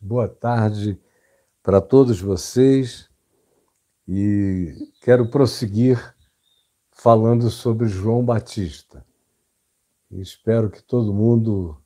boa 0.00 0.26
tarde 0.26 0.98
para 1.62 1.78
todos 1.78 2.18
vocês 2.18 3.10
e 4.08 4.74
quero 5.02 5.30
prosseguir 5.30 6.16
falando 6.90 7.50
sobre 7.50 7.86
João 7.86 8.24
Batista. 8.24 9.04
Espero 10.10 10.70
que 10.70 10.82
todo 10.82 11.12
mundo 11.12 11.76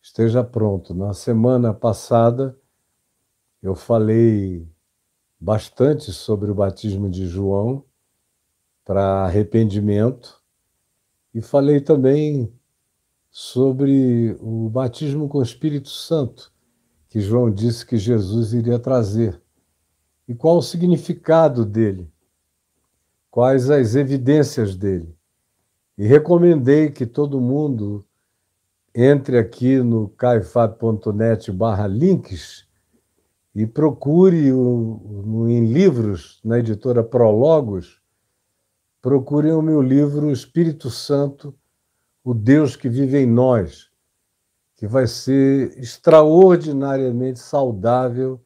esteja 0.00 0.44
pronto. 0.44 0.94
Na 0.94 1.12
semana 1.12 1.74
passada 1.74 2.56
eu 3.60 3.74
falei 3.74 4.72
bastante 5.40 6.12
sobre 6.12 6.52
o 6.52 6.54
batismo 6.54 7.10
de 7.10 7.26
João 7.26 7.84
para 8.84 9.24
arrependimento 9.24 10.40
e 11.34 11.42
falei 11.42 11.80
também 11.80 12.54
sobre 13.28 14.36
o 14.40 14.70
batismo 14.70 15.28
com 15.28 15.38
o 15.38 15.42
Espírito 15.42 15.88
Santo, 15.88 16.53
que 17.14 17.20
João 17.20 17.48
disse 17.48 17.86
que 17.86 17.96
Jesus 17.96 18.52
iria 18.52 18.76
trazer. 18.76 19.40
E 20.26 20.34
qual 20.34 20.56
o 20.56 20.62
significado 20.62 21.64
dele? 21.64 22.10
Quais 23.30 23.70
as 23.70 23.94
evidências 23.94 24.74
dele? 24.74 25.14
E 25.96 26.04
recomendei 26.08 26.90
que 26.90 27.06
todo 27.06 27.40
mundo 27.40 28.04
entre 28.92 29.38
aqui 29.38 29.78
no 29.78 30.08
caifab.net 30.08 31.52
barra 31.52 31.86
links 31.86 32.66
e 33.54 33.64
procure 33.64 34.52
o, 34.52 35.46
em 35.48 35.72
livros, 35.72 36.40
na 36.44 36.58
editora 36.58 37.04
Prologos, 37.04 38.02
procurem 39.00 39.52
o 39.52 39.62
meu 39.62 39.80
livro 39.80 40.32
Espírito 40.32 40.90
Santo, 40.90 41.54
o 42.24 42.34
Deus 42.34 42.74
que 42.74 42.88
vive 42.88 43.18
em 43.18 43.26
nós, 43.26 43.88
que 44.84 44.86
vai 44.86 45.06
ser 45.06 45.78
extraordinariamente 45.78 47.38
saudável, 47.38 48.38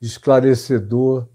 esclarecedor, 0.00 1.26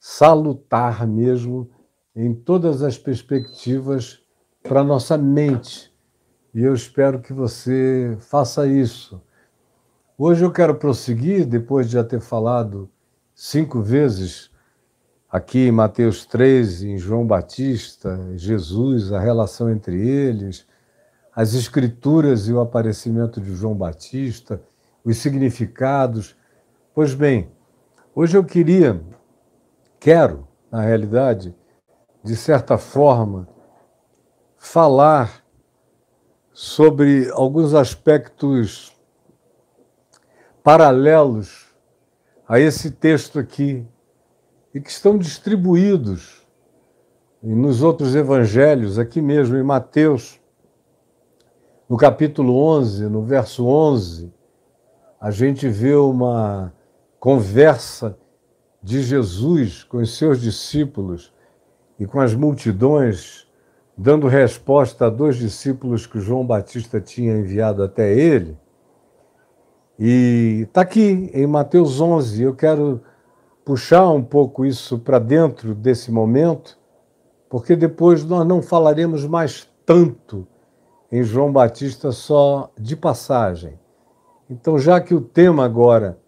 salutar 0.00 1.06
mesmo 1.06 1.70
em 2.16 2.34
todas 2.34 2.82
as 2.82 2.96
perspectivas 2.96 4.18
para 4.62 4.82
nossa 4.82 5.18
mente. 5.18 5.92
E 6.54 6.62
eu 6.62 6.72
espero 6.72 7.20
que 7.20 7.34
você 7.34 8.16
faça 8.18 8.66
isso. 8.66 9.20
Hoje 10.16 10.42
eu 10.42 10.50
quero 10.50 10.76
prosseguir, 10.76 11.44
depois 11.44 11.86
de 11.86 11.92
já 11.92 12.04
ter 12.04 12.20
falado 12.20 12.88
cinco 13.34 13.82
vezes 13.82 14.50
aqui 15.28 15.66
em 15.66 15.72
Mateus 15.72 16.24
3, 16.24 16.82
em 16.82 16.96
João 16.96 17.26
Batista, 17.26 18.18
Jesus, 18.36 19.12
a 19.12 19.20
relação 19.20 19.68
entre 19.68 20.00
eles, 20.00 20.66
as 21.34 21.54
escrituras 21.54 22.46
e 22.46 22.52
o 22.52 22.60
aparecimento 22.60 23.40
de 23.40 23.54
João 23.54 23.74
Batista, 23.74 24.62
os 25.04 25.16
significados. 25.16 26.36
Pois 26.94 27.14
bem, 27.14 27.50
hoje 28.14 28.36
eu 28.36 28.44
queria, 28.44 29.02
quero, 29.98 30.46
na 30.70 30.82
realidade, 30.82 31.54
de 32.22 32.36
certa 32.36 32.76
forma, 32.76 33.48
falar 34.58 35.42
sobre 36.52 37.30
alguns 37.32 37.72
aspectos 37.72 38.94
paralelos 40.62 41.74
a 42.46 42.60
esse 42.60 42.90
texto 42.90 43.38
aqui 43.38 43.86
e 44.74 44.80
que 44.80 44.90
estão 44.90 45.16
distribuídos 45.16 46.46
nos 47.42 47.82
outros 47.82 48.14
evangelhos, 48.14 48.98
aqui 48.98 49.20
mesmo 49.20 49.56
em 49.56 49.62
Mateus, 49.62 50.41
no 51.92 51.98
capítulo 51.98 52.56
11, 52.56 53.04
no 53.04 53.20
verso 53.22 53.66
11, 53.66 54.32
a 55.20 55.30
gente 55.30 55.68
vê 55.68 55.94
uma 55.94 56.72
conversa 57.20 58.16
de 58.82 59.02
Jesus 59.02 59.84
com 59.84 59.98
os 59.98 60.16
seus 60.16 60.40
discípulos 60.40 61.34
e 62.00 62.06
com 62.06 62.18
as 62.18 62.34
multidões, 62.34 63.46
dando 63.94 64.26
resposta 64.26 65.04
a 65.04 65.10
dois 65.10 65.36
discípulos 65.36 66.06
que 66.06 66.18
João 66.18 66.46
Batista 66.46 66.98
tinha 66.98 67.36
enviado 67.36 67.82
até 67.82 68.10
ele. 68.10 68.56
E 69.98 70.60
está 70.62 70.80
aqui 70.80 71.30
em 71.34 71.46
Mateus 71.46 72.00
11, 72.00 72.42
eu 72.42 72.54
quero 72.54 73.02
puxar 73.66 74.08
um 74.08 74.24
pouco 74.24 74.64
isso 74.64 74.98
para 74.98 75.18
dentro 75.18 75.74
desse 75.74 76.10
momento, 76.10 76.78
porque 77.50 77.76
depois 77.76 78.24
nós 78.24 78.46
não 78.46 78.62
falaremos 78.62 79.26
mais 79.26 79.68
tanto 79.84 80.48
em 81.12 81.22
João 81.22 81.52
Batista 81.52 82.10
só 82.10 82.72
de 82.74 82.96
passagem. 82.96 83.78
Então, 84.48 84.78
já 84.78 84.98
que 84.98 85.14
o 85.14 85.20
tema 85.20 85.62
agora 85.62 86.18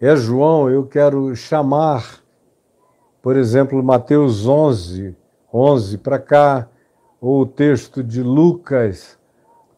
é 0.00 0.16
João, 0.16 0.70
eu 0.70 0.86
quero 0.86 1.36
chamar, 1.36 2.22
por 3.20 3.36
exemplo, 3.36 3.82
Mateus 3.82 4.46
11, 4.46 5.14
11 5.52 5.98
para 5.98 6.18
cá, 6.18 6.68
ou 7.20 7.42
o 7.42 7.46
texto 7.46 8.02
de 8.02 8.22
Lucas, 8.22 9.18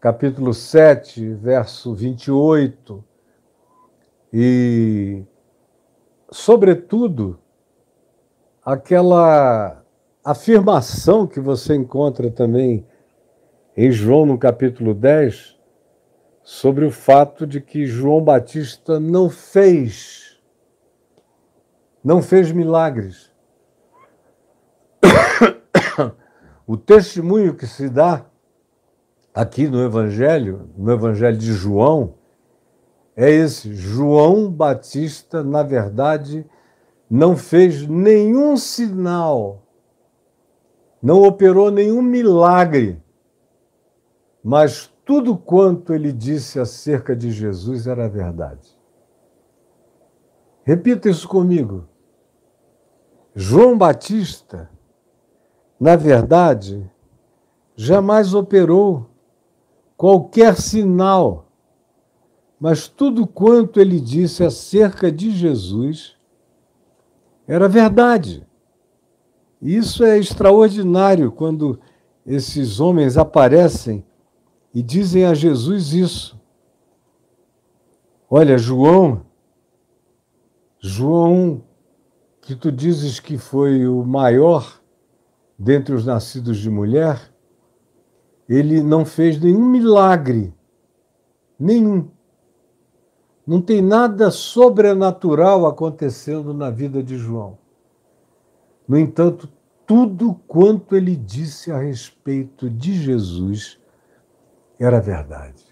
capítulo 0.00 0.54
7, 0.54 1.34
verso 1.34 1.92
28, 1.92 3.04
e 4.32 5.24
sobretudo, 6.30 7.38
aquela 8.64 9.82
afirmação 10.24 11.26
que 11.26 11.40
você 11.40 11.74
encontra 11.74 12.30
também 12.30 12.86
em 13.76 13.90
João, 13.90 14.24
no 14.24 14.38
capítulo 14.38 14.94
10, 14.94 15.56
sobre 16.42 16.84
o 16.84 16.90
fato 16.90 17.46
de 17.46 17.60
que 17.60 17.84
João 17.84 18.22
Batista 18.22 18.98
não 18.98 19.28
fez, 19.28 20.40
não 22.02 22.22
fez 22.22 22.50
milagres. 22.52 23.30
O 26.68 26.76
testemunho 26.76 27.54
que 27.54 27.64
se 27.64 27.88
dá 27.88 28.26
aqui 29.32 29.68
no 29.68 29.80
Evangelho, 29.84 30.68
no 30.76 30.90
Evangelho 30.90 31.38
de 31.38 31.52
João, 31.52 32.14
é 33.14 33.30
esse: 33.30 33.72
João 33.72 34.50
Batista, 34.50 35.44
na 35.44 35.62
verdade, 35.62 36.44
não 37.08 37.36
fez 37.36 37.86
nenhum 37.86 38.56
sinal, 38.56 39.62
não 41.00 41.22
operou 41.22 41.70
nenhum 41.70 42.02
milagre, 42.02 43.00
mas 44.46 44.88
tudo 45.04 45.36
quanto 45.36 45.92
ele 45.92 46.12
disse 46.12 46.60
acerca 46.60 47.16
de 47.16 47.32
Jesus 47.32 47.88
era 47.88 48.08
verdade. 48.08 48.78
Repita 50.62 51.10
isso 51.10 51.26
comigo. 51.26 51.88
João 53.34 53.76
Batista, 53.76 54.70
na 55.80 55.96
verdade, 55.96 56.88
jamais 57.74 58.34
operou 58.34 59.10
qualquer 59.96 60.54
sinal 60.54 61.46
mas 62.58 62.88
tudo 62.88 63.26
quanto 63.26 63.80
ele 63.80 64.00
disse 64.00 64.42
acerca 64.42 65.12
de 65.12 65.30
Jesus 65.30 66.16
era 67.46 67.68
verdade. 67.68 68.46
Isso 69.60 70.02
é 70.04 70.18
extraordinário 70.18 71.30
quando 71.30 71.78
esses 72.24 72.80
homens 72.80 73.18
aparecem 73.18 74.02
e 74.76 74.82
dizem 74.82 75.24
a 75.24 75.32
Jesus 75.32 75.94
isso. 75.94 76.38
Olha, 78.28 78.58
João, 78.58 79.22
João, 80.78 81.62
que 82.42 82.54
tu 82.54 82.70
dizes 82.70 83.18
que 83.18 83.38
foi 83.38 83.88
o 83.88 84.04
maior 84.04 84.78
dentre 85.58 85.94
os 85.94 86.04
nascidos 86.04 86.58
de 86.58 86.68
mulher, 86.68 87.32
ele 88.46 88.82
não 88.82 89.06
fez 89.06 89.40
nenhum 89.40 89.64
milagre, 89.64 90.52
nenhum. 91.58 92.10
Não 93.46 93.62
tem 93.62 93.80
nada 93.80 94.30
sobrenatural 94.30 95.64
acontecendo 95.64 96.52
na 96.52 96.68
vida 96.68 97.02
de 97.02 97.16
João. 97.16 97.56
No 98.86 98.98
entanto, 98.98 99.48
tudo 99.86 100.34
quanto 100.46 100.94
ele 100.94 101.16
disse 101.16 101.72
a 101.72 101.78
respeito 101.78 102.68
de 102.68 102.92
Jesus 102.92 103.80
era 104.78 105.00
verdade. 105.00 105.64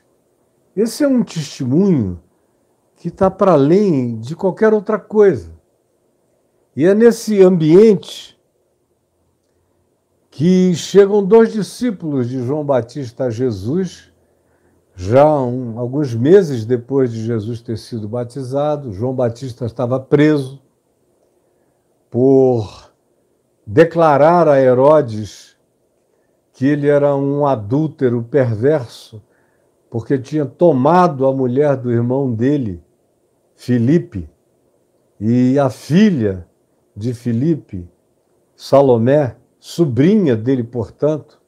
Esse 0.77 1.05
é 1.05 1.09
um 1.09 1.23
testemunho 1.23 2.21
que 2.97 3.09
está 3.09 3.31
para 3.31 3.53
além 3.53 4.19
de 4.19 4.35
qualquer 4.35 4.73
outra 4.73 4.99
coisa. 4.99 5.53
E 6.75 6.85
é 6.85 6.95
nesse 6.95 7.43
ambiente 7.43 8.39
que 10.31 10.75
chegam 10.75 11.25
dois 11.25 11.53
discípulos 11.53 12.29
de 12.29 12.45
João 12.45 12.65
Batista 12.65 13.25
a 13.25 13.31
Jesus 13.31 14.13
já 14.97 15.27
um, 15.41 15.79
alguns 15.79 16.15
meses 16.15 16.65
depois 16.65 17.13
de 17.13 17.25
Jesus 17.25 17.61
ter 17.61 17.77
sido 17.77 18.09
batizado, 18.09 18.93
João 18.93 19.13
Batista 19.13 19.67
estava 19.67 19.99
preso 19.99 20.63
por 22.09 22.93
declarar 23.67 24.47
a 24.47 24.61
Herodes 24.61 25.54
que 26.55 26.65
ele 26.67 26.89
era 26.89 27.15
um 27.15 27.47
adúltero 27.47 28.23
perverso, 28.23 29.23
porque 29.91 30.17
tinha 30.19 30.47
tomado 30.47 31.27
a 31.27 31.33
mulher 31.33 31.77
do 31.77 31.93
irmão 31.93 32.33
dele 32.33 32.83
Filipe 33.55 34.31
e 35.21 35.59
a 35.59 35.69
filha 35.69 36.47
de 36.97 37.13
Filipe, 37.13 37.89
Salomé, 38.57 39.37
sobrinha 39.59 40.37
dele, 40.37 40.63
portanto, 40.63 41.41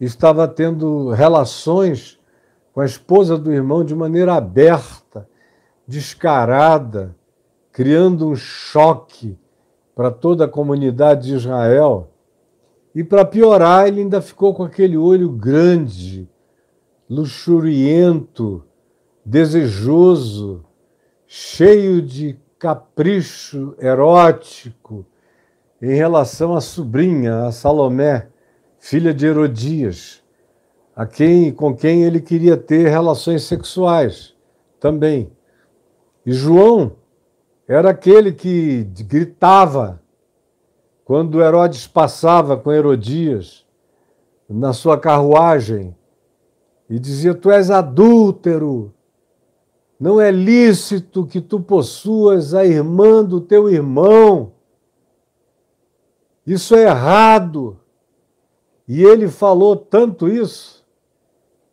estava 0.00 0.48
tendo 0.48 1.10
relações 1.10 2.18
com 2.72 2.80
a 2.80 2.86
esposa 2.86 3.36
do 3.36 3.52
irmão 3.52 3.84
de 3.84 3.94
maneira 3.94 4.34
aberta, 4.34 5.28
descarada, 5.86 7.14
criando 7.70 8.28
um 8.28 8.34
choque 8.34 9.38
para 9.94 10.10
toda 10.10 10.46
a 10.46 10.48
comunidade 10.48 11.28
de 11.28 11.34
Israel. 11.34 12.11
E 12.94 13.02
para 13.02 13.24
piorar, 13.24 13.88
ele 13.88 14.00
ainda 14.00 14.20
ficou 14.20 14.54
com 14.54 14.62
aquele 14.62 14.96
olho 14.96 15.30
grande, 15.30 16.28
luxuriento, 17.08 18.62
desejoso, 19.24 20.64
cheio 21.26 22.02
de 22.02 22.38
capricho 22.58 23.74
erótico 23.78 25.06
em 25.80 25.94
relação 25.94 26.54
à 26.54 26.60
sobrinha, 26.60 27.46
a 27.46 27.52
Salomé, 27.52 28.28
filha 28.78 29.14
de 29.14 29.26
Herodias, 29.26 30.22
a 30.94 31.06
quem, 31.06 31.50
com 31.50 31.74
quem 31.74 32.04
ele 32.04 32.20
queria 32.20 32.56
ter 32.56 32.88
relações 32.88 33.44
sexuais 33.44 34.34
também. 34.78 35.32
E 36.26 36.32
João 36.32 36.92
era 37.66 37.90
aquele 37.90 38.32
que 38.32 38.84
gritava 39.08 40.01
quando 41.04 41.42
Herodes 41.42 41.86
passava 41.86 42.56
com 42.56 42.72
Herodias 42.72 43.66
na 44.48 44.72
sua 44.72 44.98
carruagem 44.98 45.96
e 46.88 46.98
dizia: 46.98 47.34
Tu 47.34 47.50
és 47.50 47.70
adúltero, 47.70 48.92
não 49.98 50.20
é 50.20 50.30
lícito 50.30 51.26
que 51.26 51.40
tu 51.40 51.60
possuas 51.60 52.54
a 52.54 52.64
irmã 52.64 53.24
do 53.24 53.40
teu 53.40 53.68
irmão. 53.68 54.52
Isso 56.46 56.74
é 56.74 56.82
errado. 56.82 57.78
E 58.86 59.02
ele 59.02 59.28
falou 59.28 59.76
tanto 59.76 60.28
isso 60.28 60.84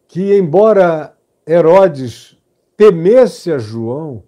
que, 0.08 0.38
embora 0.38 1.18
Herodes 1.48 2.38
temesse 2.78 3.52
a 3.52 3.58
João, 3.58 4.24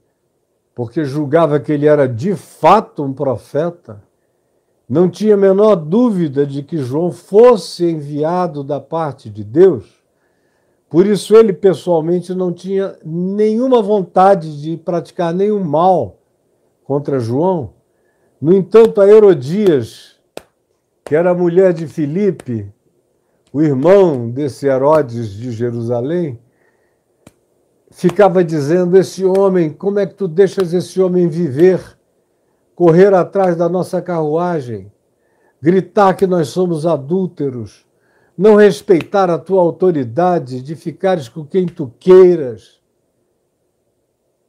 porque 0.74 1.06
julgava 1.06 1.60
que 1.60 1.72
ele 1.72 1.86
era 1.86 2.08
de 2.08 2.36
fato 2.36 3.04
um 3.04 3.14
profeta, 3.14 4.04
não 4.92 5.10
tinha 5.10 5.36
a 5.36 5.38
menor 5.38 5.78
dúvida 5.78 6.46
de 6.46 6.62
que 6.62 6.76
João 6.76 7.14
fosse 7.14 7.86
enviado 7.86 8.62
da 8.62 8.78
parte 8.78 9.30
de 9.30 9.42
Deus. 9.42 9.86
Por 10.90 11.06
isso, 11.06 11.34
ele 11.34 11.54
pessoalmente 11.54 12.34
não 12.36 12.52
tinha 12.52 12.98
nenhuma 13.02 13.82
vontade 13.82 14.62
de 14.62 14.76
praticar 14.76 15.34
nenhum 15.34 15.64
mal 15.64 16.20
contra 16.84 17.22
João. 17.22 17.72
No 18.42 18.54
entanto, 18.54 19.00
a 19.00 19.08
Herodias, 19.08 20.20
que 21.06 21.16
era 21.16 21.34
mulher 21.34 21.72
de 21.72 21.88
Filipe, 21.88 22.70
o 23.54 23.62
irmão 23.62 24.30
desse 24.30 24.68
Herodes 24.68 25.30
de 25.32 25.54
Jerusalém, 25.54 26.38
ficava 27.92 28.44
dizendo: 28.44 28.98
Esse 28.98 29.24
homem, 29.24 29.70
como 29.70 30.00
é 30.00 30.06
que 30.06 30.16
tu 30.16 30.28
deixas 30.28 30.74
esse 30.74 31.02
homem 31.02 31.30
viver, 31.30 31.98
correr 32.82 33.14
atrás 33.14 33.56
da 33.56 33.70
nossa 33.70 34.02
carruagem, 34.02 34.92
gritar 35.62 36.16
que 36.16 36.26
nós 36.26 36.48
somos 36.48 36.84
adúlteros, 36.84 37.86
não 38.36 38.56
respeitar 38.56 39.30
a 39.30 39.38
tua 39.38 39.62
autoridade 39.62 40.64
de 40.64 40.76
ficares 40.76 41.30
com 41.30 41.46
quem 41.46 41.68
tu 41.68 41.94
queiras? 42.00 42.82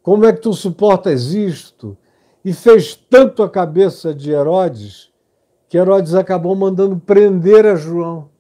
Como 0.03 0.25
é 0.25 0.33
que 0.33 0.41
tu 0.41 0.55
suportas 0.55 1.35
isto? 1.35 1.95
E 2.43 2.55
fez 2.55 2.97
tanto 2.97 3.43
a 3.43 3.51
cabeça 3.51 4.15
de 4.15 4.31
Herodes 4.31 5.13
que 5.69 5.77
Herodes 5.77 6.15
acabou 6.15 6.57
mandando 6.57 6.99
prender 6.99 7.67
a 7.67 7.75
João, 7.75 8.31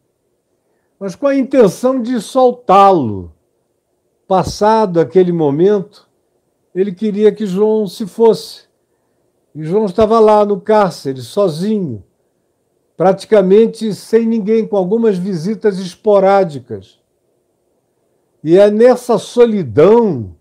mas 0.98 1.14
com 1.14 1.26
a 1.26 1.36
intenção 1.36 2.00
de 2.00 2.18
soltá-lo 2.18 3.30
Passado 4.26 4.98
aquele 4.98 5.32
momento, 5.32 6.08
ele 6.74 6.94
queria 6.94 7.30
que 7.30 7.44
João 7.44 7.86
se 7.86 8.06
fosse. 8.06 8.71
E 9.54 9.62
João 9.64 9.86
estava 9.86 10.18
lá 10.18 10.44
no 10.44 10.60
cárcere, 10.60 11.20
sozinho, 11.20 12.02
praticamente 12.96 13.92
sem 13.94 14.26
ninguém, 14.26 14.66
com 14.66 14.76
algumas 14.76 15.18
visitas 15.18 15.78
esporádicas. 15.78 16.98
E 18.42 18.58
é 18.58 18.70
nessa 18.70 19.18
solidão 19.18 20.34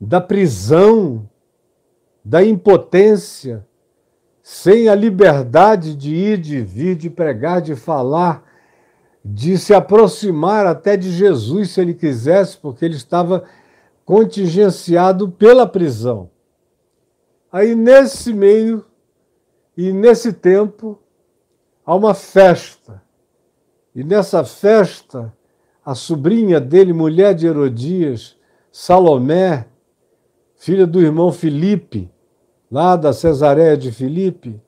da 0.00 0.20
prisão, 0.20 1.28
da 2.24 2.44
impotência, 2.44 3.66
sem 4.42 4.88
a 4.88 4.94
liberdade 4.94 5.94
de 5.94 6.14
ir, 6.14 6.38
de 6.38 6.60
vir, 6.60 6.96
de 6.96 7.08
pregar, 7.08 7.60
de 7.60 7.74
falar, 7.74 8.44
de 9.24 9.58
se 9.58 9.74
aproximar 9.74 10.66
até 10.66 10.96
de 10.96 11.10
Jesus, 11.10 11.70
se 11.70 11.80
ele 11.80 11.94
quisesse, 11.94 12.56
porque 12.56 12.84
ele 12.84 12.96
estava 12.96 13.44
contingenciado 14.04 15.30
pela 15.30 15.66
prisão. 15.66 16.30
Aí, 17.52 17.74
nesse 17.74 18.32
meio 18.32 18.84
e 19.76 19.92
nesse 19.92 20.32
tempo, 20.32 20.98
há 21.84 21.94
uma 21.94 22.14
festa. 22.14 23.02
E 23.94 24.04
nessa 24.04 24.44
festa, 24.44 25.34
a 25.84 25.94
sobrinha 25.94 26.60
dele, 26.60 26.92
mulher 26.92 27.34
de 27.34 27.46
Herodias, 27.46 28.36
Salomé, 28.70 29.66
filha 30.56 30.86
do 30.86 31.00
irmão 31.00 31.32
Filipe, 31.32 32.08
lá 32.70 32.94
da 32.94 33.12
Cesareia 33.12 33.76
de 33.76 33.90
Filipe, 33.90 34.60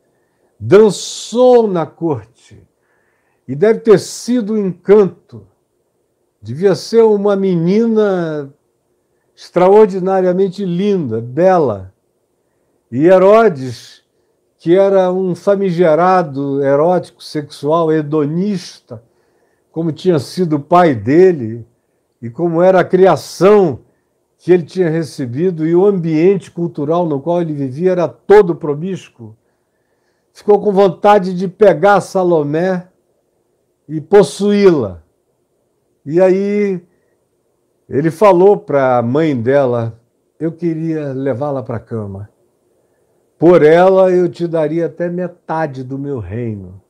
dançou 0.58 1.69
na 1.69 1.87
corte 1.87 2.67
e 3.46 3.55
deve 3.55 3.81
ter 3.81 3.99
sido 4.00 4.55
um 4.55 4.58
encanto. 4.58 5.46
Devia 6.40 6.75
ser 6.75 7.02
uma 7.02 7.37
menina 7.37 8.52
extraordinariamente 9.34 10.64
linda, 10.64 11.20
bela. 11.20 11.92
E 12.93 13.06
Herodes, 13.06 14.03
que 14.59 14.77
era 14.77 15.11
um 15.11 15.35
famigerado 15.35 16.62
erótico 16.62 17.25
sexual, 17.25 17.91
hedonista, 17.91 19.03
como 19.71 19.91
tinha 19.91 20.19
sido 20.19 20.56
o 20.56 20.61
pai 20.61 20.94
dele, 20.94 21.67
e 22.21 22.29
como 22.29 22.61
era 22.61 22.81
a 22.81 22.85
criação 22.85 23.81
que 24.37 24.53
ele 24.53 24.65
tinha 24.65 24.91
recebido, 24.91 25.67
e 25.67 25.75
o 25.75 25.87
ambiente 25.87 26.50
cultural 26.50 27.06
no 27.06 27.19
qual 27.19 27.41
ele 27.41 27.55
vivia 27.55 27.93
era 27.93 28.06
todo 28.06 28.55
promíscuo, 28.55 29.34
ficou 30.34 30.61
com 30.61 30.70
vontade 30.70 31.32
de 31.32 31.49
pegar 31.49 32.03
Salomé 32.03 32.89
e 33.89 34.03
possuí-la. 34.03 35.03
E 36.05 36.20
aí 36.20 36.79
ele 37.89 38.11
falou 38.11 38.58
para 38.58 38.99
a 38.99 39.03
mãe 39.03 39.34
dela: 39.34 39.99
Eu 40.39 40.53
queria 40.53 41.15
levá-la 41.15 41.63
para 41.63 41.79
a 41.79 41.81
cama. 41.81 42.31
Por 43.43 43.65
ela 43.65 44.08
eu 44.08 44.29
te 44.29 44.46
daria 44.46 44.87
até 44.87 45.11
metade 45.11 45.82
do 45.82 45.99
meu 45.99 46.20
reino. 46.20 46.81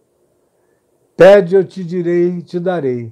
Pede, 1.17 1.55
eu 1.55 1.65
te 1.65 1.83
direi 1.83 2.29
e 2.29 2.43
te 2.43 2.61
darei. 2.61 3.11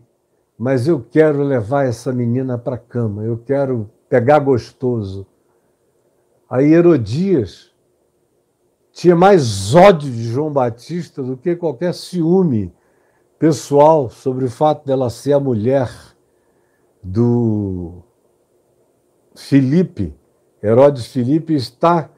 Mas 0.59 0.87
eu 0.87 1.01
quero 1.01 1.43
levar 1.43 1.87
essa 1.87 2.13
menina 2.13 2.59
para 2.59 2.77
a 2.77 2.79
cama, 2.79 3.25
eu 3.25 3.39
quero 3.39 3.91
pegar 4.11 4.41
gostoso. 4.41 5.27
Aí 6.51 6.71
Herodias 6.71 7.75
tinha 8.93 9.17
mais 9.17 9.75
ódio 9.75 10.13
de 10.13 10.25
João 10.25 10.53
Batista 10.53 11.23
do 11.23 11.35
que 11.35 11.57
qualquer 11.57 11.95
ciúme 11.95 12.71
pessoal 13.39 14.11
sobre 14.11 14.45
o 14.45 14.51
fato 14.51 14.85
dela 14.85 15.09
ser 15.09 15.33
a 15.33 15.41
mulher 15.41 15.91
do 17.03 18.03
Filipe, 19.35 20.15
Herodes 20.63 21.07
Filipe, 21.07 21.55
está 21.55 22.11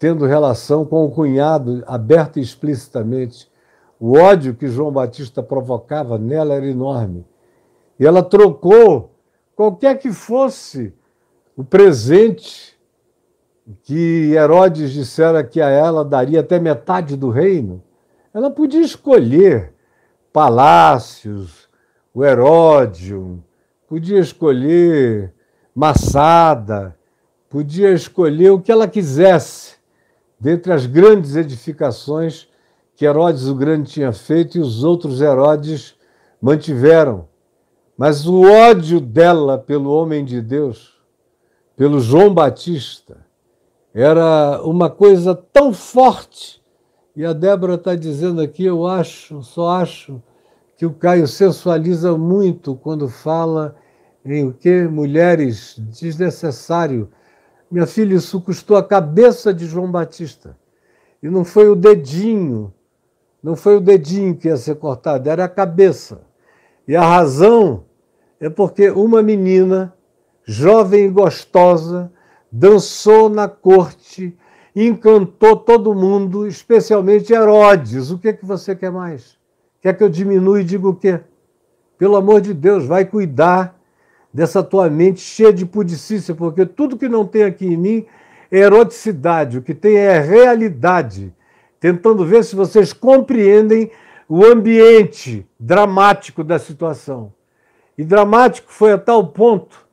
tendo 0.00 0.24
relação 0.24 0.86
com 0.86 1.04
o 1.04 1.10
cunhado, 1.10 1.84
aberta 1.86 2.40
e 2.40 2.42
explicitamente. 2.42 3.46
O 4.00 4.16
ódio 4.16 4.54
que 4.54 4.66
João 4.66 4.90
Batista 4.90 5.42
provocava 5.42 6.16
nela 6.18 6.54
era 6.54 6.66
enorme. 6.66 7.26
E 7.98 8.06
ela 8.06 8.22
trocou 8.22 9.14
qualquer 9.54 9.98
que 9.98 10.10
fosse 10.10 10.94
o 11.54 11.62
presente 11.62 12.80
que 13.82 14.32
Herodes 14.32 14.90
dissera 14.90 15.44
que 15.44 15.60
a 15.60 15.68
ela 15.68 16.02
daria 16.02 16.40
até 16.40 16.58
metade 16.58 17.14
do 17.14 17.28
reino. 17.28 17.82
Ela 18.32 18.50
podia 18.50 18.80
escolher 18.80 19.74
palácios, 20.32 21.68
o 22.14 22.24
Heródio, 22.24 23.44
podia 23.86 24.18
escolher 24.18 25.34
Massada, 25.74 26.96
podia 27.50 27.92
escolher 27.92 28.50
o 28.50 28.60
que 28.60 28.72
ela 28.72 28.88
quisesse 28.88 29.79
dentre 30.40 30.72
as 30.72 30.86
grandes 30.86 31.36
edificações 31.36 32.48
que 32.96 33.04
Herodes 33.04 33.46
o 33.46 33.54
Grande 33.54 33.90
tinha 33.90 34.12
feito 34.12 34.56
e 34.56 34.60
os 34.60 34.82
outros 34.82 35.20
Herodes 35.20 35.94
mantiveram. 36.40 37.28
Mas 37.96 38.26
o 38.26 38.42
ódio 38.42 39.00
dela 39.00 39.58
pelo 39.58 39.90
homem 39.90 40.24
de 40.24 40.40
Deus, 40.40 40.98
pelo 41.76 42.00
João 42.00 42.32
Batista, 42.32 43.28
Era 43.92 44.62
uma 44.62 44.88
coisa 44.88 45.34
tão 45.34 45.72
forte. 45.72 46.62
E 47.16 47.24
a 47.24 47.32
Débora 47.32 47.74
está 47.74 47.96
dizendo 47.96 48.40
aqui, 48.40 48.64
eu 48.64 48.86
acho, 48.86 49.42
só 49.42 49.68
acho, 49.70 50.22
que 50.76 50.86
o 50.86 50.94
Caio 50.94 51.26
sensualiza 51.26 52.16
muito 52.16 52.76
quando 52.76 53.08
fala 53.08 53.74
em 54.24 54.46
o 54.46 54.52
que? 54.52 54.82
Mulheres, 54.84 55.74
desnecessário. 55.90 57.10
Minha 57.70 57.86
filha, 57.86 58.14
isso 58.14 58.40
custou 58.40 58.76
a 58.76 58.82
cabeça 58.82 59.54
de 59.54 59.64
João 59.66 59.90
Batista. 59.90 60.56
E 61.22 61.28
não 61.28 61.44
foi 61.44 61.68
o 61.68 61.76
dedinho, 61.76 62.72
não 63.42 63.54
foi 63.54 63.76
o 63.76 63.80
dedinho 63.80 64.34
que 64.34 64.48
ia 64.48 64.56
ser 64.56 64.74
cortado, 64.76 65.28
era 65.28 65.44
a 65.44 65.48
cabeça. 65.48 66.22
E 66.88 66.96
a 66.96 67.02
razão 67.02 67.84
é 68.40 68.50
porque 68.50 68.90
uma 68.90 69.22
menina, 69.22 69.94
jovem 70.44 71.04
e 71.04 71.08
gostosa, 71.10 72.10
dançou 72.50 73.28
na 73.28 73.46
corte, 73.46 74.36
encantou 74.74 75.56
todo 75.56 75.94
mundo, 75.94 76.46
especialmente 76.46 77.32
Herodes. 77.32 78.10
O 78.10 78.18
que, 78.18 78.28
é 78.28 78.32
que 78.32 78.44
você 78.44 78.74
quer 78.74 78.90
mais? 78.90 79.38
Quer 79.80 79.96
que 79.96 80.02
eu 80.02 80.08
diminua 80.08 80.60
e 80.60 80.64
diga 80.64 80.88
o 80.88 80.94
quê? 80.94 81.20
Pelo 81.96 82.16
amor 82.16 82.40
de 82.40 82.52
Deus, 82.52 82.84
vai 82.84 83.04
cuidar 83.04 83.79
dessa 84.32 84.62
tua 84.62 84.88
mente 84.88 85.20
cheia 85.20 85.52
de 85.52 85.66
pudicícia, 85.66 86.34
porque 86.34 86.64
tudo 86.64 86.96
que 86.96 87.08
não 87.08 87.26
tem 87.26 87.44
aqui 87.44 87.66
em 87.66 87.76
mim 87.76 88.06
é 88.50 88.58
eroticidade, 88.58 89.58
o 89.58 89.62
que 89.62 89.74
tem 89.74 89.96
é 89.96 90.18
realidade. 90.18 91.34
Tentando 91.78 92.24
ver 92.24 92.44
se 92.44 92.54
vocês 92.54 92.92
compreendem 92.92 93.90
o 94.28 94.44
ambiente 94.44 95.46
dramático 95.58 96.44
da 96.44 96.58
situação. 96.58 97.32
E 97.96 98.04
dramático 98.04 98.72
foi 98.72 98.92
a 98.92 98.98
tal 98.98 99.26
ponto 99.28 99.88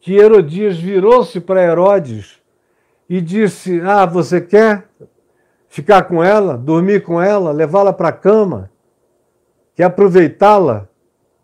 que 0.00 0.14
Herodias 0.14 0.78
virou-se 0.78 1.40
para 1.40 1.62
Herodes 1.62 2.40
e 3.08 3.20
disse: 3.20 3.80
Ah, 3.80 4.06
você 4.06 4.40
quer 4.40 4.88
ficar 5.68 6.04
com 6.04 6.22
ela, 6.22 6.56
dormir 6.56 7.02
com 7.02 7.20
ela, 7.20 7.52
levá-la 7.52 7.92
para 7.92 8.08
a 8.08 8.12
cama? 8.12 8.70
Quer 9.74 9.84
aproveitá-la? 9.84 10.88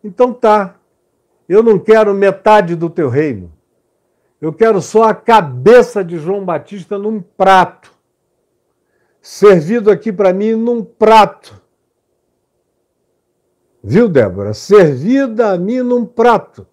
Então 0.03 0.33
tá. 0.33 0.77
Eu 1.49 1.63
não 1.63 1.79
quero 1.79 2.15
metade 2.15 2.75
do 2.75 2.89
teu 2.89 3.09
reino. 3.09 3.53
Eu 4.41 4.53
quero 4.53 4.81
só 4.83 5.05
a 5.05 5.15
cabeça 5.15 6.05
de 6.05 6.19
João 6.19 6.45
Batista 6.45 6.99
num 6.99 7.21
prato. 7.21 7.93
Servido 9.21 9.91
aqui 9.91 10.13
para 10.13 10.33
mim 10.33 10.55
num 10.55 10.83
prato. 10.83 11.61
Viu, 13.83 14.09
Débora? 14.09 14.53
Servida 14.53 15.53
a 15.53 15.59
mim 15.59 15.81
num 15.81 16.05
prato. 16.05 16.67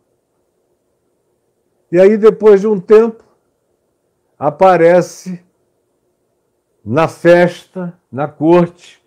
E 1.92 2.00
aí, 2.00 2.18
depois 2.18 2.62
de 2.62 2.68
um 2.68 2.80
tempo, 2.80 3.24
aparece 4.38 5.44
na 6.84 7.08
festa, 7.08 8.00
na 8.12 8.28
corte, 8.28 9.00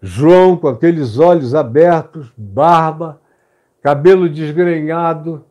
João 0.00 0.56
com 0.56 0.68
aqueles 0.68 1.18
olhos 1.18 1.54
abertos, 1.54 2.30
barba, 2.36 3.20
cabelo 3.86 4.28
desgrenhado, 4.28 5.44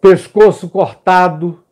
pescoço 0.00 0.68
cortado, 0.68 1.64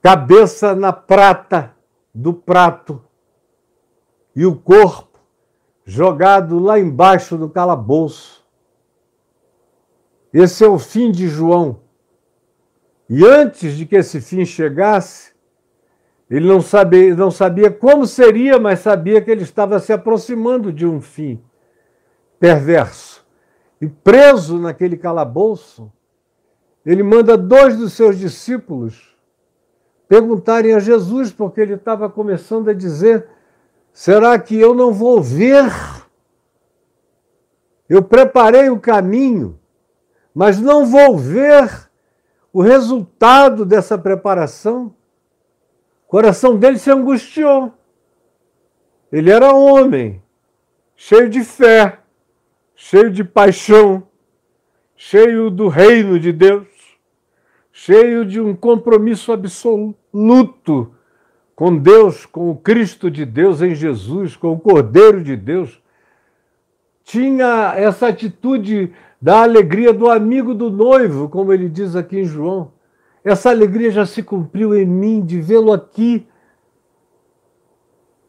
cabeça 0.00 0.72
na 0.72 0.92
prata 0.92 1.74
do 2.14 2.32
prato 2.32 3.02
e 4.36 4.46
o 4.46 4.54
corpo 4.54 5.18
jogado 5.84 6.60
lá 6.60 6.78
embaixo 6.78 7.36
do 7.36 7.50
calabouço. 7.50 8.46
Esse 10.32 10.64
é 10.64 10.68
o 10.68 10.78
fim 10.78 11.10
de 11.10 11.26
João. 11.26 11.80
E 13.08 13.26
antes 13.26 13.76
de 13.76 13.84
que 13.84 13.96
esse 13.96 14.20
fim 14.20 14.44
chegasse, 14.44 15.32
ele 16.30 16.46
não 16.46 16.60
sabia, 16.60 17.12
não 17.12 17.32
sabia 17.32 17.72
como 17.72 18.06
seria, 18.06 18.56
mas 18.56 18.78
sabia 18.78 19.20
que 19.20 19.32
ele 19.32 19.42
estava 19.42 19.80
se 19.80 19.92
aproximando 19.92 20.72
de 20.72 20.86
um 20.86 21.00
fim 21.00 21.42
perverso. 22.40 23.24
E 23.80 23.86
preso 23.86 24.58
naquele 24.58 24.96
calabouço, 24.96 25.92
ele 26.84 27.04
manda 27.04 27.38
dois 27.38 27.76
dos 27.76 27.92
seus 27.92 28.18
discípulos 28.18 29.16
perguntarem 30.08 30.74
a 30.74 30.80
Jesus, 30.80 31.30
porque 31.30 31.60
ele 31.60 31.74
estava 31.74 32.10
começando 32.10 32.68
a 32.68 32.74
dizer: 32.74 33.28
será 33.92 34.36
que 34.40 34.58
eu 34.58 34.74
não 34.74 34.92
vou 34.92 35.22
ver? 35.22 35.70
Eu 37.88 38.02
preparei 38.02 38.68
o 38.70 38.80
caminho 38.80 39.60
mas 40.34 40.58
não 40.58 40.86
vou 40.86 41.18
ver 41.18 41.90
o 42.52 42.62
resultado 42.62 43.64
dessa 43.64 43.98
preparação. 43.98 44.94
O 46.06 46.08
coração 46.08 46.56
dele 46.56 46.78
se 46.78 46.90
angustiou. 46.90 47.72
Ele 49.12 49.30
era 49.30 49.52
homem, 49.52 50.22
cheio 50.94 51.28
de 51.28 51.42
fé, 51.42 51.99
cheio 52.82 53.10
de 53.10 53.22
paixão, 53.22 54.02
cheio 54.96 55.50
do 55.50 55.68
reino 55.68 56.18
de 56.18 56.32
Deus, 56.32 56.66
cheio 57.70 58.24
de 58.24 58.40
um 58.40 58.56
compromisso 58.56 59.30
absoluto 59.32 60.90
com 61.54 61.76
Deus, 61.76 62.24
com 62.24 62.50
o 62.50 62.56
Cristo 62.56 63.10
de 63.10 63.26
Deus 63.26 63.60
em 63.60 63.74
Jesus, 63.74 64.34
com 64.34 64.52
o 64.52 64.58
Cordeiro 64.58 65.22
de 65.22 65.36
Deus. 65.36 65.78
Tinha 67.04 67.74
essa 67.76 68.08
atitude 68.08 68.94
da 69.20 69.42
alegria 69.42 69.92
do 69.92 70.08
amigo 70.08 70.54
do 70.54 70.70
noivo, 70.70 71.28
como 71.28 71.52
ele 71.52 71.68
diz 71.68 71.94
aqui 71.94 72.20
em 72.20 72.24
João. 72.24 72.72
Essa 73.22 73.50
alegria 73.50 73.90
já 73.90 74.06
se 74.06 74.22
cumpriu 74.22 74.74
em 74.74 74.86
mim, 74.86 75.20
de 75.20 75.38
vê-lo 75.38 75.70
aqui 75.70 76.26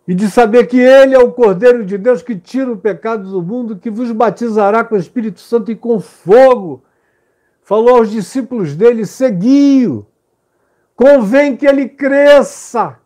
e 0.08 0.16
de 0.16 0.30
saber 0.30 0.68
que 0.68 0.80
Ele 0.80 1.14
é 1.14 1.20
o 1.20 1.32
Cordeiro 1.32 1.86
de 1.86 1.98
Deus 1.98 2.22
que 2.22 2.36
tira 2.36 2.72
o 2.72 2.78
pecado 2.78 3.30
do 3.30 3.42
mundo, 3.42 3.78
que 3.78 3.90
vos 3.90 4.12
batizará 4.12 4.84
com 4.84 4.96
o 4.96 5.00
Espírito 5.00 5.40
Santo 5.40 5.72
e 5.72 5.76
com 5.76 6.00
fogo. 6.00 6.84
Falou 7.62 7.98
aos 7.98 8.10
discípulos 8.10 8.76
dele: 8.76 9.06
segui-o, 9.06 10.06
convém 10.96 11.56
que 11.56 11.66
ele 11.66 11.88
cresça, 11.88 13.00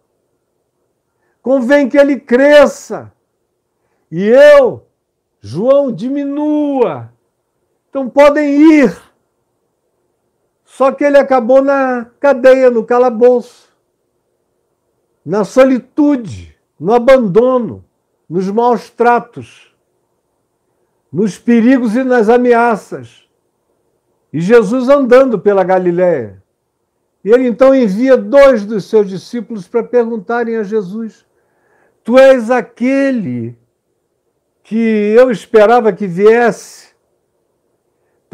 convém 1.42 1.90
que 1.90 1.98
ele 1.98 2.20
cresça, 2.20 3.12
e 4.10 4.24
eu, 4.24 4.88
João, 5.42 5.92
diminua. 5.92 7.14
Então 7.90 8.10
podem 8.10 8.82
ir. 8.82 8.98
Só 10.64 10.92
que 10.92 11.04
ele 11.04 11.18
acabou 11.18 11.62
na 11.62 12.08
cadeia, 12.20 12.70
no 12.70 12.84
calabouço, 12.84 13.70
na 15.26 15.46
solitude, 15.46 16.55
no 16.80 16.94
abandono, 16.94 17.84
nos 18.30 18.50
maus 18.50 18.90
tratos, 18.90 19.76
nos 21.12 21.38
perigos 21.38 21.96
e 21.96 22.04
nas 22.04 22.30
ameaças. 22.30 23.28
E 24.32 24.42
Jesus 24.42 24.90
andando 24.90 25.40
pela 25.40 25.64
Galiléia. 25.64 26.44
E 27.24 27.30
ele 27.30 27.48
então 27.48 27.74
envia 27.74 28.18
dois 28.18 28.66
dos 28.66 28.86
seus 28.86 29.10
discípulos 29.10 29.68
para 29.68 29.84
perguntarem 29.84 30.58
a 30.58 30.64
Jesus: 30.64 31.26
Tu 32.04 32.18
és 32.18 32.52
aquele 32.52 33.58
que 34.62 34.76
eu 34.76 35.32
esperava 35.32 35.94
que 35.94 36.06
viesse? 36.06 36.86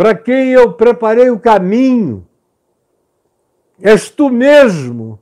para 0.01 0.15
quem 0.15 0.49
eu 0.49 0.73
preparei 0.73 1.29
o 1.29 1.39
caminho. 1.39 2.27
És 3.79 4.09
tu 4.09 4.31
mesmo? 4.31 5.20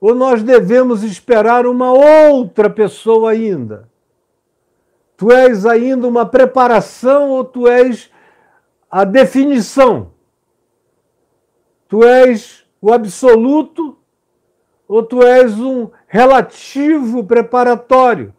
Ou 0.00 0.14
nós 0.14 0.42
devemos 0.42 1.02
esperar 1.02 1.66
uma 1.66 1.92
outra 1.92 2.70
pessoa 2.70 3.32
ainda? 3.32 3.88
Tu 5.16 5.32
és 5.32 5.66
ainda 5.66 6.06
uma 6.06 6.24
preparação 6.24 7.30
ou 7.30 7.44
tu 7.44 7.66
és 7.66 8.10
a 8.88 9.04
definição? 9.04 10.12
Tu 11.88 12.04
és 12.04 12.64
o 12.80 12.92
absoluto 12.92 13.98
ou 14.86 15.02
tu 15.02 15.22
és 15.22 15.58
um 15.58 15.90
relativo 16.06 17.24
preparatório? 17.24 18.32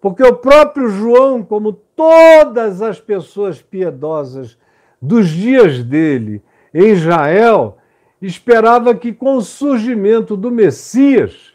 Porque 0.00 0.22
o 0.22 0.34
próprio 0.34 0.88
João, 0.88 1.42
como 1.42 1.72
todas 1.72 2.82
as 2.82 3.00
pessoas 3.00 3.62
piedosas 3.62 4.58
dos 5.00 5.28
dias 5.28 5.82
dele 5.84 6.42
em 6.74 6.88
Israel, 6.88 7.78
esperava 8.26 8.94
que 8.94 9.12
com 9.12 9.36
o 9.36 9.42
surgimento 9.42 10.36
do 10.36 10.50
Messias 10.50 11.52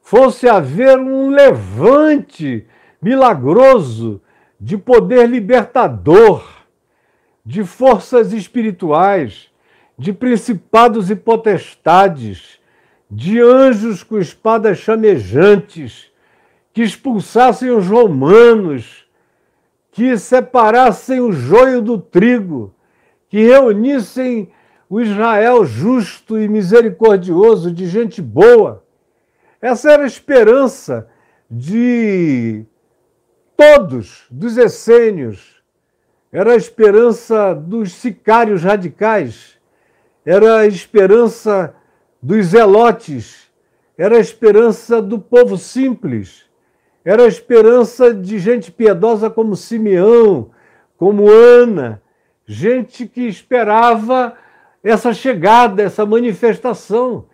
fosse 0.00 0.48
haver 0.48 0.98
um 0.98 1.30
levante 1.30 2.66
milagroso 3.00 4.20
de 4.60 4.76
poder 4.76 5.28
libertador, 5.28 6.44
de 7.44 7.62
forças 7.64 8.32
espirituais, 8.32 9.48
de 9.96 10.12
principados 10.12 11.10
e 11.10 11.16
potestades, 11.16 12.58
de 13.10 13.40
anjos 13.40 14.02
com 14.02 14.18
espadas 14.18 14.78
chamejantes 14.78 16.10
que 16.72 16.82
expulsassem 16.82 17.70
os 17.70 17.86
romanos, 17.86 19.06
que 19.92 20.16
separassem 20.18 21.20
o 21.20 21.32
joio 21.32 21.80
do 21.80 21.98
trigo, 21.98 22.74
que 23.28 23.38
reunissem 23.42 24.50
o 24.88 25.00
Israel 25.00 25.64
justo 25.64 26.38
e 26.38 26.48
misericordioso, 26.48 27.70
de 27.70 27.86
gente 27.86 28.22
boa. 28.22 28.84
Essa 29.60 29.92
era 29.92 30.04
a 30.04 30.06
esperança 30.06 31.08
de 31.50 32.64
todos, 33.56 34.26
dos 34.30 34.56
essênios. 34.56 35.62
Era 36.32 36.52
a 36.52 36.56
esperança 36.56 37.54
dos 37.54 37.92
sicários 37.92 38.62
radicais. 38.62 39.58
Era 40.24 40.58
a 40.58 40.66
esperança 40.66 41.74
dos 42.22 42.46
zelotes. 42.46 43.50
Era 43.96 44.16
a 44.16 44.20
esperança 44.20 45.02
do 45.02 45.18
povo 45.18 45.58
simples. 45.58 46.44
Era 47.04 47.24
a 47.24 47.28
esperança 47.28 48.14
de 48.14 48.38
gente 48.38 48.70
piedosa 48.70 49.28
como 49.28 49.56
Simeão, 49.56 50.50
como 50.96 51.30
Ana, 51.30 52.02
gente 52.46 53.06
que 53.06 53.22
esperava 53.22 54.36
essa 54.82 55.12
chegada, 55.12 55.82
essa 55.82 56.06
manifestação, 56.06 57.26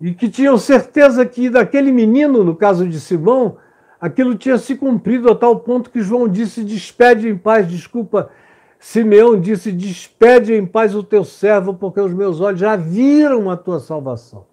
e 0.00 0.14
que 0.14 0.28
tinham 0.28 0.56
certeza 0.56 1.26
que 1.26 1.50
daquele 1.50 1.92
menino, 1.92 2.42
no 2.42 2.56
caso 2.56 2.88
de 2.88 2.98
Simão, 2.98 3.58
aquilo 4.00 4.34
tinha 4.34 4.56
se 4.56 4.74
cumprido 4.74 5.30
a 5.30 5.34
tal 5.34 5.60
ponto 5.60 5.90
que 5.90 6.00
João 6.00 6.26
disse: 6.26 6.64
despede 6.64 7.28
em 7.28 7.36
paz, 7.36 7.68
desculpa. 7.68 8.30
Simeão 8.78 9.38
disse: 9.38 9.70
despede 9.70 10.54
em 10.54 10.64
paz 10.64 10.94
o 10.94 11.02
teu 11.02 11.22
servo, 11.22 11.74
porque 11.74 12.00
os 12.00 12.14
meus 12.14 12.40
olhos 12.40 12.60
já 12.60 12.76
viram 12.76 13.50
a 13.50 13.56
tua 13.56 13.78
salvação. 13.78 14.46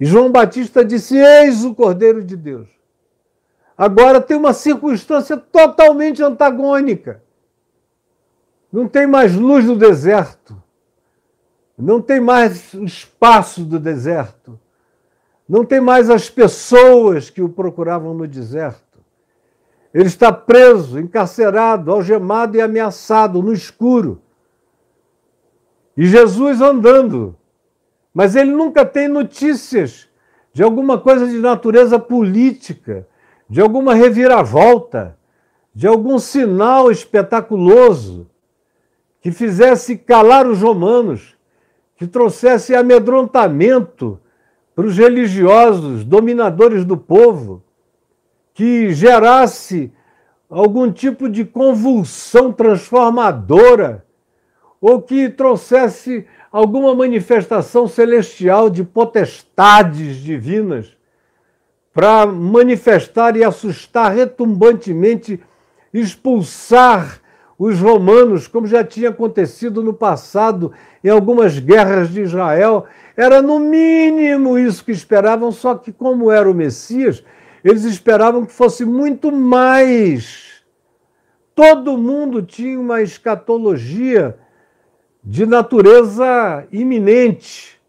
E 0.00 0.06
João 0.06 0.32
Batista 0.32 0.82
disse: 0.82 1.16
Eis 1.16 1.62
o 1.62 1.74
Cordeiro 1.74 2.24
de 2.24 2.36
Deus. 2.36 2.68
Agora 3.76 4.20
tem 4.22 4.36
uma 4.36 4.54
circunstância 4.54 5.36
totalmente 5.36 6.22
antagônica. 6.22 7.22
Não 8.72 8.88
tem 8.88 9.06
mais 9.06 9.34
luz 9.34 9.66
no 9.66 9.76
deserto. 9.76 10.62
Não 11.76 12.00
tem 12.00 12.20
mais 12.20 12.72
o 12.72 12.84
espaço 12.84 13.64
do 13.64 13.78
deserto. 13.78 14.58
Não 15.48 15.64
tem 15.64 15.80
mais 15.80 16.10
as 16.10 16.30
pessoas 16.30 17.30
que 17.30 17.42
o 17.42 17.48
procuravam 17.48 18.14
no 18.14 18.26
deserto. 18.26 18.98
Ele 19.92 20.08
está 20.08 20.32
preso, 20.32 20.98
encarcerado, 20.98 21.90
algemado 21.92 22.56
e 22.56 22.60
ameaçado 22.60 23.42
no 23.42 23.52
escuro. 23.52 24.20
E 25.96 26.06
Jesus 26.06 26.60
andando. 26.60 27.36
Mas 28.12 28.34
ele 28.34 28.50
nunca 28.50 28.84
tem 28.84 29.08
notícias 29.08 30.08
de 30.52 30.62
alguma 30.62 30.98
coisa 30.98 31.26
de 31.26 31.36
natureza 31.36 31.98
política, 31.98 33.06
de 33.48 33.60
alguma 33.60 33.94
reviravolta, 33.94 35.16
de 35.74 35.86
algum 35.86 36.18
sinal 36.18 36.90
espetaculoso 36.90 38.26
que 39.20 39.30
fizesse 39.30 39.98
calar 39.98 40.46
os 40.46 40.62
romanos, 40.62 41.35
que 41.96 42.06
trouxesse 42.06 42.74
amedrontamento 42.74 44.20
para 44.74 44.86
os 44.86 44.98
religiosos, 44.98 46.04
dominadores 46.04 46.84
do 46.84 46.96
povo, 46.96 47.62
que 48.52 48.92
gerasse 48.92 49.92
algum 50.48 50.92
tipo 50.92 51.28
de 51.28 51.44
convulsão 51.44 52.52
transformadora, 52.52 54.04
ou 54.80 55.00
que 55.00 55.28
trouxesse 55.28 56.26
alguma 56.52 56.94
manifestação 56.94 57.88
celestial 57.88 58.68
de 58.70 58.84
potestades 58.84 60.16
divinas 60.16 60.96
para 61.92 62.26
manifestar 62.26 63.36
e 63.36 63.42
assustar 63.42 64.12
retumbantemente, 64.14 65.40
expulsar 65.92 67.20
os 67.58 67.80
romanos, 67.80 68.46
como 68.46 68.66
já 68.66 68.84
tinha 68.84 69.08
acontecido 69.08 69.82
no 69.82 69.94
passado 69.94 70.72
em 71.02 71.08
algumas 71.08 71.58
guerras 71.58 72.10
de 72.10 72.22
Israel. 72.22 72.84
Era 73.16 73.40
no 73.40 73.58
mínimo 73.58 74.58
isso 74.58 74.84
que 74.84 74.92
esperavam, 74.92 75.50
só 75.50 75.74
que, 75.74 75.90
como 75.90 76.30
era 76.30 76.50
o 76.50 76.54
Messias, 76.54 77.24
eles 77.64 77.84
esperavam 77.84 78.44
que 78.44 78.52
fosse 78.52 78.84
muito 78.84 79.32
mais. 79.32 80.62
Todo 81.54 81.96
mundo 81.96 82.42
tinha 82.42 82.78
uma 82.78 83.00
escatologia 83.00 84.36
de 85.24 85.46
natureza 85.46 86.66
iminente. 86.70 87.80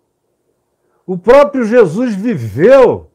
O 1.05 1.17
próprio 1.17 1.65
Jesus 1.65 2.15
viveu 2.15 3.11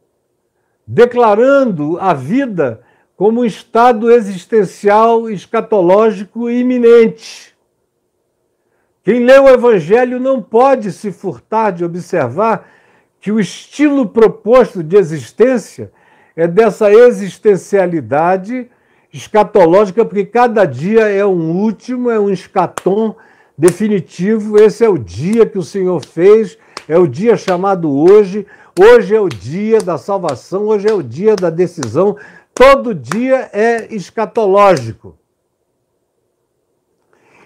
declarando 0.87 1.99
a 1.99 2.13
vida 2.13 2.83
como 3.23 3.43
um 3.43 3.45
estado 3.45 4.11
existencial 4.11 5.31
escatológico 5.31 6.51
iminente. 6.51 7.55
Quem 9.05 9.25
lê 9.25 9.39
o 9.39 9.49
Evangelho 9.49 10.19
não 10.19 10.43
pode 10.43 10.91
se 10.91 11.13
furtar 11.13 11.71
de 11.71 11.85
observar 11.85 12.69
que 13.21 13.31
o 13.31 13.39
estilo 13.39 14.09
proposto 14.09 14.83
de 14.83 14.97
existência 14.97 15.93
é 16.35 16.49
dessa 16.49 16.93
existencialidade 16.93 18.69
escatológica, 19.15 20.05
porque 20.05 20.25
cada 20.25 20.65
dia 20.65 21.03
é 21.03 21.25
um 21.25 21.53
último, 21.53 22.11
é 22.11 22.19
um 22.19 22.29
escatom 22.29 23.15
definitivo. 23.57 24.59
Esse 24.59 24.85
é 24.85 24.89
o 24.89 24.99
dia 24.99 25.47
que 25.47 25.59
o 25.59 25.63
Senhor 25.63 26.05
fez, 26.05 26.59
é 26.89 26.99
o 26.99 27.07
dia 27.07 27.37
chamado 27.37 27.89
hoje. 27.89 28.45
Hoje 28.77 29.15
é 29.15 29.21
o 29.21 29.29
dia 29.29 29.81
da 29.81 29.99
salvação, 29.99 30.69
hoje 30.69 30.89
é 30.89 30.95
o 30.95 31.03
dia 31.03 31.37
da 31.37 31.51
decisão, 31.51 32.17
todo 32.55 32.95
dia 32.95 33.51
é 33.53 33.95
escatológico. 33.95 35.19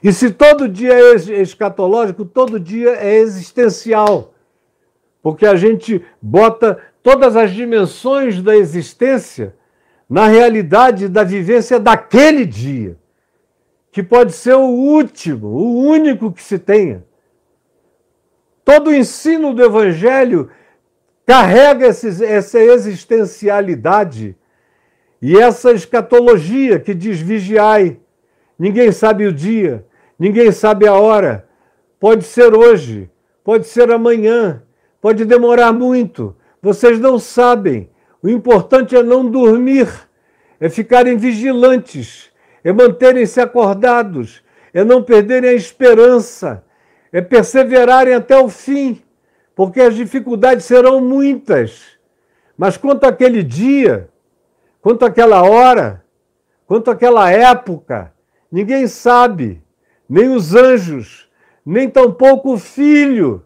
E 0.02 0.12
se 0.12 0.30
todo 0.30 0.68
dia 0.68 0.92
é 0.92 1.40
escatológico, 1.40 2.24
todo 2.24 2.60
dia 2.60 2.90
é 2.96 3.16
existencial. 3.16 4.34
Porque 5.22 5.46
a 5.46 5.56
gente 5.56 6.04
bota 6.20 6.78
todas 7.02 7.34
as 7.36 7.50
dimensões 7.52 8.40
da 8.42 8.56
existência 8.56 9.56
na 10.08 10.28
realidade 10.28 11.08
da 11.08 11.24
vivência 11.24 11.80
daquele 11.80 12.46
dia, 12.46 12.96
que 13.90 14.02
pode 14.02 14.32
ser 14.32 14.54
o 14.54 14.68
último, 14.68 15.48
o 15.48 15.82
único 15.82 16.30
que 16.30 16.42
se 16.42 16.58
tenha. 16.58 17.04
Todo 18.64 18.90
o 18.90 18.94
ensino 18.94 19.52
do 19.52 19.64
Evangelho 19.64 20.50
carrega 21.24 21.86
essa 21.86 22.60
existencialidade 22.60 24.36
e 25.20 25.38
essa 25.38 25.72
escatologia 25.72 26.78
que 26.78 26.94
diz 26.94 27.20
vigiai. 27.20 27.98
Ninguém 28.58 28.92
sabe 28.92 29.26
o 29.26 29.32
dia, 29.32 29.84
ninguém 30.18 30.52
sabe 30.52 30.86
a 30.86 30.94
hora. 30.94 31.48
Pode 31.98 32.24
ser 32.24 32.54
hoje, 32.54 33.10
pode 33.42 33.66
ser 33.66 33.90
amanhã, 33.90 34.62
pode 35.00 35.24
demorar 35.24 35.72
muito. 35.72 36.36
Vocês 36.60 36.98
não 36.98 37.18
sabem. 37.18 37.88
O 38.22 38.28
importante 38.28 38.96
é 38.96 39.02
não 39.02 39.28
dormir, 39.28 39.88
é 40.58 40.68
ficarem 40.68 41.16
vigilantes, 41.16 42.30
é 42.64 42.72
manterem-se 42.72 43.40
acordados, 43.40 44.42
é 44.72 44.82
não 44.82 45.02
perderem 45.02 45.50
a 45.50 45.54
esperança, 45.54 46.64
é 47.12 47.20
perseverarem 47.20 48.14
até 48.14 48.36
o 48.38 48.48
fim, 48.48 49.00
porque 49.54 49.80
as 49.80 49.94
dificuldades 49.94 50.64
serão 50.64 51.00
muitas. 51.00 51.82
Mas 52.58 52.76
quanto 52.76 53.04
àquele 53.04 53.42
dia, 53.42 54.08
Quanto 54.86 55.04
àquela 55.04 55.42
hora, 55.42 56.04
quanto 56.64 56.92
àquela 56.92 57.28
época, 57.28 58.12
ninguém 58.52 58.86
sabe, 58.86 59.60
nem 60.08 60.28
os 60.28 60.54
anjos, 60.54 61.28
nem 61.66 61.90
tampouco 61.90 62.52
o 62.52 62.56
filho, 62.56 63.44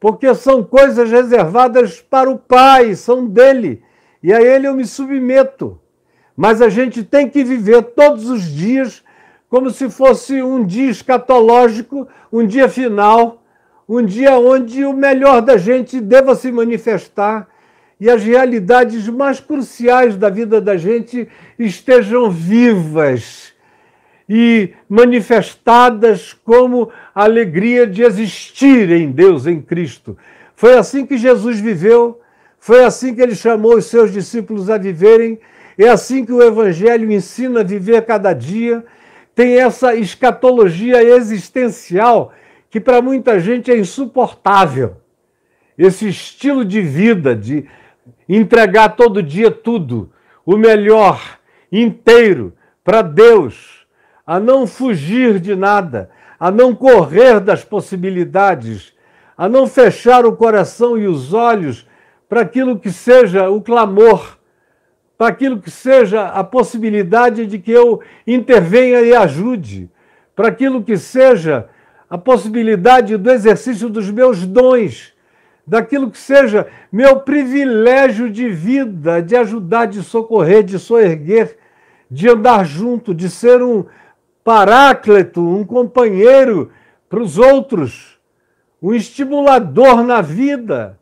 porque 0.00 0.34
são 0.34 0.64
coisas 0.64 1.10
reservadas 1.10 2.00
para 2.00 2.30
o 2.30 2.38
Pai, 2.38 2.94
são 2.94 3.26
dele, 3.26 3.82
e 4.22 4.32
a 4.32 4.40
ele 4.40 4.66
eu 4.66 4.74
me 4.74 4.86
submeto. 4.86 5.78
Mas 6.34 6.62
a 6.62 6.70
gente 6.70 7.04
tem 7.04 7.28
que 7.28 7.44
viver 7.44 7.82
todos 7.82 8.30
os 8.30 8.44
dias 8.44 9.04
como 9.50 9.68
se 9.68 9.90
fosse 9.90 10.42
um 10.42 10.64
dia 10.64 10.90
escatológico, 10.90 12.08
um 12.32 12.46
dia 12.46 12.70
final, 12.70 13.42
um 13.86 14.02
dia 14.02 14.38
onde 14.38 14.82
o 14.86 14.94
melhor 14.94 15.42
da 15.42 15.58
gente 15.58 16.00
deva 16.00 16.34
se 16.34 16.50
manifestar 16.50 17.50
e 18.00 18.08
as 18.08 18.24
realidades 18.24 19.06
mais 19.08 19.38
cruciais 19.38 20.16
da 20.16 20.30
vida 20.30 20.60
da 20.60 20.76
gente 20.76 21.28
estejam 21.58 22.30
vivas 22.30 23.52
e 24.26 24.72
manifestadas 24.88 26.32
como 26.32 26.90
a 27.14 27.24
alegria 27.24 27.86
de 27.86 28.02
existir 28.02 28.90
em 28.90 29.10
Deus, 29.10 29.46
em 29.46 29.60
Cristo. 29.60 30.16
Foi 30.54 30.78
assim 30.78 31.04
que 31.04 31.18
Jesus 31.18 31.60
viveu, 31.60 32.20
foi 32.58 32.84
assim 32.84 33.14
que 33.14 33.20
ele 33.20 33.34
chamou 33.34 33.76
os 33.76 33.86
seus 33.86 34.12
discípulos 34.12 34.70
a 34.70 34.78
viverem, 34.78 35.38
é 35.76 35.88
assim 35.88 36.24
que 36.24 36.32
o 36.32 36.42
Evangelho 36.42 37.10
ensina 37.10 37.60
a 37.60 37.64
viver 37.64 38.04
cada 38.04 38.32
dia. 38.32 38.84
Tem 39.34 39.58
essa 39.58 39.94
escatologia 39.94 41.02
existencial 41.02 42.32
que 42.70 42.78
para 42.78 43.02
muita 43.02 43.40
gente 43.40 43.70
é 43.70 43.76
insuportável. 43.76 44.96
Esse 45.76 46.08
estilo 46.08 46.64
de 46.64 46.82
vida, 46.82 47.34
de 47.34 47.66
entregar 48.36 48.90
todo 48.90 49.22
dia 49.22 49.50
tudo, 49.50 50.12
o 50.46 50.56
melhor, 50.56 51.20
inteiro, 51.70 52.52
para 52.84 53.02
Deus, 53.02 53.86
a 54.26 54.38
não 54.38 54.66
fugir 54.66 55.40
de 55.40 55.56
nada, 55.56 56.10
a 56.38 56.50
não 56.50 56.74
correr 56.74 57.40
das 57.40 57.64
possibilidades, 57.64 58.92
a 59.36 59.48
não 59.48 59.66
fechar 59.66 60.24
o 60.24 60.36
coração 60.36 60.96
e 60.96 61.06
os 61.06 61.32
olhos 61.32 61.86
para 62.28 62.42
aquilo 62.42 62.78
que 62.78 62.92
seja 62.92 63.50
o 63.50 63.60
clamor, 63.60 64.38
para 65.18 65.28
aquilo 65.28 65.60
que 65.60 65.70
seja 65.70 66.26
a 66.26 66.44
possibilidade 66.44 67.46
de 67.46 67.58
que 67.58 67.72
eu 67.72 68.00
intervenha 68.26 69.00
e 69.00 69.14
ajude, 69.14 69.90
para 70.36 70.48
aquilo 70.48 70.82
que 70.82 70.96
seja 70.96 71.68
a 72.08 72.16
possibilidade 72.16 73.16
do 73.16 73.30
exercício 73.30 73.88
dos 73.88 74.10
meus 74.10 74.46
dons, 74.46 75.12
daquilo 75.70 76.10
que 76.10 76.18
seja 76.18 76.66
meu 76.90 77.20
privilégio 77.20 78.28
de 78.28 78.48
vida, 78.48 79.22
de 79.22 79.36
ajudar, 79.36 79.86
de 79.86 80.02
socorrer, 80.02 80.64
de 80.64 80.80
soerguer, 80.80 81.56
de 82.10 82.28
andar 82.28 82.64
junto, 82.64 83.14
de 83.14 83.30
ser 83.30 83.62
um 83.62 83.84
paráclito, 84.42 85.40
um 85.40 85.64
companheiro 85.64 86.72
para 87.08 87.22
os 87.22 87.38
outros, 87.38 88.18
um 88.82 88.92
estimulador 88.92 90.02
na 90.02 90.20
vida. 90.20 90.98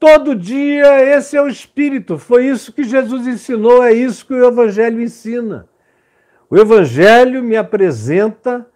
Todo 0.00 0.34
dia 0.34 1.00
esse 1.16 1.36
é 1.36 1.40
o 1.40 1.46
espírito. 1.46 2.18
Foi 2.18 2.48
isso 2.48 2.72
que 2.72 2.82
Jesus 2.82 3.24
ensinou, 3.28 3.84
é 3.84 3.92
isso 3.92 4.26
que 4.26 4.34
o 4.34 4.44
Evangelho 4.44 5.00
ensina. 5.00 5.68
O 6.50 6.58
Evangelho 6.58 7.40
me 7.40 7.56
apresenta 7.56 8.66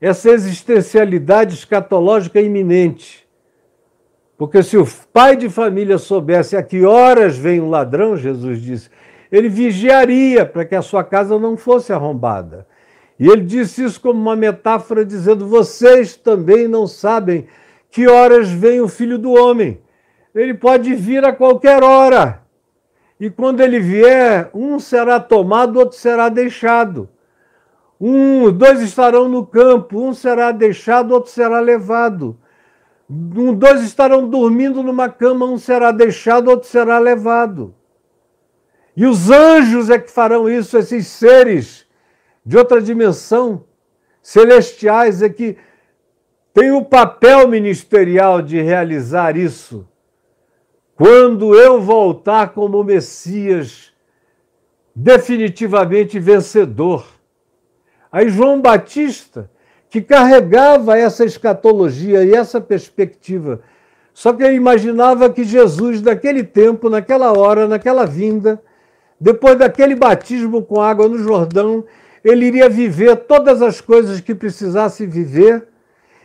essa 0.00 0.30
existencialidade 0.30 1.54
escatológica 1.54 2.40
iminente. 2.40 3.27
Porque 4.38 4.62
se 4.62 4.78
o 4.78 4.86
pai 5.12 5.36
de 5.36 5.50
família 5.50 5.98
soubesse 5.98 6.56
a 6.56 6.62
que 6.62 6.84
horas 6.84 7.36
vem 7.36 7.58
o 7.58 7.68
ladrão, 7.68 8.16
Jesus 8.16 8.62
disse, 8.62 8.88
ele 9.32 9.48
vigiaria 9.48 10.46
para 10.46 10.64
que 10.64 10.76
a 10.76 10.80
sua 10.80 11.02
casa 11.02 11.36
não 11.38 11.56
fosse 11.56 11.92
arrombada. 11.92 12.64
E 13.18 13.28
ele 13.28 13.42
disse 13.42 13.82
isso 13.82 14.00
como 14.00 14.20
uma 14.20 14.36
metáfora, 14.36 15.04
dizendo: 15.04 15.46
vocês 15.46 16.16
também 16.16 16.68
não 16.68 16.86
sabem 16.86 17.48
que 17.90 18.06
horas 18.06 18.48
vem 18.48 18.80
o 18.80 18.88
filho 18.88 19.18
do 19.18 19.32
homem. 19.32 19.80
Ele 20.32 20.54
pode 20.54 20.94
vir 20.94 21.24
a 21.24 21.32
qualquer 21.32 21.82
hora. 21.82 22.42
E 23.18 23.28
quando 23.28 23.60
ele 23.60 23.80
vier, 23.80 24.48
um 24.54 24.78
será 24.78 25.18
tomado, 25.18 25.80
outro 25.80 25.98
será 25.98 26.28
deixado. 26.28 27.08
Um, 28.00 28.52
dois 28.52 28.80
estarão 28.80 29.28
no 29.28 29.44
campo, 29.44 30.00
um 30.00 30.14
será 30.14 30.52
deixado, 30.52 31.12
outro 31.12 31.32
será 31.32 31.58
levado. 31.58 32.38
Um, 33.08 33.54
dois 33.54 33.82
estarão 33.82 34.28
dormindo 34.28 34.82
numa 34.82 35.08
cama, 35.08 35.46
um 35.46 35.56
será 35.56 35.90
deixado, 35.90 36.48
outro 36.48 36.68
será 36.68 36.98
levado. 36.98 37.74
E 38.96 39.06
os 39.06 39.30
anjos 39.30 39.88
é 39.88 39.98
que 39.98 40.10
farão 40.10 40.48
isso, 40.48 40.76
esses 40.76 41.06
seres 41.06 41.86
de 42.44 42.56
outra 42.56 42.82
dimensão, 42.82 43.64
celestiais, 44.22 45.22
é 45.22 45.28
que 45.28 45.56
têm 46.52 46.72
o 46.72 46.84
papel 46.84 47.48
ministerial 47.48 48.42
de 48.42 48.60
realizar 48.60 49.36
isso. 49.36 49.88
Quando 50.94 51.54
eu 51.54 51.80
voltar 51.80 52.48
como 52.48 52.82
Messias 52.82 53.92
definitivamente 55.00 56.18
vencedor. 56.18 57.06
Aí 58.10 58.28
João 58.28 58.60
Batista, 58.60 59.48
que 59.90 60.00
carregava 60.00 60.98
essa 60.98 61.24
escatologia 61.24 62.24
e 62.24 62.34
essa 62.34 62.60
perspectiva, 62.60 63.60
só 64.12 64.32
que 64.32 64.42
ele 64.42 64.56
imaginava 64.56 65.30
que 65.30 65.44
Jesus, 65.44 66.02
naquele 66.02 66.42
tempo, 66.42 66.90
naquela 66.90 67.32
hora, 67.32 67.68
naquela 67.68 68.04
vinda, 68.04 68.60
depois 69.20 69.56
daquele 69.56 69.94
batismo 69.94 70.62
com 70.62 70.80
água 70.80 71.08
no 71.08 71.18
Jordão, 71.18 71.84
ele 72.24 72.46
iria 72.46 72.68
viver 72.68 73.16
todas 73.16 73.62
as 73.62 73.80
coisas 73.80 74.20
que 74.20 74.34
precisasse 74.34 75.06
viver, 75.06 75.68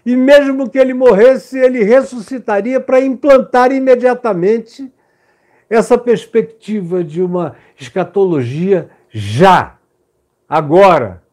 e 0.06 0.16
mesmo 0.16 0.70
que 0.70 0.78
ele 0.78 0.94
morresse, 0.94 1.58
ele 1.58 1.84
ressuscitaria 1.84 2.80
para 2.80 3.00
implantar 3.00 3.72
imediatamente 3.72 4.92
essa 5.70 5.98
perspectiva 5.98 7.04
de 7.04 7.22
uma 7.22 7.56
escatologia 7.80 8.90
já, 9.10 9.78
agora, 10.50 11.24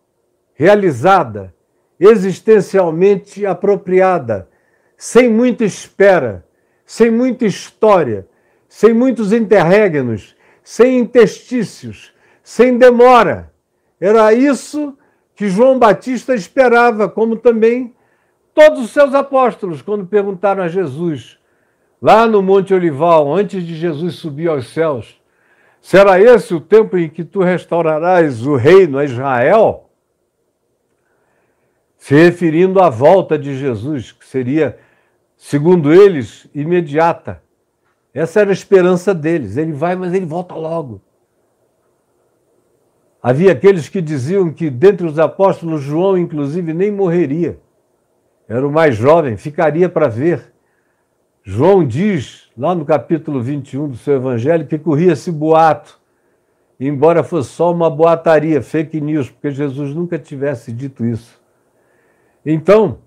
realizada, 0.54 1.52
existencialmente 2.00 3.44
apropriada, 3.44 4.48
sem 4.96 5.28
muita 5.28 5.64
espera, 5.64 6.44
sem 6.86 7.10
muita 7.10 7.44
história, 7.44 8.26
sem 8.66 8.94
muitos 8.94 9.32
interregnos, 9.32 10.34
sem 10.62 10.98
interstícios, 10.98 12.12
sem 12.42 12.78
demora. 12.78 13.52
Era 14.00 14.32
isso 14.32 14.96
que 15.34 15.48
João 15.48 15.78
Batista 15.78 16.34
esperava, 16.34 17.08
como 17.08 17.36
também 17.36 17.94
todos 18.54 18.80
os 18.80 18.90
seus 18.90 19.14
apóstolos, 19.14 19.82
quando 19.82 20.06
perguntaram 20.06 20.62
a 20.62 20.68
Jesus, 20.68 21.38
lá 22.00 22.26
no 22.26 22.42
Monte 22.42 22.72
Olival, 22.72 23.32
antes 23.34 23.64
de 23.64 23.74
Jesus 23.74 24.14
subir 24.14 24.48
aos 24.48 24.72
céus: 24.72 25.20
será 25.80 26.18
esse 26.20 26.54
o 26.54 26.60
tempo 26.60 26.96
em 26.96 27.08
que 27.08 27.24
tu 27.24 27.40
restaurarás 27.40 28.46
o 28.46 28.56
reino 28.56 28.98
a 28.98 29.04
Israel? 29.04 29.89
Se 32.00 32.14
referindo 32.14 32.80
à 32.80 32.88
volta 32.88 33.38
de 33.38 33.54
Jesus, 33.54 34.10
que 34.10 34.26
seria, 34.26 34.78
segundo 35.36 35.92
eles, 35.92 36.48
imediata. 36.54 37.42
Essa 38.12 38.40
era 38.40 38.48
a 38.48 38.54
esperança 38.54 39.14
deles. 39.14 39.58
Ele 39.58 39.72
vai, 39.72 39.94
mas 39.94 40.14
ele 40.14 40.24
volta 40.24 40.54
logo. 40.54 41.02
Havia 43.22 43.52
aqueles 43.52 43.86
que 43.86 44.00
diziam 44.00 44.50
que, 44.50 44.70
dentre 44.70 45.06
os 45.06 45.18
apóstolos, 45.18 45.82
João, 45.82 46.16
inclusive, 46.16 46.72
nem 46.72 46.90
morreria. 46.90 47.60
Era 48.48 48.66
o 48.66 48.72
mais 48.72 48.96
jovem, 48.96 49.36
ficaria 49.36 49.86
para 49.86 50.08
ver. 50.08 50.54
João 51.44 51.86
diz, 51.86 52.50
lá 52.56 52.74
no 52.74 52.86
capítulo 52.86 53.42
21 53.42 53.90
do 53.90 53.96
seu 53.98 54.14
evangelho, 54.14 54.66
que 54.66 54.78
corria 54.78 55.12
esse 55.12 55.30
boato, 55.30 56.00
embora 56.80 57.22
fosse 57.22 57.50
só 57.50 57.70
uma 57.70 57.90
boataria, 57.90 58.62
fake 58.62 59.02
news, 59.02 59.28
porque 59.28 59.50
Jesus 59.50 59.94
nunca 59.94 60.18
tivesse 60.18 60.72
dito 60.72 61.04
isso. 61.04 61.39
Então, 62.44 62.98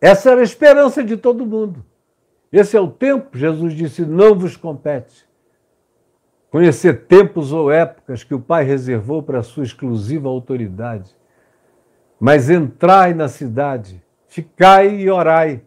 essa 0.00 0.30
era 0.30 0.40
a 0.40 0.44
esperança 0.44 1.02
de 1.02 1.16
todo 1.16 1.46
mundo. 1.46 1.84
Esse 2.52 2.76
é 2.76 2.80
o 2.80 2.90
tempo, 2.90 3.36
Jesus 3.36 3.74
disse, 3.74 4.02
não 4.02 4.34
vos 4.34 4.56
compete. 4.56 5.26
Conhecer 6.50 7.06
tempos 7.06 7.52
ou 7.52 7.70
épocas 7.70 8.24
que 8.24 8.34
o 8.34 8.40
Pai 8.40 8.64
reservou 8.64 9.22
para 9.22 9.40
a 9.40 9.42
sua 9.42 9.64
exclusiva 9.64 10.28
autoridade. 10.28 11.14
Mas 12.18 12.48
entrai 12.48 13.12
na 13.12 13.28
cidade, 13.28 14.02
ficai 14.26 14.96
e 14.96 15.10
orai, 15.10 15.62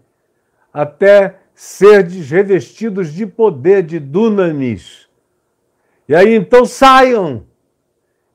até 0.74 1.40
serdes 1.54 2.30
revestidos 2.32 3.14
de 3.14 3.28
poder 3.28 3.84
de 3.84 4.00
dunamis. 4.00 5.08
E 6.08 6.16
aí 6.16 6.34
então 6.34 6.66
saiam 6.66 7.46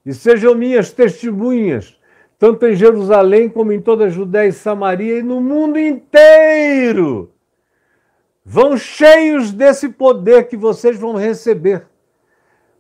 e 0.05 0.15
sejam 0.15 0.55
minhas 0.55 0.93
testemunhas, 0.93 1.95
tanto 2.38 2.66
em 2.66 2.75
Jerusalém 2.75 3.49
como 3.49 3.72
em 3.72 3.81
toda 3.81 4.05
a 4.05 4.11
Judéia 4.11 4.49
e 4.49 4.53
Samaria 4.53 5.18
e 5.18 5.22
no 5.22 5.40
mundo 5.40 5.79
inteiro 5.79 7.31
Vão 8.49 8.77
cheios 8.77 9.51
desse 9.51 9.88
poder 9.88 10.46
que 10.46 10.57
vocês 10.57 10.96
vão 10.96 11.16
receber. 11.16 11.85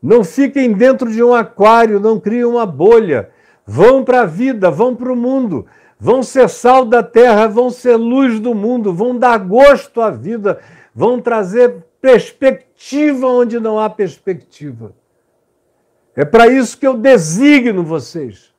Não 0.00 0.22
fiquem 0.22 0.72
dentro 0.72 1.10
de 1.10 1.20
um 1.24 1.34
aquário, 1.34 1.98
não 1.98 2.20
criem 2.20 2.44
uma 2.44 2.64
bolha. 2.64 3.30
Vão 3.66 4.04
para 4.04 4.20
a 4.20 4.26
vida, 4.26 4.70
vão 4.70 4.94
para 4.94 5.12
o 5.12 5.16
mundo, 5.16 5.66
vão 5.98 6.22
ser 6.22 6.48
sal 6.48 6.84
da 6.84 7.02
terra, 7.02 7.48
vão 7.48 7.68
ser 7.68 7.96
luz 7.96 8.38
do 8.38 8.54
mundo, 8.54 8.94
vão 8.94 9.18
dar 9.18 9.38
gosto 9.38 10.00
à 10.00 10.08
vida, 10.08 10.60
vão 10.94 11.20
trazer 11.20 11.84
perspectiva 12.00 13.26
onde 13.26 13.58
não 13.58 13.76
há 13.76 13.90
perspectiva. 13.90 14.94
É 16.14 16.24
para 16.24 16.46
isso 16.46 16.78
que 16.78 16.86
eu 16.86 16.94
designo 16.94 17.82
vocês. 17.82 18.54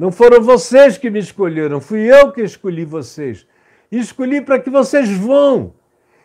Não 0.00 0.10
foram 0.10 0.40
vocês 0.40 0.96
que 0.96 1.10
me 1.10 1.18
escolheram, 1.18 1.78
fui 1.78 2.10
eu 2.10 2.32
que 2.32 2.40
escolhi 2.40 2.86
vocês. 2.86 3.46
Escolhi 3.92 4.40
para 4.40 4.58
que 4.58 4.70
vocês 4.70 5.10
vão 5.10 5.74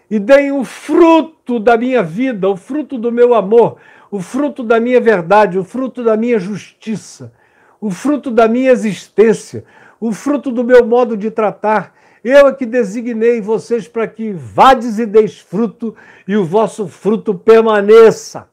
e 0.09 0.17
deem 0.17 0.53
o 0.53 0.63
fruto 0.63 1.59
da 1.59 1.75
minha 1.75 2.01
vida, 2.01 2.47
o 2.47 2.55
fruto 2.55 2.97
do 2.97 3.11
meu 3.11 3.33
amor, 3.33 3.75
o 4.09 4.21
fruto 4.21 4.63
da 4.63 4.79
minha 4.79 5.01
verdade, 5.01 5.59
o 5.59 5.63
fruto 5.65 6.05
da 6.05 6.15
minha 6.15 6.39
justiça, 6.39 7.33
o 7.81 7.91
fruto 7.91 8.31
da 8.31 8.47
minha 8.47 8.71
existência, 8.71 9.65
o 9.99 10.13
fruto 10.13 10.51
do 10.51 10.63
meu 10.63 10.87
modo 10.87 11.17
de 11.17 11.29
tratar. 11.29 11.93
Eu 12.23 12.47
é 12.47 12.53
que 12.53 12.65
designei 12.65 13.41
vocês 13.41 13.89
para 13.89 14.07
que 14.07 14.31
vades 14.31 14.99
e 14.99 15.05
deis 15.05 15.37
fruto 15.37 15.93
e 16.25 16.37
o 16.37 16.45
vosso 16.45 16.87
fruto 16.87 17.35
permaneça. 17.35 18.47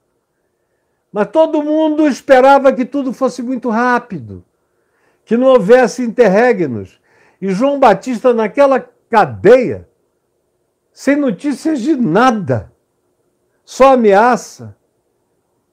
Mas 1.13 1.29
todo 1.29 1.63
mundo 1.63 2.09
esperava 2.09 2.73
que 2.73 2.85
tudo 2.85 3.13
fosse 3.13 3.41
muito 3.41 3.71
rápido, 3.71 4.45
que 5.25 5.37
não 5.37 5.49
houvesse 5.49 6.03
interregnos. 6.03 7.01
E 7.41 7.49
João 7.51 7.79
Batista, 7.79 8.33
naquela 8.33 8.81
cadeia, 9.09 9.89
sem 10.93 11.17
notícias 11.17 11.81
de 11.81 11.97
nada, 11.97 12.73
só 13.65 13.95
ameaça, 13.95 14.77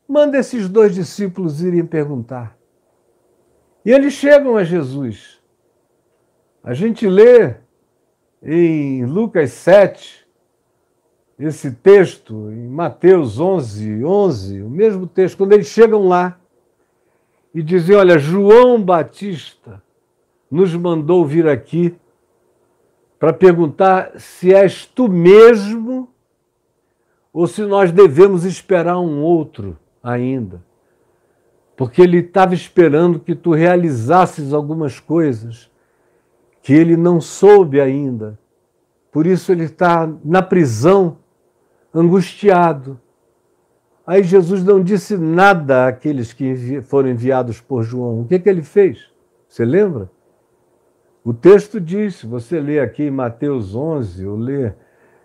manda 0.07 0.37
esses 0.37 0.69
dois 0.69 0.95
discípulos 0.95 1.61
irem 1.61 1.85
perguntar. 1.85 2.57
E 3.85 3.91
eles 3.91 4.13
chegam 4.13 4.57
a 4.57 4.63
Jesus. 4.63 5.39
A 6.63 6.73
gente 6.73 7.07
lê 7.07 7.55
em 8.41 9.05
Lucas 9.05 9.51
7 9.51 10.27
esse 11.37 11.71
texto, 11.71 12.51
em 12.51 12.67
Mateus 12.67 13.39
11, 13.39 14.03
11, 14.03 14.61
o 14.61 14.69
mesmo 14.69 15.07
texto, 15.07 15.37
quando 15.37 15.53
eles 15.53 15.67
chegam 15.67 16.07
lá 16.07 16.38
e 17.53 17.61
dizem: 17.61 17.95
Olha, 17.95 18.17
João 18.17 18.81
Batista 18.81 19.81
nos 20.49 20.75
mandou 20.75 21.25
vir 21.25 21.47
aqui 21.47 21.95
para 23.19 23.33
perguntar 23.33 24.13
se 24.17 24.53
és 24.53 24.85
tu 24.85 25.07
mesmo 25.09 26.09
ou 27.33 27.45
se 27.47 27.61
nós 27.63 27.91
devemos 27.91 28.45
esperar 28.45 28.97
um 28.99 29.21
outro 29.21 29.77
ainda. 30.01 30.63
Porque 31.75 32.01
ele 32.01 32.17
estava 32.17 32.53
esperando 32.53 33.19
que 33.19 33.35
tu 33.35 33.51
realizasses 33.51 34.53
algumas 34.53 34.99
coisas 34.99 35.69
que 36.61 36.73
ele 36.73 36.97
não 36.97 37.21
soube 37.21 37.79
ainda. 37.79 38.37
Por 39.11 39.25
isso 39.25 39.51
ele 39.51 39.63
está 39.65 40.11
na 40.23 40.41
prisão, 40.41 41.17
angustiado. 41.93 42.99
Aí 44.09 44.23
Jesus 44.23 44.63
não 44.63 44.81
disse 44.81 45.15
nada 45.15 45.85
àqueles 45.85 46.33
que 46.33 46.81
foram 46.81 47.09
enviados 47.09 47.61
por 47.61 47.83
João. 47.83 48.21
O 48.21 48.25
que, 48.25 48.39
que 48.39 48.49
ele 48.49 48.63
fez? 48.63 49.07
Você 49.47 49.63
lembra? 49.63 50.09
O 51.23 51.31
texto 51.31 51.79
diz, 51.79 52.23
você 52.23 52.59
lê 52.59 52.79
aqui 52.79 53.03
em 53.03 53.11
Mateus 53.11 53.75
11, 53.75 54.25
ou 54.25 54.35
lê 54.35 54.73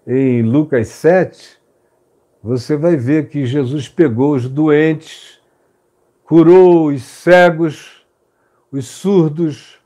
em 0.06 0.42
Lucas 0.42 0.88
7, 0.88 1.58
você 2.42 2.76
vai 2.76 2.94
ver 2.94 3.30
que 3.30 3.46
Jesus 3.46 3.88
pegou 3.88 4.34
os 4.34 4.50
doentes, 4.50 5.40
curou 6.22 6.88
os 6.88 7.02
cegos, 7.04 8.06
os 8.70 8.86
surdos, 8.86 9.78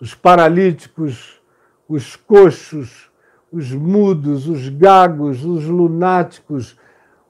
os 0.00 0.14
paralíticos, 0.14 1.42
os 1.88 2.14
coxos, 2.14 3.10
os 3.50 3.72
mudos, 3.72 4.48
os 4.48 4.68
gagos, 4.68 5.44
os 5.44 5.64
lunáticos, 5.64 6.78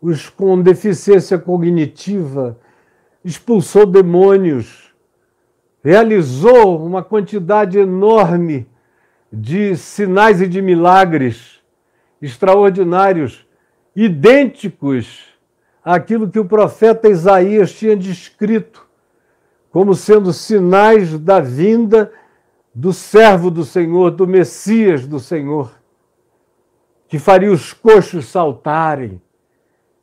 os 0.09 0.29
com 0.29 0.63
deficiência 0.63 1.37
cognitiva, 1.37 2.57
expulsou 3.25 3.85
demônios, 3.85 4.95
realizou 5.83 6.85
uma 6.85 7.03
quantidade 7.03 7.77
enorme 7.77 8.69
de 9.33 9.77
sinais 9.77 10.41
e 10.41 10.47
de 10.47 10.63
milagres 10.63 11.61
extraordinários 12.23 13.45
idênticos 13.95 15.25
àquilo 15.85 16.31
que 16.31 16.39
o 16.39 16.45
profeta 16.45 17.09
Isaías 17.09 17.73
tinha 17.73 17.97
descrito 17.97 18.87
como 19.73 19.93
sendo 19.95 20.33
sinais 20.33 21.19
da 21.19 21.41
vinda 21.41 22.13
do 22.73 22.93
servo 22.93 23.51
do 23.51 23.65
Senhor, 23.65 24.11
do 24.13 24.27
Messias 24.27 25.05
do 25.05 25.19
Senhor, 25.19 25.73
que 27.09 27.19
faria 27.19 27.51
os 27.51 27.73
coxos 27.73 28.27
saltarem. 28.27 29.21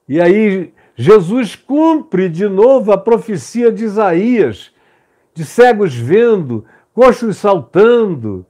E 0.08 0.20
aí 0.20 0.74
Jesus 0.96 1.56
cumpre 1.56 2.30
de 2.30 2.48
novo 2.48 2.92
a 2.92 2.98
profecia 2.98 3.72
de 3.72 3.86
Isaías, 3.86 4.72
de 5.34 5.46
cegos 5.46 5.96
vendo, 5.96 6.66
coxos 6.94 7.38
saltando, 7.38 8.46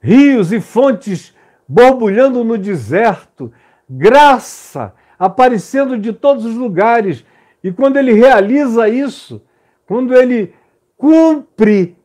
rios 0.00 0.52
e 0.52 0.60
fontes 0.60 1.34
borbulhando 1.66 2.44
no 2.44 2.58
deserto, 2.58 3.52
graça 3.88 4.94
aparecendo 5.18 5.96
de 5.98 6.12
todos 6.12 6.44
os 6.44 6.54
lugares. 6.54 7.24
E 7.62 7.72
quando 7.72 7.96
ele 7.96 8.12
realiza 8.12 8.88
isso, 8.88 9.42
quando 9.86 10.14
ele 10.14 10.52
cumpre 10.96 11.96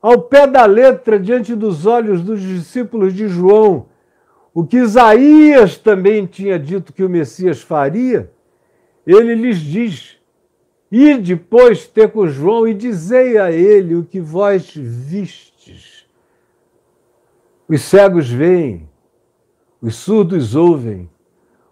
ao 0.00 0.22
pé 0.22 0.46
da 0.46 0.64
letra 0.66 1.18
diante 1.18 1.54
dos 1.54 1.86
olhos 1.86 2.22
dos 2.22 2.40
discípulos 2.40 3.14
de 3.14 3.28
João, 3.28 3.86
o 4.56 4.66
que 4.66 4.78
Isaías 4.78 5.76
também 5.76 6.24
tinha 6.24 6.58
dito 6.58 6.90
que 6.90 7.04
o 7.04 7.10
Messias 7.10 7.60
faria, 7.60 8.32
ele 9.06 9.34
lhes 9.34 9.58
diz: 9.58 10.16
E 10.90 11.18
depois 11.18 11.86
ter 11.86 12.10
com 12.10 12.26
João 12.26 12.66
e 12.66 12.72
dizei 12.72 13.36
a 13.36 13.52
ele 13.52 13.94
o 13.94 14.02
que 14.02 14.18
vós 14.18 14.72
vistes. 14.74 16.06
Os 17.68 17.82
cegos 17.82 18.30
veem, 18.30 18.88
os 19.78 19.96
surdos 19.96 20.54
ouvem, 20.54 21.06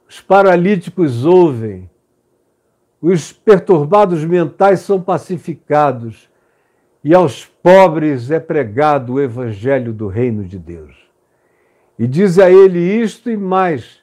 os 0.06 0.20
paralíticos 0.20 1.24
ouvem, 1.24 1.88
os 3.00 3.32
perturbados 3.32 4.26
mentais 4.26 4.80
são 4.80 5.00
pacificados 5.00 6.28
e 7.02 7.14
aos 7.14 7.46
pobres 7.46 8.30
é 8.30 8.38
pregado 8.38 9.14
o 9.14 9.20
evangelho 9.22 9.90
do 9.90 10.06
reino 10.06 10.44
de 10.44 10.58
Deus. 10.58 11.03
E 11.98 12.06
diz 12.06 12.38
a 12.38 12.50
ele 12.50 12.78
isto 12.78 13.30
e 13.30 13.36
mais, 13.36 14.02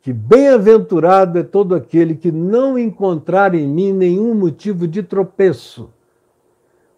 que 0.00 0.12
bem-aventurado 0.12 1.38
é 1.38 1.42
todo 1.42 1.74
aquele 1.74 2.14
que 2.14 2.30
não 2.30 2.78
encontrar 2.78 3.54
em 3.54 3.66
mim 3.66 3.92
nenhum 3.92 4.34
motivo 4.34 4.86
de 4.86 5.02
tropeço. 5.02 5.90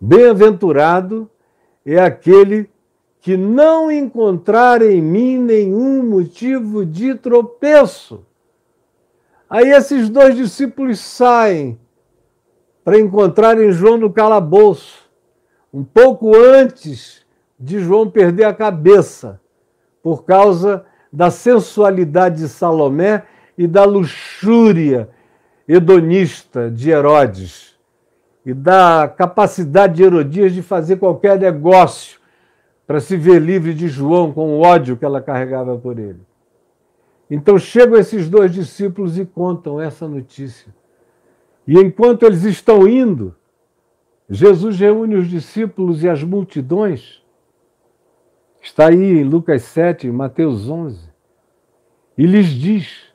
Bem-aventurado 0.01 1.31
é 1.85 1.99
aquele 1.99 2.69
que 3.21 3.37
não 3.37 3.91
encontrar 3.91 4.83
em 4.83 5.01
mim 5.01 5.39
nenhum 5.39 6.03
motivo 6.05 6.85
de 6.85 7.15
tropeço. 7.15 8.25
Aí 9.49 9.71
esses 9.71 10.11
dois 10.11 10.37
discípulos 10.37 11.01
saem 11.01 11.79
para 12.85 12.99
encontrarem 12.99 13.73
João 13.73 13.97
no 13.97 14.13
calabouço, 14.13 15.11
um 15.73 15.83
pouco 15.83 16.37
antes 16.37 17.27
de 17.59 17.81
João 17.81 18.11
perder 18.11 18.45
a 18.45 18.55
cabeça, 18.55 19.41
por 20.03 20.25
causa 20.25 20.85
da 21.13 21.31
sensualidade 21.31 22.43
de 22.43 22.49
Salomé 22.49 23.25
e 23.57 23.67
da 23.67 23.85
luxúria 23.85 25.09
hedonista 25.67 26.71
de 26.71 26.91
Herodes, 26.91 27.77
e 28.45 28.55
da 28.55 29.07
capacidade 29.09 29.97
de 29.97 30.03
Herodias 30.03 30.53
de 30.53 30.63
fazer 30.63 30.97
qualquer 30.97 31.39
negócio 31.39 32.19
para 32.87 33.01
se 33.01 33.17
ver 33.17 33.43
livre 33.43 33.75
de 33.75 33.89
João 33.89 34.33
com 34.33 34.55
o 34.55 34.61
ódio 34.61 34.97
que 34.97 35.05
ela 35.05 35.21
carregava 35.21 35.77
por 35.77 35.99
ele. 35.99 36.21
Então 37.31 37.59
chegam 37.59 37.99
esses 37.99 38.31
dois 38.31 38.51
discípulos 38.51 39.19
e 39.19 39.27
contam 39.27 39.79
essa 39.79 40.09
notícia. 40.09 40.75
E 41.67 41.79
enquanto 41.79 42.25
eles 42.25 42.45
estão 42.45 42.89
indo, 42.89 43.35
Jesus 44.31 44.79
reúne 44.79 45.17
os 45.17 45.29
discípulos 45.29 46.03
e 46.03 46.09
as 46.09 46.23
multidões. 46.23 47.18
Está 48.69 48.89
aí 48.89 49.19
em 49.19 49.25
Lucas 49.25 49.63
7, 49.63 50.07
em 50.07 50.13
Mateus 50.13 50.69
11. 50.69 51.09
E 52.19 52.27
lhes 52.27 52.49
diz: 52.49 53.13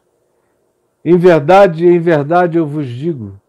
Em 1.05 1.15
verdade, 1.15 1.85
em 1.85 1.99
verdade 1.99 2.57
eu 2.57 2.65
vos 2.65 2.87
digo, 2.87 3.39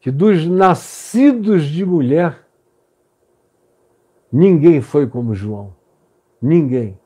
que 0.00 0.10
dos 0.10 0.46
nascidos 0.46 1.64
de 1.64 1.84
mulher, 1.84 2.48
ninguém 4.32 4.80
foi 4.80 5.06
como 5.06 5.34
João. 5.34 5.76
Ninguém. 6.40 6.98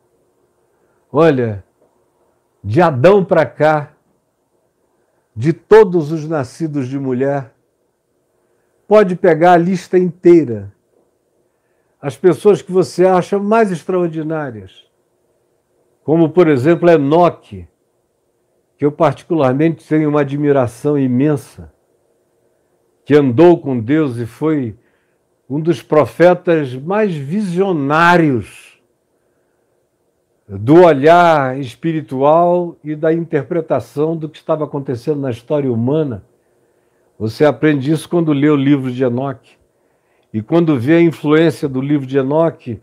Olha, 1.10 1.64
de 2.62 2.80
Adão 2.80 3.24
para 3.24 3.44
cá, 3.44 3.92
de 5.34 5.52
todos 5.52 6.12
os 6.12 6.28
nascidos 6.28 6.86
de 6.86 6.98
mulher, 6.98 7.52
pode 8.86 9.16
pegar 9.16 9.54
a 9.54 9.58
lista 9.58 9.98
inteira. 9.98 10.72
As 12.06 12.16
pessoas 12.16 12.62
que 12.62 12.70
você 12.70 13.04
acha 13.04 13.36
mais 13.36 13.72
extraordinárias, 13.72 14.88
como 16.04 16.28
por 16.28 16.46
exemplo 16.46 16.88
Enoque, 16.88 17.66
que 18.78 18.86
eu 18.86 18.92
particularmente 18.92 19.84
tenho 19.84 20.08
uma 20.08 20.20
admiração 20.20 20.96
imensa, 20.96 21.74
que 23.04 23.12
andou 23.12 23.58
com 23.58 23.80
Deus 23.80 24.18
e 24.18 24.24
foi 24.24 24.78
um 25.50 25.60
dos 25.60 25.82
profetas 25.82 26.76
mais 26.76 27.12
visionários 27.12 28.80
do 30.46 30.84
olhar 30.84 31.58
espiritual 31.58 32.76
e 32.84 32.94
da 32.94 33.12
interpretação 33.12 34.16
do 34.16 34.28
que 34.28 34.38
estava 34.38 34.62
acontecendo 34.62 35.22
na 35.22 35.32
história 35.32 35.72
humana. 35.72 36.24
Você 37.18 37.44
aprende 37.44 37.90
isso 37.90 38.08
quando 38.08 38.32
lê 38.32 38.48
o 38.48 38.54
livro 38.54 38.92
de 38.92 39.02
Enoque. 39.02 39.56
E 40.32 40.42
quando 40.42 40.78
vê 40.78 40.94
a 40.94 41.02
influência 41.02 41.68
do 41.68 41.80
livro 41.80 42.06
de 42.06 42.18
Enoque 42.18 42.80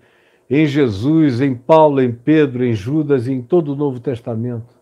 em 0.49 0.65
Jesus, 0.65 1.41
em 1.41 1.55
Paulo, 1.55 2.01
em 2.01 2.11
Pedro, 2.11 2.63
em 2.63 2.73
Judas 2.73 3.27
em 3.27 3.41
todo 3.41 3.73
o 3.73 3.75
Novo 3.75 3.99
Testamento. 3.99 4.81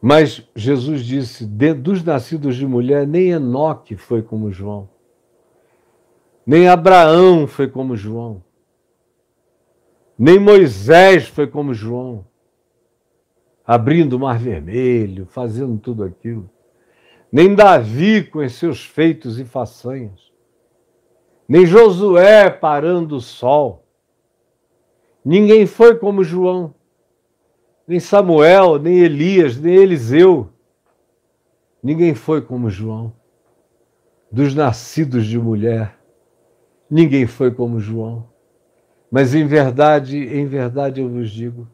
Mas 0.00 0.46
Jesus 0.54 1.04
disse: 1.04 1.46
dos 1.46 2.02
nascidos 2.04 2.56
de 2.56 2.66
mulher, 2.66 3.06
nem 3.06 3.30
Enoque 3.30 3.96
foi 3.96 4.22
como 4.22 4.52
João, 4.52 4.88
nem 6.46 6.68
Abraão 6.68 7.46
foi 7.46 7.68
como 7.68 7.96
João. 7.96 8.44
Nem 10.18 10.38
Moisés 10.38 11.28
foi 11.28 11.46
como 11.46 11.74
João, 11.74 12.24
abrindo 13.66 14.14
o 14.14 14.18
mar 14.18 14.38
vermelho, 14.38 15.26
fazendo 15.26 15.78
tudo 15.78 16.04
aquilo. 16.04 16.48
Nem 17.30 17.54
Davi 17.54 18.22
com 18.22 18.38
os 18.38 18.54
seus 18.54 18.82
feitos 18.82 19.38
e 19.38 19.44
façanhas. 19.44 20.25
Nem 21.48 21.64
Josué 21.66 22.50
parando 22.50 23.16
o 23.16 23.20
sol. 23.20 23.84
Ninguém 25.24 25.66
foi 25.66 25.96
como 25.96 26.22
João, 26.22 26.74
nem 27.86 28.00
Samuel, 28.00 28.78
nem 28.78 28.98
Elias, 28.98 29.56
nem 29.58 29.74
Eliseu. 29.74 30.48
Ninguém 31.82 32.14
foi 32.14 32.40
como 32.40 32.70
João. 32.70 33.12
Dos 34.30 34.54
nascidos 34.54 35.26
de 35.26 35.38
mulher, 35.38 35.96
ninguém 36.90 37.26
foi 37.26 37.50
como 37.50 37.78
João. 37.78 38.28
Mas 39.10 39.34
em 39.34 39.46
verdade, 39.46 40.18
em 40.18 40.46
verdade 40.46 41.00
eu 41.00 41.08
vos 41.08 41.30
digo 41.30 41.68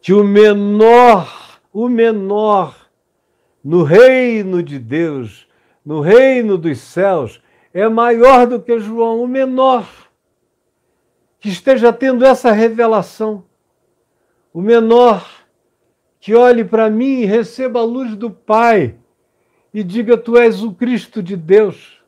que 0.00 0.12
o 0.12 0.22
menor, 0.22 1.60
o 1.72 1.88
menor 1.88 2.88
no 3.62 3.82
reino 3.82 4.62
de 4.62 4.78
Deus, 4.78 5.48
no 5.84 6.00
reino 6.00 6.56
dos 6.56 6.78
céus, 6.78 7.42
é 7.80 7.90
maior 7.90 8.46
do 8.46 8.58
que 8.58 8.78
João, 8.78 9.22
o 9.22 9.28
menor 9.28 9.86
que 11.38 11.50
esteja 11.50 11.92
tendo 11.92 12.24
essa 12.24 12.50
revelação, 12.50 13.44
o 14.50 14.62
menor 14.62 15.28
que 16.18 16.34
olhe 16.34 16.64
para 16.64 16.88
mim 16.88 17.20
e 17.20 17.26
receba 17.26 17.80
a 17.80 17.84
luz 17.84 18.16
do 18.16 18.30
Pai 18.30 18.94
e 19.74 19.84
diga: 19.84 20.16
Tu 20.16 20.38
és 20.38 20.62
o 20.62 20.72
Cristo 20.72 21.22
de 21.22 21.36
Deus. 21.36 22.02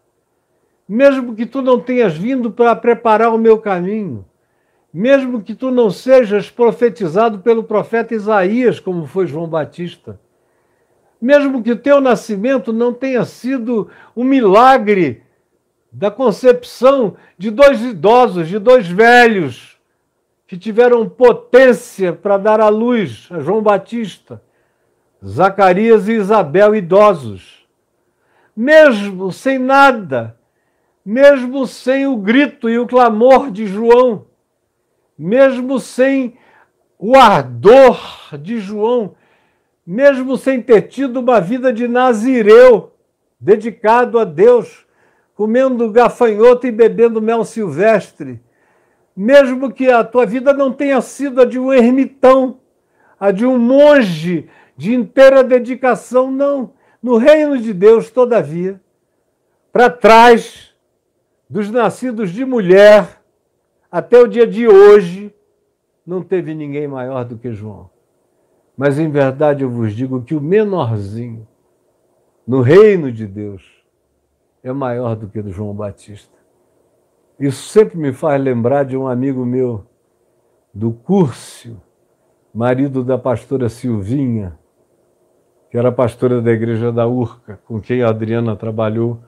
Mesmo 0.88 1.34
que 1.34 1.44
tu 1.44 1.60
não 1.60 1.78
tenhas 1.78 2.16
vindo 2.16 2.50
para 2.50 2.74
preparar 2.74 3.34
o 3.34 3.38
meu 3.38 3.58
caminho, 3.58 4.24
mesmo 4.90 5.42
que 5.42 5.54
tu 5.54 5.70
não 5.70 5.90
sejas 5.90 6.50
profetizado 6.50 7.40
pelo 7.40 7.62
profeta 7.62 8.14
Isaías, 8.14 8.80
como 8.80 9.06
foi 9.06 9.26
João 9.26 9.46
Batista, 9.46 10.18
mesmo 11.20 11.62
que 11.62 11.72
o 11.72 11.78
teu 11.78 12.00
nascimento 12.00 12.72
não 12.72 12.94
tenha 12.94 13.26
sido 13.26 13.90
um 14.16 14.24
milagre 14.24 15.27
da 15.90 16.10
concepção 16.10 17.16
de 17.36 17.50
dois 17.50 17.82
idosos, 17.82 18.48
de 18.48 18.58
dois 18.58 18.86
velhos, 18.86 19.78
que 20.46 20.56
tiveram 20.56 21.08
potência 21.08 22.12
para 22.12 22.38
dar 22.38 22.60
à 22.60 22.68
luz 22.68 23.28
a 23.30 23.40
João 23.40 23.62
Batista, 23.62 24.42
Zacarias 25.24 26.08
e 26.08 26.12
Isabel, 26.12 26.74
idosos. 26.74 27.66
Mesmo 28.56 29.30
sem 29.30 29.58
nada, 29.58 30.38
mesmo 31.04 31.66
sem 31.66 32.06
o 32.06 32.16
grito 32.16 32.68
e 32.68 32.78
o 32.78 32.86
clamor 32.86 33.50
de 33.50 33.66
João, 33.66 34.26
mesmo 35.18 35.78
sem 35.78 36.36
o 36.98 37.16
ardor 37.16 37.98
de 38.40 38.58
João, 38.58 39.14
mesmo 39.86 40.36
sem 40.36 40.60
ter 40.60 40.82
tido 40.82 41.20
uma 41.20 41.40
vida 41.40 41.72
de 41.72 41.86
nazireu, 41.88 42.92
dedicado 43.40 44.18
a 44.18 44.24
Deus, 44.24 44.86
comendo 45.38 45.92
gafanhoto 45.92 46.66
e 46.66 46.72
bebendo 46.72 47.22
mel 47.22 47.44
silvestre, 47.44 48.42
mesmo 49.16 49.72
que 49.72 49.88
a 49.88 50.02
tua 50.02 50.26
vida 50.26 50.52
não 50.52 50.72
tenha 50.72 51.00
sido 51.00 51.40
a 51.40 51.44
de 51.44 51.60
um 51.60 51.72
ermitão, 51.72 52.58
a 53.20 53.30
de 53.30 53.46
um 53.46 53.56
monge 53.56 54.48
de 54.76 54.92
inteira 54.92 55.44
dedicação, 55.44 56.28
não. 56.28 56.72
No 57.00 57.18
reino 57.18 57.56
de 57.56 57.72
Deus, 57.72 58.10
todavia, 58.10 58.80
para 59.72 59.88
trás 59.88 60.74
dos 61.48 61.70
nascidos 61.70 62.32
de 62.32 62.44
mulher, 62.44 63.22
até 63.92 64.18
o 64.18 64.26
dia 64.26 64.44
de 64.44 64.66
hoje, 64.66 65.32
não 66.04 66.20
teve 66.20 66.52
ninguém 66.52 66.88
maior 66.88 67.24
do 67.24 67.38
que 67.38 67.52
João. 67.52 67.88
Mas 68.76 68.98
em 68.98 69.08
verdade 69.08 69.62
eu 69.62 69.70
vos 69.70 69.94
digo 69.94 70.20
que 70.20 70.34
o 70.34 70.40
menorzinho 70.40 71.46
no 72.44 72.60
reino 72.60 73.12
de 73.12 73.24
Deus 73.24 73.77
é 74.62 74.72
maior 74.72 75.16
do 75.16 75.28
que 75.28 75.40
do 75.40 75.50
João 75.50 75.74
Batista. 75.74 76.36
Isso 77.38 77.68
sempre 77.68 77.96
me 77.96 78.12
faz 78.12 78.42
lembrar 78.42 78.84
de 78.84 78.96
um 78.96 79.06
amigo 79.06 79.44
meu, 79.44 79.86
do 80.74 80.92
Cúrcio, 80.92 81.80
marido 82.52 83.04
da 83.04 83.16
pastora 83.16 83.68
Silvinha, 83.68 84.58
que 85.70 85.78
era 85.78 85.92
pastora 85.92 86.40
da 86.40 86.50
igreja 86.50 86.90
da 86.90 87.06
Urca, 87.06 87.60
com 87.64 87.80
quem 87.80 88.02
a 88.02 88.08
Adriana 88.08 88.56
trabalhou 88.56 89.20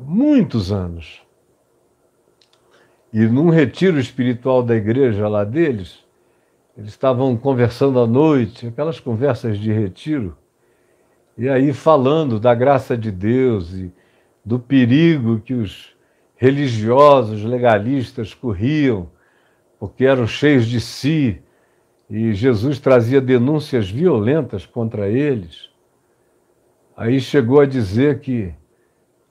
muitos 0.00 0.70
anos. 0.70 1.22
E 3.12 3.20
num 3.26 3.48
retiro 3.48 3.98
espiritual 3.98 4.62
da 4.62 4.76
igreja 4.76 5.28
lá 5.28 5.44
deles, 5.44 6.04
eles 6.76 6.90
estavam 6.90 7.36
conversando 7.36 7.98
à 7.98 8.06
noite, 8.06 8.66
aquelas 8.66 9.00
conversas 9.00 9.58
de 9.58 9.72
retiro, 9.72 10.36
e 11.38 11.48
aí 11.48 11.72
falando 11.72 12.38
da 12.38 12.54
graça 12.54 12.96
de 12.96 13.10
Deus 13.10 13.72
e 13.72 13.92
do 14.46 14.60
perigo 14.60 15.40
que 15.40 15.52
os 15.52 15.92
religiosos 16.36 17.42
legalistas 17.42 18.32
corriam, 18.32 19.10
porque 19.76 20.04
eram 20.04 20.24
cheios 20.24 20.66
de 20.66 20.80
si, 20.80 21.42
e 22.08 22.32
Jesus 22.32 22.78
trazia 22.78 23.20
denúncias 23.20 23.90
violentas 23.90 24.64
contra 24.64 25.08
eles. 25.08 25.68
Aí 26.96 27.18
chegou 27.20 27.60
a 27.60 27.66
dizer 27.66 28.20
que 28.20 28.54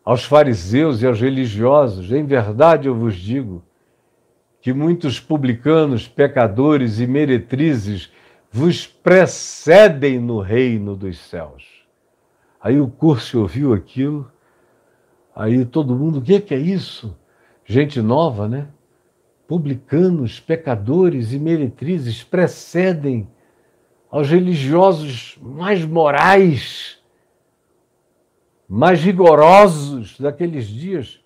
aos 0.04 0.26
fariseus 0.26 1.02
e 1.02 1.08
aos 1.08 1.22
religiosos, 1.22 2.12
em 2.12 2.26
verdade 2.26 2.90
eu 2.90 2.94
vos 2.94 3.16
digo, 3.16 3.64
que 4.60 4.74
muitos 4.74 5.18
publicanos, 5.18 6.10
pecadores 6.10 7.00
e 7.00 7.08
meretrizes 7.08 8.12
vos 8.52 8.86
precedem 8.86 10.20
no 10.20 10.42
reino 10.42 10.94
dos 10.94 11.18
céus. 11.20 11.86
Aí 12.60 12.82
o 12.82 12.88
curso 12.88 13.40
ouviu 13.42 13.74
aquilo, 13.74 14.30
aí 15.36 15.66
todo 15.66 15.96
mundo, 15.96 16.20
o 16.20 16.22
que, 16.22 16.40
que 16.40 16.54
é 16.54 16.60
isso? 16.60 17.18
Gente 17.66 18.02
nova, 18.02 18.48
né? 18.48 18.68
Publicanos, 19.48 20.40
pecadores 20.40 21.34
e 21.34 21.40
meretrizes 21.40 22.24
precedem 22.24 23.28
aos 24.10 24.30
religiosos 24.30 25.38
mais 25.42 25.84
morais, 25.84 26.98
mais 28.68 29.04
rigorosos 29.04 30.20
daqueles 30.20 30.68
dias. 30.68 31.20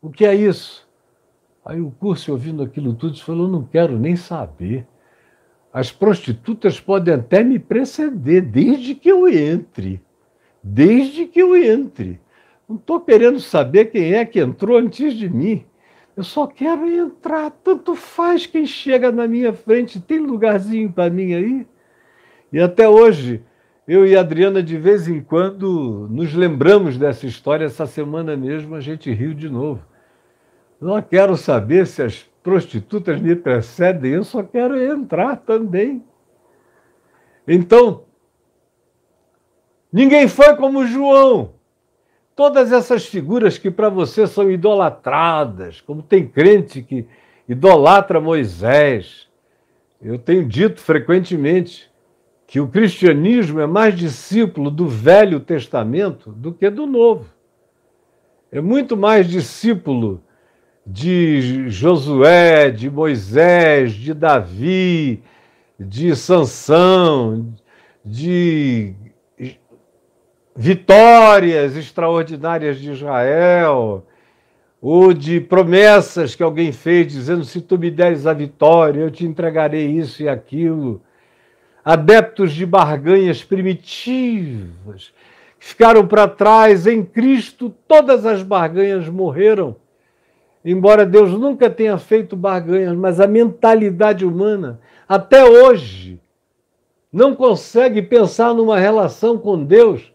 O 0.00 0.10
que 0.10 0.24
é 0.24 0.34
isso? 0.34 0.88
Aí 1.64 1.80
o 1.80 1.90
curso, 1.90 2.32
ouvindo 2.32 2.62
aquilo 2.62 2.94
tudo, 2.94 3.20
falou: 3.20 3.46
não 3.46 3.62
quero 3.62 3.98
nem 3.98 4.16
saber. 4.16 4.86
As 5.72 5.92
prostitutas 5.92 6.80
podem 6.80 7.14
até 7.14 7.44
me 7.44 7.58
preceder, 7.58 8.42
desde 8.42 8.94
que 8.94 9.10
eu 9.10 9.28
entre. 9.28 10.02
Desde 10.62 11.26
que 11.26 11.40
eu 11.40 11.56
entre. 11.56 12.20
Não 12.72 12.78
estou 12.78 13.00
querendo 13.00 13.38
saber 13.38 13.90
quem 13.90 14.14
é 14.14 14.24
que 14.24 14.40
entrou 14.40 14.78
antes 14.78 15.12
de 15.12 15.28
mim. 15.28 15.62
Eu 16.16 16.24
só 16.24 16.46
quero 16.46 16.88
entrar. 16.88 17.50
Tanto 17.50 17.94
faz 17.94 18.46
quem 18.46 18.64
chega 18.64 19.12
na 19.12 19.28
minha 19.28 19.52
frente. 19.52 20.00
Tem 20.00 20.18
lugarzinho 20.18 20.90
para 20.90 21.10
mim 21.10 21.34
aí? 21.34 21.66
E 22.50 22.58
até 22.58 22.88
hoje, 22.88 23.42
eu 23.86 24.06
e 24.06 24.16
a 24.16 24.20
Adriana, 24.20 24.62
de 24.62 24.78
vez 24.78 25.06
em 25.06 25.20
quando, 25.20 26.08
nos 26.10 26.32
lembramos 26.32 26.96
dessa 26.96 27.26
história. 27.26 27.66
Essa 27.66 27.86
semana 27.86 28.34
mesmo, 28.38 28.74
a 28.74 28.80
gente 28.80 29.12
riu 29.12 29.34
de 29.34 29.50
novo. 29.50 29.84
Não 30.80 31.00
quero 31.02 31.36
saber 31.36 31.86
se 31.86 32.02
as 32.02 32.22
prostitutas 32.42 33.20
me 33.20 33.36
precedem, 33.36 34.12
eu 34.12 34.24
só 34.24 34.42
quero 34.42 34.82
entrar 34.82 35.36
também. 35.36 36.02
Então, 37.46 38.04
ninguém 39.92 40.26
foi 40.26 40.56
como 40.56 40.86
João. 40.86 41.60
Todas 42.42 42.72
essas 42.72 43.06
figuras 43.06 43.56
que 43.56 43.70
para 43.70 43.88
você 43.88 44.26
são 44.26 44.50
idolatradas, 44.50 45.80
como 45.80 46.02
tem 46.02 46.26
crente 46.26 46.82
que 46.82 47.06
idolatra 47.48 48.20
Moisés. 48.20 49.28
Eu 50.02 50.18
tenho 50.18 50.44
dito 50.48 50.80
frequentemente 50.80 51.88
que 52.44 52.58
o 52.58 52.66
cristianismo 52.66 53.60
é 53.60 53.66
mais 53.68 53.94
discípulo 53.94 54.72
do 54.72 54.88
Velho 54.88 55.38
Testamento 55.38 56.32
do 56.32 56.52
que 56.52 56.68
do 56.68 56.84
Novo. 56.84 57.26
É 58.50 58.60
muito 58.60 58.96
mais 58.96 59.28
discípulo 59.28 60.20
de 60.84 61.70
Josué, 61.70 62.72
de 62.72 62.90
Moisés, 62.90 63.92
de 63.92 64.12
Davi, 64.12 65.22
de 65.78 66.16
Sansão, 66.16 67.54
de 68.04 68.96
vitórias 70.54 71.76
extraordinárias 71.76 72.78
de 72.78 72.92
Israel, 72.92 74.04
ou 74.80 75.12
de 75.12 75.40
promessas 75.40 76.34
que 76.34 76.42
alguém 76.42 76.72
fez 76.72 77.12
dizendo: 77.12 77.44
se 77.44 77.60
tu 77.60 77.78
me 77.78 77.90
deres 77.90 78.26
a 78.26 78.32
vitória, 78.32 79.00
eu 79.00 79.10
te 79.10 79.24
entregarei 79.24 79.86
isso 79.86 80.22
e 80.22 80.28
aquilo. 80.28 81.00
Adeptos 81.84 82.52
de 82.52 82.64
barganhas 82.64 83.42
primitivas, 83.42 85.12
ficaram 85.58 86.06
para 86.06 86.28
trás, 86.28 86.86
em 86.86 87.04
Cristo 87.04 87.74
todas 87.88 88.24
as 88.24 88.42
barganhas 88.42 89.08
morreram 89.08 89.76
embora 90.64 91.04
Deus 91.04 91.32
nunca 91.32 91.68
tenha 91.68 91.98
feito 91.98 92.36
barganhas, 92.36 92.94
mas 92.96 93.20
a 93.20 93.26
mentalidade 93.26 94.24
humana, 94.24 94.80
até 95.08 95.44
hoje, 95.44 96.20
não 97.12 97.34
consegue 97.34 98.00
pensar 98.00 98.54
numa 98.54 98.78
relação 98.78 99.36
com 99.36 99.62
Deus 99.62 100.11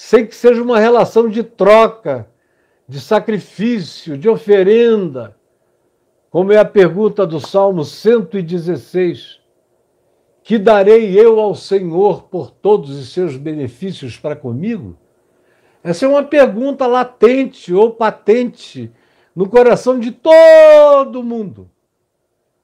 sem 0.00 0.24
que 0.24 0.36
seja 0.36 0.62
uma 0.62 0.78
relação 0.78 1.28
de 1.28 1.42
troca, 1.42 2.30
de 2.86 3.00
sacrifício, 3.00 4.16
de 4.16 4.28
oferenda, 4.28 5.36
como 6.30 6.52
é 6.52 6.56
a 6.56 6.64
pergunta 6.64 7.26
do 7.26 7.40
Salmo 7.40 7.84
116: 7.84 9.40
Que 10.40 10.56
darei 10.56 11.18
eu 11.18 11.40
ao 11.40 11.52
Senhor 11.52 12.22
por 12.28 12.48
todos 12.52 12.96
os 12.96 13.12
seus 13.12 13.36
benefícios 13.36 14.16
para 14.16 14.36
comigo? 14.36 14.96
Essa 15.82 16.06
é 16.06 16.08
uma 16.08 16.22
pergunta 16.22 16.86
latente 16.86 17.74
ou 17.74 17.90
patente 17.90 18.92
no 19.34 19.48
coração 19.48 19.98
de 19.98 20.12
todo 20.12 21.24
mundo. 21.24 21.68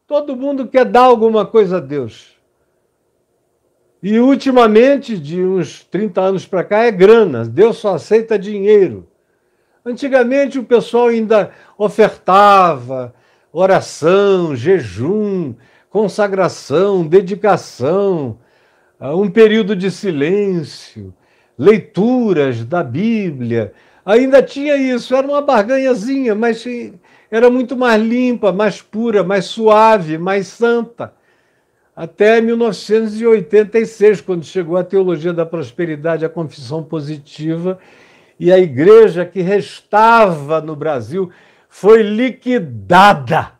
Todo 0.07 0.37
mundo 0.37 0.68
quer 0.68 0.85
dar 0.85 1.07
alguma 1.07 1.45
coisa 1.45 1.78
a 1.78 1.80
Deus. 1.80 2.34
E 4.07 4.19
ultimamente, 4.19 5.17
de 5.17 5.43
uns 5.43 5.83
30 5.85 6.21
anos 6.21 6.47
para 6.47 6.63
cá, 6.63 6.81
é 6.81 6.91
grana. 6.91 7.43
Deus 7.43 7.79
só 7.79 7.95
aceita 7.95 8.39
dinheiro. 8.39 9.09
Antigamente 9.83 10.59
o 10.59 10.63
pessoal 10.63 11.07
ainda 11.07 11.53
ofertava 11.79 13.15
oração, 13.51 14.55
jejum, 14.55 15.55
consagração, 15.89 17.07
dedicação, 17.07 18.39
um 19.01 19.31
período 19.31 19.75
de 19.75 19.91
silêncio, 19.91 21.15
leituras 21.57 22.63
da 22.63 22.83
Bíblia. 22.83 23.73
Ainda 24.05 24.43
tinha 24.43 24.77
isso, 24.77 25.17
era 25.17 25.27
uma 25.27 25.41
barganhazinha, 25.41 26.35
mas 26.35 26.63
era 27.31 27.49
muito 27.49 27.75
mais 27.75 28.03
limpa, 28.03 28.53
mais 28.53 28.83
pura, 28.83 29.25
mais 29.25 29.47
suave, 29.47 30.19
mais 30.19 30.47
santa. 30.49 31.15
Até 31.97 32.41
1986, 32.41 34.21
quando 34.21 34.45
chegou 34.45 34.77
a 34.77 34.83
teologia 34.83 35.33
da 35.33 35.47
prosperidade, 35.47 36.25
a 36.25 36.29
confissão 36.29 36.83
positiva, 36.83 37.79
e 38.39 38.51
a 38.51 38.59
igreja 38.59 39.25
que 39.25 39.41
restava 39.41 40.61
no 40.61 40.75
Brasil 40.75 41.31
foi 41.69 42.03
liquidada. 42.03 43.53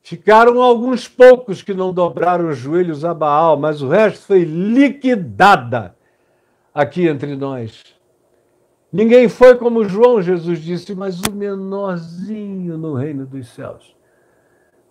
Ficaram 0.00 0.62
alguns 0.62 1.08
poucos 1.08 1.60
que 1.62 1.74
não 1.74 1.92
dobraram 1.92 2.48
os 2.48 2.58
joelhos 2.58 3.04
a 3.04 3.12
Baal, 3.12 3.56
mas 3.56 3.82
o 3.82 3.88
resto 3.88 4.24
foi 4.26 4.44
liquidada 4.44 5.96
aqui 6.72 7.08
entre 7.08 7.34
nós. 7.34 7.82
Ninguém 8.92 9.28
foi 9.28 9.56
como 9.56 9.84
João, 9.84 10.22
Jesus 10.22 10.60
disse, 10.60 10.94
mas 10.94 11.20
o 11.20 11.32
menorzinho 11.32 12.78
no 12.78 12.94
reino 12.94 13.26
dos 13.26 13.48
céus. 13.48 13.95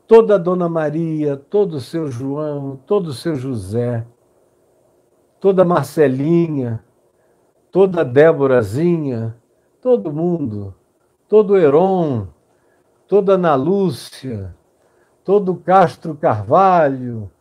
Toda 0.08 0.36
a 0.36 0.38
Dona 0.38 0.70
Maria, 0.70 1.36
todo 1.36 1.78
o 1.78 1.82
seu 1.82 2.08
João, 2.12 2.80
todo 2.86 3.08
o 3.08 3.14
seu 3.14 3.36
José, 3.36 4.06
toda 5.40 5.64
a 5.64 5.66
Marcelinha, 5.66 6.84
toda 7.72 8.02
a 8.02 8.04
Déborazinha, 8.04 9.36
todo 9.82 10.14
mundo, 10.14 10.76
todo 11.28 11.58
Heron, 11.58 12.28
toda 13.08 13.34
Ana 13.34 13.56
Lúcia, 13.56 14.56
todo 15.24 15.56
Castro 15.56 16.16
Carvalho, 16.16 17.32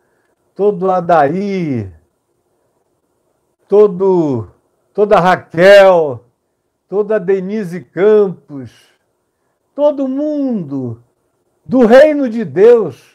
todo 0.54 0.90
Adaí, 0.90 1.92
todo, 3.68 4.48
toda 4.94 5.20
Raquel, 5.20 6.20
toda 6.88 7.20
Denise 7.20 7.82
Campos, 7.82 8.72
todo 9.74 10.08
mundo 10.08 11.03
do 11.64 11.86
reino 11.86 12.28
de 12.28 12.44
Deus 12.44 13.14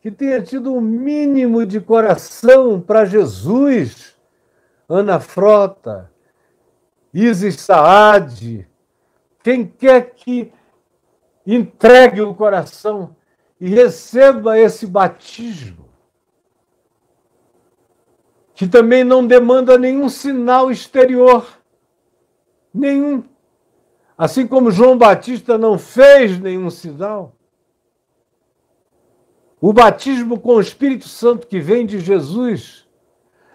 que 0.00 0.10
tenha 0.10 0.40
tido 0.40 0.72
um 0.72 0.80
mínimo 0.80 1.66
de 1.66 1.80
coração 1.80 2.80
para 2.80 3.04
Jesus, 3.04 4.16
Ana 4.88 5.18
Frota, 5.18 6.10
Isis 7.12 7.60
Saad, 7.60 8.68
quem 9.42 9.66
quer 9.66 10.14
que 10.14 10.52
entregue 11.46 12.20
o 12.20 12.34
coração 12.34 13.16
e 13.60 13.68
receba 13.68 14.58
esse 14.58 14.86
batismo, 14.86 15.86
que 18.54 18.66
também 18.66 19.04
não 19.04 19.26
demanda 19.26 19.78
nenhum 19.78 20.08
sinal 20.08 20.70
exterior, 20.70 21.46
nenhum. 22.72 23.24
Assim 24.16 24.46
como 24.46 24.70
João 24.70 24.96
Batista 24.96 25.58
não 25.58 25.78
fez 25.78 26.38
nenhum 26.38 26.70
sinal, 26.70 27.35
o 29.60 29.72
batismo 29.72 30.38
com 30.38 30.56
o 30.56 30.60
Espírito 30.60 31.08
Santo 31.08 31.46
que 31.46 31.58
vem 31.58 31.86
de 31.86 31.98
Jesus 31.98 32.86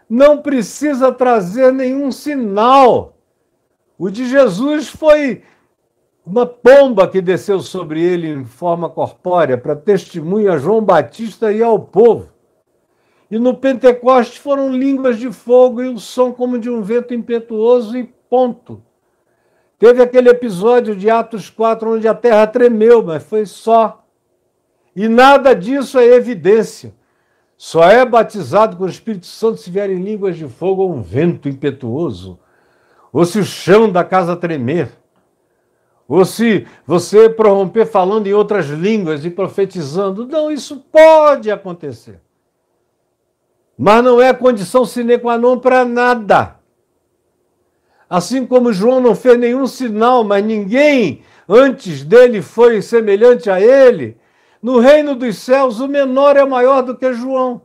não 0.10 0.42
precisa 0.42 1.12
trazer 1.12 1.72
nenhum 1.72 2.12
sinal. 2.12 3.18
O 3.98 4.10
de 4.10 4.28
Jesus 4.28 4.90
foi 4.90 5.44
uma 6.26 6.46
pomba 6.46 7.08
que 7.08 7.22
desceu 7.22 7.60
sobre 7.62 8.02
ele 8.02 8.28
em 8.28 8.44
forma 8.44 8.90
corpórea 8.90 9.58
para 9.58 9.76
testemunha 9.76 10.54
a 10.54 10.58
João 10.58 10.84
Batista 10.84 11.52
e 11.52 11.64
ao 11.64 11.80
povo. 11.80 12.30
E 13.30 13.40
no 13.40 13.56
Pentecoste 13.56 14.40
foram 14.40 14.70
línguas 14.70 15.18
de 15.18 15.32
fogo 15.32 15.82
e 15.82 15.88
o 15.88 15.98
som 15.98 16.34
como 16.34 16.60
de 16.60 16.70
um 16.70 16.82
vento 16.82 17.14
impetuoso 17.14 17.98
e 17.98 18.04
ponto. 18.30 18.84
Teve 19.80 20.04
aquele 20.04 20.30
episódio 20.30 20.96
de 20.96 21.10
Atos 21.10 21.50
4 21.50 21.94
onde 21.94 22.08
a 22.08 22.14
terra 22.14 22.46
tremeu, 22.46 23.02
mas 23.02 23.24
foi 23.24 23.46
só. 23.46 24.01
E 24.96 25.08
nada 25.08 25.54
disso 25.54 25.98
é 26.00 26.06
evidência. 26.06 26.94
Só 27.58 27.84
é 27.84 28.06
batizado 28.06 28.76
com 28.76 28.84
o 28.84 28.90
Espírito 28.90 29.28
Santo 29.28 29.58
se 29.58 29.70
vier 29.70 29.90
em 29.90 30.04
línguas 30.04 30.36
de 30.36 30.48
fogo 30.48 30.84
ou 30.84 30.94
um 30.94 31.02
vento 31.02 31.48
impetuoso 31.48 32.40
ou 33.12 33.26
se 33.26 33.40
o 33.40 33.44
chão 33.44 33.92
da 33.92 34.04
casa 34.04 34.36
tremer, 34.36 34.90
ou 36.08 36.24
se 36.26 36.66
você 36.86 37.30
prorromper 37.30 37.86
falando 37.86 38.28
em 38.28 38.34
outras 38.34 38.68
línguas 38.68 39.26
e 39.26 39.30
profetizando. 39.30 40.28
Não, 40.28 40.52
isso 40.52 40.78
pode 40.92 41.50
acontecer. 41.50 42.20
Mas 43.78 44.04
não 44.04 44.22
é 44.22 44.34
condição 44.34 44.86
sine 44.86 45.18
qua 45.18 45.38
non 45.38 45.58
para 45.58 45.86
nada. 45.86 46.56
Assim 48.10 48.46
como 48.46 48.74
João 48.74 49.00
não 49.00 49.16
fez 49.16 49.40
nenhum 49.40 49.66
sinal, 49.66 50.24
mas 50.24 50.44
ninguém 50.44 51.24
antes 51.48 52.04
dele 52.04 52.42
foi 52.42 52.82
semelhante 52.82 53.50
a 53.50 53.60
ele, 53.60 54.18
no 54.62 54.80
reino 54.80 55.16
dos 55.16 55.38
céus 55.38 55.80
o 55.80 55.88
menor 55.88 56.38
é 56.38 56.46
maior 56.46 56.82
do 56.82 56.96
que 56.96 57.14
João. 57.14 57.62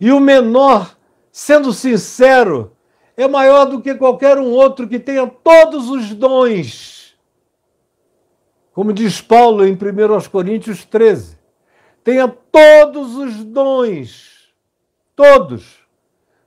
E 0.00 0.12
o 0.12 0.20
menor, 0.20 0.96
sendo 1.30 1.72
sincero, 1.72 2.76
é 3.16 3.26
maior 3.28 3.66
do 3.66 3.80
que 3.80 3.94
qualquer 3.94 4.38
um 4.38 4.50
outro 4.50 4.88
que 4.88 4.98
tenha 4.98 5.26
todos 5.26 5.90
os 5.90 6.14
dons. 6.14 7.16
Como 8.72 8.92
diz 8.92 9.20
Paulo 9.20 9.66
em 9.66 9.74
1 9.74 9.76
Coríntios 10.30 10.84
13. 10.84 11.38
Tenha 12.02 12.26
todos 12.26 13.16
os 13.16 13.44
dons. 13.44 14.50
Todos. 15.14 15.81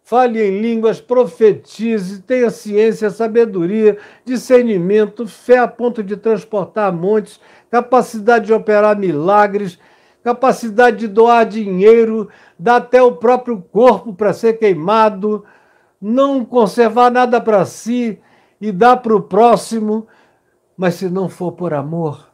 Fale 0.05 0.39
em 0.39 0.61
línguas, 0.61 1.01
profetize, 1.01 2.21
tenha 2.21 2.51
ciência, 2.51 3.09
sabedoria, 3.09 3.97
discernimento, 4.23 5.27
fé 5.27 5.57
a 5.57 5.67
ponto 5.67 6.03
de 6.03 6.15
transportar 6.15 6.93
montes, 6.93 7.41
capacidade 7.71 8.45
de 8.45 8.53
operar 8.53 8.95
milagres, 8.95 9.79
capacidade 10.23 10.97
de 10.97 11.07
doar 11.07 11.43
dinheiro, 11.47 12.29
dar 12.57 12.75
até 12.75 13.01
o 13.01 13.15
próprio 13.15 13.59
corpo 13.59 14.13
para 14.13 14.31
ser 14.31 14.59
queimado, 14.59 15.43
não 15.99 16.45
conservar 16.45 17.09
nada 17.09 17.41
para 17.41 17.65
si 17.65 18.21
e 18.61 18.71
dar 18.71 18.97
para 18.97 19.15
o 19.15 19.23
próximo, 19.23 20.05
mas 20.77 20.93
se 20.93 21.09
não 21.09 21.27
for 21.27 21.53
por 21.53 21.73
amor, 21.73 22.29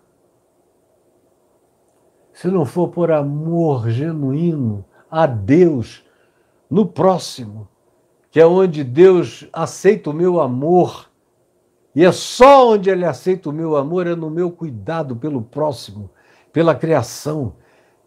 se 2.34 2.50
não 2.50 2.66
for 2.66 2.90
por 2.90 3.14
amor 3.14 3.90
genuíno 3.90 4.84
a 5.10 5.26
Deus 5.26 6.04
no 6.72 6.86
próximo, 6.86 7.68
que 8.32 8.40
é 8.40 8.46
onde 8.46 8.82
Deus 8.82 9.46
aceita 9.52 10.10
o 10.10 10.14
meu 10.14 10.40
amor, 10.40 11.12
e 11.94 12.06
é 12.06 12.12
só 12.14 12.70
onde 12.70 12.90
Ele 12.90 13.04
aceita 13.04 13.50
o 13.50 13.54
meu 13.54 13.76
amor, 13.76 14.08
é 14.08 14.16
no 14.16 14.30
meu 14.30 14.50
cuidado 14.50 15.14
pelo 15.18 15.42
próximo, 15.42 16.10
pela 16.54 16.74
criação, 16.74 17.58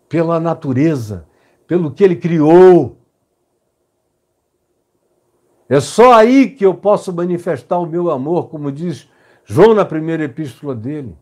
pela 0.08 0.40
natureza, 0.40 1.28
pelo 1.66 1.90
que 1.90 2.02
Ele 2.02 2.16
criou. 2.16 2.96
É 5.68 5.78
só 5.78 6.14
aí 6.14 6.48
que 6.48 6.64
eu 6.64 6.72
posso 6.72 7.12
manifestar 7.12 7.78
o 7.78 7.86
meu 7.86 8.10
amor, 8.10 8.48
como 8.48 8.72
diz 8.72 9.10
João 9.44 9.74
na 9.74 9.84
primeira 9.84 10.24
epístola 10.24 10.74
dele. 10.74 11.14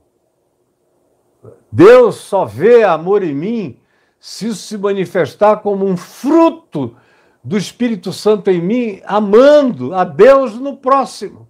Deus 1.73 2.17
só 2.17 2.45
vê 2.45 2.85
amor 2.85 3.25
em 3.25 3.35
mim 3.35 3.81
se 4.21 4.47
isso 4.47 4.69
se 4.69 4.79
manifestar 4.79 5.57
como 5.57 5.85
um 5.85 5.97
fruto 5.97 6.97
do 7.43 7.57
Espírito 7.57 8.13
Santo 8.13 8.51
em 8.51 8.61
mim, 8.61 9.01
amando 9.05 9.95
a 9.95 10.05
Deus 10.05 10.55
no 10.59 10.77
próximo. 10.77 11.49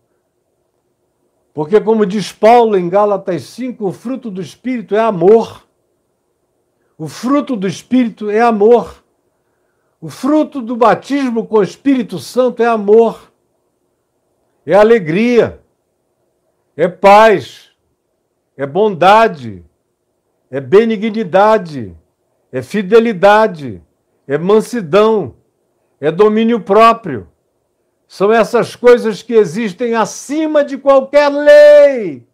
Porque, 1.52 1.80
como 1.80 2.06
diz 2.06 2.32
Paulo 2.32 2.76
em 2.76 2.88
Gálatas 2.88 3.42
5, 3.42 3.86
o 3.86 3.92
fruto 3.92 4.30
do 4.30 4.40
Espírito 4.40 4.94
é 4.94 5.00
amor. 5.00 5.66
O 6.96 7.08
fruto 7.08 7.56
do 7.56 7.68
Espírito 7.68 8.30
é 8.30 8.40
amor. 8.40 9.02
O 10.00 10.08
fruto 10.08 10.60
do 10.60 10.74
batismo 10.74 11.46
com 11.46 11.58
o 11.58 11.62
Espírito 11.62 12.18
Santo 12.18 12.60
é 12.60 12.66
amor, 12.66 13.32
é 14.66 14.74
alegria, 14.74 15.62
é 16.76 16.88
paz, 16.88 17.70
é 18.56 18.66
bondade, 18.66 19.64
é 20.50 20.60
benignidade, 20.60 21.96
é 22.50 22.60
fidelidade, 22.62 23.80
é 24.26 24.36
mansidão, 24.36 25.36
é 26.02 26.10
domínio 26.10 26.58
próprio. 26.58 27.28
São 28.08 28.32
essas 28.32 28.74
coisas 28.74 29.22
que 29.22 29.34
existem 29.34 29.94
acima 29.94 30.64
de 30.64 30.76
qualquer 30.76 31.28
lei. 31.28 32.26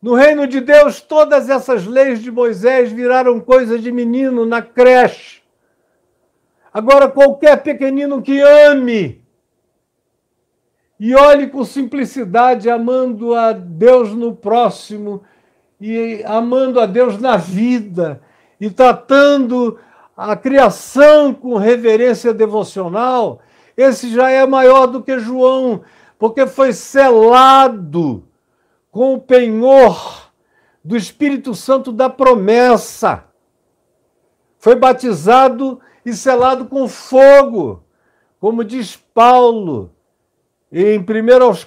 No 0.00 0.14
reino 0.14 0.46
de 0.46 0.62
Deus, 0.62 1.02
todas 1.02 1.50
essas 1.50 1.86
leis 1.86 2.22
de 2.22 2.30
Moisés 2.30 2.90
viraram 2.90 3.38
coisa 3.38 3.78
de 3.78 3.92
menino 3.92 4.46
na 4.46 4.62
creche. 4.62 5.42
Agora, 6.72 7.06
qualquer 7.06 7.62
pequenino 7.62 8.22
que 8.22 8.40
ame 8.40 9.22
e 10.98 11.14
olhe 11.14 11.48
com 11.48 11.66
simplicidade, 11.66 12.70
amando 12.70 13.34
a 13.34 13.52
Deus 13.52 14.14
no 14.14 14.34
próximo 14.34 15.22
e 15.78 16.22
amando 16.24 16.80
a 16.80 16.86
Deus 16.86 17.20
na 17.20 17.36
vida 17.36 18.22
e 18.58 18.70
tratando 18.70 19.78
a 20.22 20.36
criação 20.36 21.32
com 21.32 21.56
reverência 21.56 22.34
devocional, 22.34 23.40
esse 23.74 24.12
já 24.12 24.28
é 24.28 24.46
maior 24.46 24.86
do 24.86 25.02
que 25.02 25.18
João, 25.18 25.80
porque 26.18 26.46
foi 26.46 26.74
selado 26.74 28.28
com 28.90 29.14
o 29.14 29.20
penhor 29.20 30.30
do 30.84 30.94
Espírito 30.94 31.54
Santo 31.54 31.90
da 31.90 32.10
promessa. 32.10 33.24
Foi 34.58 34.74
batizado 34.74 35.80
e 36.04 36.12
selado 36.12 36.66
com 36.66 36.86
fogo, 36.86 37.82
como 38.38 38.62
diz 38.62 38.96
Paulo 38.96 39.90
em 40.70 40.98
1 40.98 41.04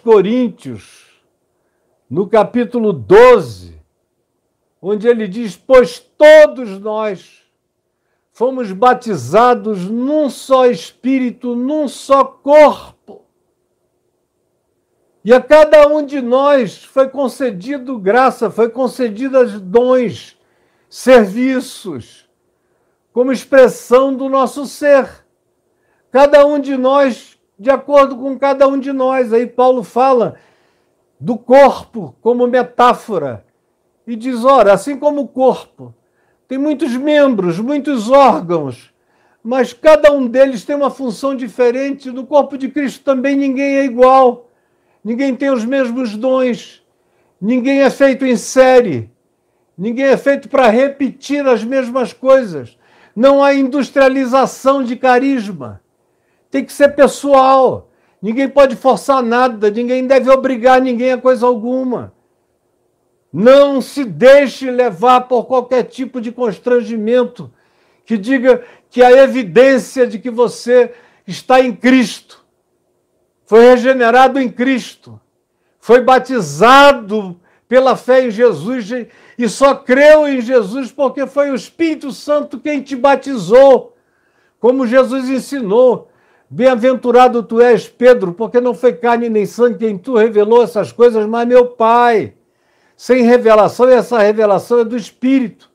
Coríntios, 0.03 1.07
no 2.07 2.27
capítulo 2.27 2.93
12, 2.93 3.81
onde 4.79 5.07
ele 5.07 5.27
diz: 5.27 5.57
Pois 5.57 5.97
todos 5.97 6.79
nós 6.79 7.42
fomos 8.33 8.71
batizados 8.71 9.85
num 9.85 10.29
só 10.29 10.65
espírito, 10.65 11.55
num 11.55 11.87
só 11.87 12.25
corpo. 12.25 13.21
E 15.23 15.31
a 15.31 15.39
cada 15.39 15.87
um 15.87 16.03
de 16.05 16.19
nós 16.19 16.83
foi 16.83 17.07
concedido 17.07 17.97
graça, 17.97 18.49
foi 18.49 18.69
concedidas 18.69 19.61
dons, 19.61 20.37
serviços, 20.89 22.27
como 23.13 23.31
expressão 23.31 24.13
do 24.13 24.27
nosso 24.27 24.65
ser. 24.65 25.07
Cada 26.11 26.45
um 26.45 26.59
de 26.59 26.75
nós 26.75 27.39
de 27.57 27.69
acordo 27.69 28.17
com 28.17 28.37
cada 28.37 28.67
um 28.67 28.77
de 28.77 28.91
nós. 28.91 29.31
Aí 29.31 29.47
Paulo 29.47 29.83
fala 29.83 30.35
do 31.19 31.37
corpo 31.37 32.15
como 32.19 32.47
metáfora 32.47 33.45
e 34.05 34.15
diz: 34.15 34.43
ora, 34.43 34.73
assim 34.73 34.97
como 34.97 35.21
o 35.21 35.27
corpo 35.27 35.93
tem 36.47 36.57
muitos 36.57 36.95
membros, 36.95 37.59
muitos 37.59 38.09
órgãos, 38.09 38.93
mas 39.43 39.73
cada 39.73 40.11
um 40.11 40.27
deles 40.27 40.63
tem 40.63 40.75
uma 40.75 40.89
função 40.89 41.35
diferente. 41.35 42.11
No 42.11 42.25
corpo 42.25 42.57
de 42.57 42.69
Cristo 42.69 43.03
também 43.03 43.35
ninguém 43.35 43.77
é 43.77 43.85
igual, 43.85 44.49
ninguém 45.03 45.35
tem 45.35 45.49
os 45.49 45.65
mesmos 45.65 46.15
dons, 46.15 46.83
ninguém 47.41 47.81
é 47.81 47.89
feito 47.89 48.25
em 48.25 48.35
série, 48.35 49.09
ninguém 49.77 50.05
é 50.05 50.17
feito 50.17 50.49
para 50.49 50.69
repetir 50.69 51.45
as 51.47 51.63
mesmas 51.63 52.13
coisas. 52.13 52.77
Não 53.15 53.43
há 53.43 53.53
industrialização 53.53 54.83
de 54.83 54.95
carisma 54.95 55.83
tem 56.53 56.63
que 56.63 56.71
ser 56.71 56.89
pessoal. 56.89 57.89
Ninguém 58.21 58.47
pode 58.47 58.75
forçar 58.75 59.23
nada, 59.23 59.71
ninguém 59.71 60.05
deve 60.05 60.29
obrigar 60.29 60.79
ninguém 60.79 61.11
a 61.11 61.17
coisa 61.17 61.47
alguma. 61.47 62.13
Não 63.33 63.81
se 63.81 64.05
deixe 64.05 64.69
levar 64.69 65.21
por 65.21 65.45
qualquer 65.45 65.85
tipo 65.85 66.21
de 66.21 66.31
constrangimento 66.31 67.51
que 68.05 68.15
diga 68.15 68.63
que 68.91 69.01
a 69.01 69.11
evidência 69.11 70.05
de 70.05 70.19
que 70.19 70.29
você 70.29 70.93
está 71.25 71.59
em 71.59 71.73
Cristo, 71.73 72.45
foi 73.45 73.61
regenerado 73.61 74.39
em 74.39 74.47
Cristo, 74.47 75.19
foi 75.79 76.01
batizado 76.01 77.39
pela 77.67 77.95
fé 77.95 78.27
em 78.27 78.29
Jesus 78.29 78.89
e 79.35 79.49
só 79.49 79.73
creu 79.73 80.27
em 80.27 80.39
Jesus 80.39 80.91
porque 80.91 81.25
foi 81.25 81.49
o 81.49 81.55
Espírito 81.55 82.11
Santo 82.11 82.59
quem 82.59 82.83
te 82.83 82.95
batizou, 82.95 83.95
como 84.59 84.85
Jesus 84.85 85.27
ensinou. 85.27 86.07
Bem-aventurado 86.47 87.41
tu 87.41 87.59
és, 87.59 87.89
Pedro, 87.89 88.31
porque 88.31 88.61
não 88.61 88.75
foi 88.75 88.93
carne 88.93 89.27
nem 89.27 89.47
sangue 89.47 89.79
quem 89.79 89.97
tu 89.97 90.15
revelou 90.15 90.61
essas 90.61 90.91
coisas, 90.91 91.25
mas 91.25 91.47
meu 91.47 91.65
Pai. 91.65 92.35
Sem 93.03 93.23
revelação, 93.23 93.89
e 93.89 93.93
essa 93.95 94.17
revelação 94.17 94.79
é 94.79 94.85
do 94.85 94.95
Espírito. 94.95 95.69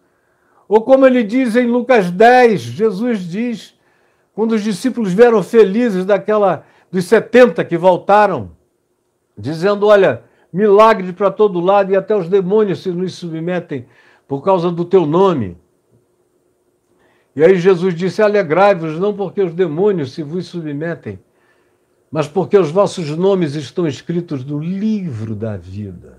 Ou 0.66 0.80
como 0.80 1.06
ele 1.06 1.22
diz 1.22 1.56
em 1.56 1.66
Lucas 1.66 2.10
10, 2.10 2.58
Jesus 2.58 3.20
diz, 3.28 3.74
quando 4.32 4.52
os 4.52 4.62
discípulos 4.62 5.12
vieram 5.12 5.42
felizes 5.42 6.06
daquela 6.06 6.64
dos 6.90 7.04
70 7.04 7.62
que 7.66 7.76
voltaram, 7.76 8.52
dizendo: 9.36 9.88
Olha, 9.88 10.22
milagre 10.50 11.12
para 11.12 11.30
todo 11.30 11.60
lado 11.60 11.92
e 11.92 11.96
até 11.96 12.16
os 12.16 12.30
demônios 12.30 12.82
se 12.82 12.88
nos 12.88 13.12
submetem 13.16 13.84
por 14.26 14.42
causa 14.42 14.70
do 14.70 14.86
teu 14.86 15.04
nome. 15.04 15.58
E 17.36 17.44
aí 17.44 17.56
Jesus 17.56 17.94
disse: 17.94 18.22
Alegrai-vos, 18.22 18.98
não 18.98 19.14
porque 19.14 19.42
os 19.42 19.52
demônios 19.52 20.14
se 20.14 20.22
vos 20.22 20.46
submetem, 20.46 21.18
mas 22.10 22.26
porque 22.26 22.56
os 22.56 22.70
vossos 22.70 23.10
nomes 23.10 23.54
estão 23.54 23.86
escritos 23.86 24.46
no 24.46 24.58
livro 24.58 25.34
da 25.34 25.58
vida. 25.58 26.17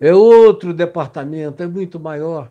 É 0.00 0.14
outro 0.14 0.72
departamento, 0.72 1.62
é 1.62 1.66
muito 1.66 1.98
maior. 1.98 2.50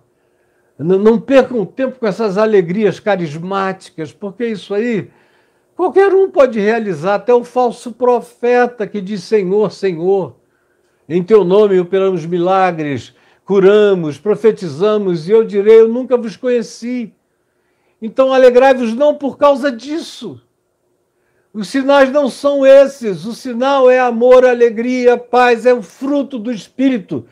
Não, 0.78 1.00
não 1.00 1.20
percam 1.20 1.66
tempo 1.66 2.00
com 2.00 2.06
essas 2.06 2.38
alegrias 2.38 3.00
carismáticas, 3.00 4.12
porque 4.12 4.46
isso 4.46 4.74
aí 4.74 5.10
qualquer 5.76 6.14
um 6.14 6.30
pode 6.30 6.60
realizar, 6.60 7.16
até 7.16 7.34
o 7.34 7.44
falso 7.44 7.92
profeta 7.92 8.86
que 8.86 9.02
diz 9.02 9.24
Senhor, 9.24 9.72
Senhor. 9.72 10.36
Em 11.08 11.24
teu 11.24 11.44
nome 11.44 11.80
operamos 11.80 12.26
milagres, 12.26 13.16
curamos, 13.46 14.18
profetizamos, 14.18 15.28
e 15.28 15.32
eu 15.32 15.44
direi: 15.44 15.80
Eu 15.80 15.88
nunca 15.88 16.18
vos 16.18 16.36
conheci. 16.36 17.14
Então 18.02 18.34
alegrai-vos 18.34 18.94
não 18.94 19.16
por 19.16 19.38
causa 19.38 19.72
disso. 19.72 20.42
Os 21.54 21.70
sinais 21.70 22.12
não 22.12 22.30
são 22.30 22.66
esses. 22.66 23.26
O 23.26 23.34
sinal 23.34 23.90
é 23.90 24.00
amor, 24.00 24.46
alegria, 24.46 25.18
paz, 25.18 25.66
é 25.66 25.74
o 25.74 25.82
fruto 25.82 26.38
do 26.38 26.52
Espírito, 26.52 27.26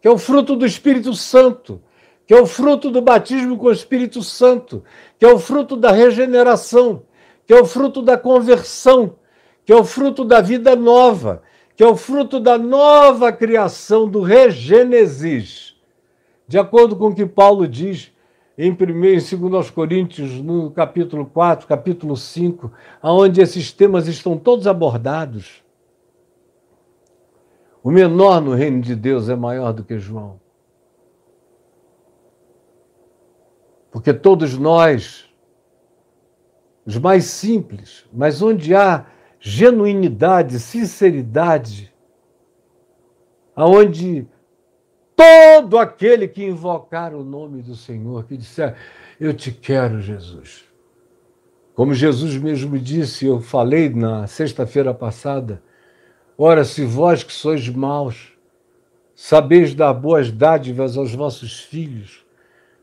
que 0.00 0.08
é 0.08 0.10
o 0.10 0.18
fruto 0.18 0.56
do 0.56 0.64
Espírito 0.64 1.14
Santo, 1.14 1.82
que 2.26 2.34
é 2.34 2.40
o 2.40 2.46
fruto 2.46 2.90
do 2.90 3.02
batismo 3.02 3.56
com 3.56 3.66
o 3.66 3.72
Espírito 3.72 4.22
Santo, 4.22 4.82
que 5.18 5.24
é 5.24 5.28
o 5.28 5.38
fruto 5.38 5.76
da 5.76 5.92
regeneração, 5.92 7.02
que 7.46 7.52
é 7.52 7.60
o 7.60 7.64
fruto 7.64 8.02
da 8.02 8.16
conversão, 8.16 9.16
que 9.64 9.72
é 9.72 9.76
o 9.76 9.84
fruto 9.84 10.24
da 10.24 10.40
vida 10.40 10.74
nova, 10.74 11.42
que 11.76 11.82
é 11.82 11.86
o 11.86 11.96
fruto 11.96 12.40
da 12.40 12.56
nova 12.56 13.32
criação, 13.32 14.08
do 14.08 14.22
regênesis. 14.22 15.76
De 16.48 16.58
acordo 16.58 16.96
com 16.96 17.08
o 17.08 17.14
que 17.14 17.26
Paulo 17.26 17.68
diz 17.68 18.12
em 18.58 18.70
1 18.70 19.04
e 19.04 19.36
2 19.36 19.70
Coríntios, 19.70 20.40
no 20.40 20.70
capítulo 20.70 21.26
4, 21.26 21.66
capítulo 21.66 22.16
5, 22.16 22.72
onde 23.02 23.42
esses 23.42 23.70
temas 23.70 24.08
estão 24.08 24.38
todos 24.38 24.66
abordados. 24.66 25.62
O 27.82 27.90
menor 27.90 28.40
no 28.40 28.54
reino 28.54 28.80
de 28.80 28.96
Deus 28.96 29.28
é 29.28 29.36
maior 29.36 29.72
do 29.72 29.84
que 29.84 29.98
João. 29.98 30.40
Porque 33.90 34.12
todos 34.12 34.56
nós, 34.56 35.28
os 36.84 36.96
mais 36.98 37.24
simples, 37.24 38.06
mas 38.12 38.40
onde 38.40 38.74
há 38.74 39.06
genuinidade, 39.38 40.58
sinceridade, 40.58 41.94
aonde 43.54 44.26
todo 45.16 45.78
aquele 45.78 46.28
que 46.28 46.44
invocar 46.44 47.14
o 47.14 47.24
nome 47.24 47.62
do 47.62 47.74
Senhor, 47.74 48.24
que 48.24 48.36
disser, 48.36 48.76
eu 49.18 49.32
te 49.32 49.50
quero, 49.50 50.00
Jesus. 50.00 50.64
Como 51.74 51.94
Jesus 51.94 52.36
mesmo 52.36 52.78
disse, 52.78 53.26
eu 53.26 53.40
falei 53.40 53.88
na 53.88 54.26
sexta-feira 54.26 54.92
passada, 54.92 55.62
ora, 56.36 56.64
se 56.64 56.84
vós 56.84 57.22
que 57.22 57.32
sois 57.32 57.68
maus, 57.68 58.32
sabeis 59.14 59.74
dar 59.74 59.94
boas 59.94 60.30
dádivas 60.30 60.96
aos 60.98 61.14
vossos 61.14 61.60
filhos, 61.60 62.24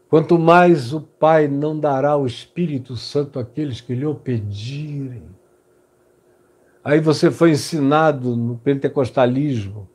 quanto 0.09 0.37
mais 0.37 0.91
o 0.91 1.01
Pai 1.01 1.47
não 1.47 1.79
dará 1.79 2.17
o 2.17 2.25
Espírito 2.25 2.95
Santo 2.95 3.39
àqueles 3.39 3.79
que 3.79 3.93
lhe 3.93 4.05
o 4.05 4.15
pedirem. 4.15 5.23
Aí 6.83 6.99
você 6.99 7.31
foi 7.31 7.51
ensinado 7.51 8.35
no 8.35 8.57
pentecostalismo 8.57 9.87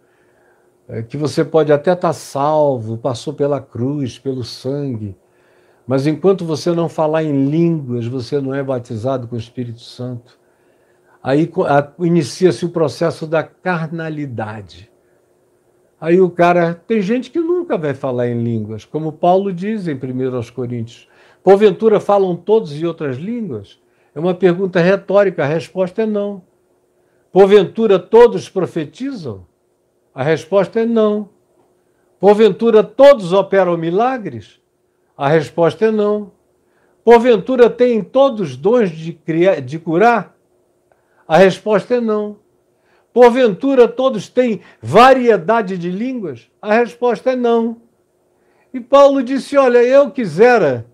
que 1.09 1.17
você 1.17 1.45
pode 1.45 1.73
até 1.73 1.93
estar 1.93 2.13
salvo, 2.13 2.97
passou 2.97 3.35
pela 3.35 3.61
cruz, 3.61 4.19
pelo 4.19 4.43
sangue, 4.43 5.15
mas 5.87 6.07
enquanto 6.07 6.45
você 6.45 6.71
não 6.73 6.89
falar 6.89 7.25
em 7.25 7.49
línguas, 7.49 8.07
você 8.07 8.41
não 8.41 8.55
é 8.55 8.63
batizado 8.63 9.27
com 9.27 9.37
o 9.37 9.39
Espírito 9.39 9.81
Santo. 9.81 10.39
Aí 11.23 11.51
inicia-se 11.99 12.65
o 12.65 12.69
processo 12.71 13.27
da 13.27 13.43
carnalidade. 13.43 14.91
Aí 16.01 16.21
o 16.21 16.31
cara, 16.31 16.75
tem 16.75 17.01
gente 17.01 17.31
que 17.31 17.41
nunca 17.41 17.77
vai 17.77 17.93
falar 17.93 18.29
em 18.29 18.43
línguas, 18.43 18.85
como 18.85 19.13
Paulo 19.13 19.53
diz 19.53 19.89
em 19.89 19.95
1 19.95 20.53
Coríntios. 20.55 21.09
Porventura 21.43 21.99
falam 21.99 22.37
todos 22.37 22.73
em 22.73 22.85
outras 22.85 23.17
línguas? 23.17 23.81
É 24.15 24.21
uma 24.21 24.35
pergunta 24.35 24.81
retórica, 24.81 25.43
a 25.43 25.47
resposta 25.47 26.03
é 26.03 26.07
não. 26.07 26.43
Porventura 27.33 27.99
todos 27.99 28.49
profetizam? 28.49 29.47
A 30.19 30.25
resposta 30.25 30.81
é 30.81 30.85
não. 30.85 31.29
Porventura 32.19 32.83
todos 32.83 33.33
operam 33.33 33.77
milagres? 33.77 34.61
A 35.17 35.29
resposta 35.29 35.85
é 35.85 35.91
não. 35.93 36.33
Porventura 37.05 37.71
têm 37.71 38.03
todos 38.03 38.57
dons 38.57 38.91
de, 38.91 39.13
criar, 39.13 39.61
de 39.61 39.79
curar? 39.79 40.37
A 41.29 41.37
resposta 41.37 41.95
é 41.95 42.01
não. 42.01 42.37
Porventura 43.13 43.87
todos 43.87 44.29
têm 44.29 44.61
variedade 44.83 45.79
de 45.79 45.89
línguas? 45.89 46.51
A 46.61 46.75
resposta 46.75 47.31
é 47.31 47.37
não. 47.37 47.81
E 48.75 48.81
Paulo 48.81 49.23
disse: 49.23 49.57
Olha, 49.57 49.85
eu 49.85 50.11
quisera 50.11 50.85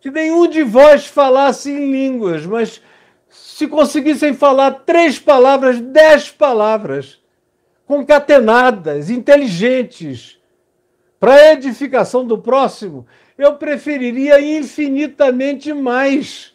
que 0.00 0.12
nenhum 0.12 0.46
de 0.46 0.62
vós 0.62 1.06
falasse 1.06 1.72
em 1.72 1.90
línguas, 1.90 2.46
mas 2.46 2.80
se 3.28 3.66
conseguissem 3.66 4.32
falar 4.32 4.84
três 4.86 5.18
palavras, 5.18 5.80
dez 5.80 6.30
palavras, 6.30 7.19
concatenadas, 7.90 9.10
inteligentes, 9.10 10.38
para 11.18 11.54
edificação 11.54 12.24
do 12.24 12.38
próximo, 12.38 13.04
eu 13.36 13.54
preferiria 13.54 14.40
infinitamente 14.40 15.72
mais. 15.72 16.54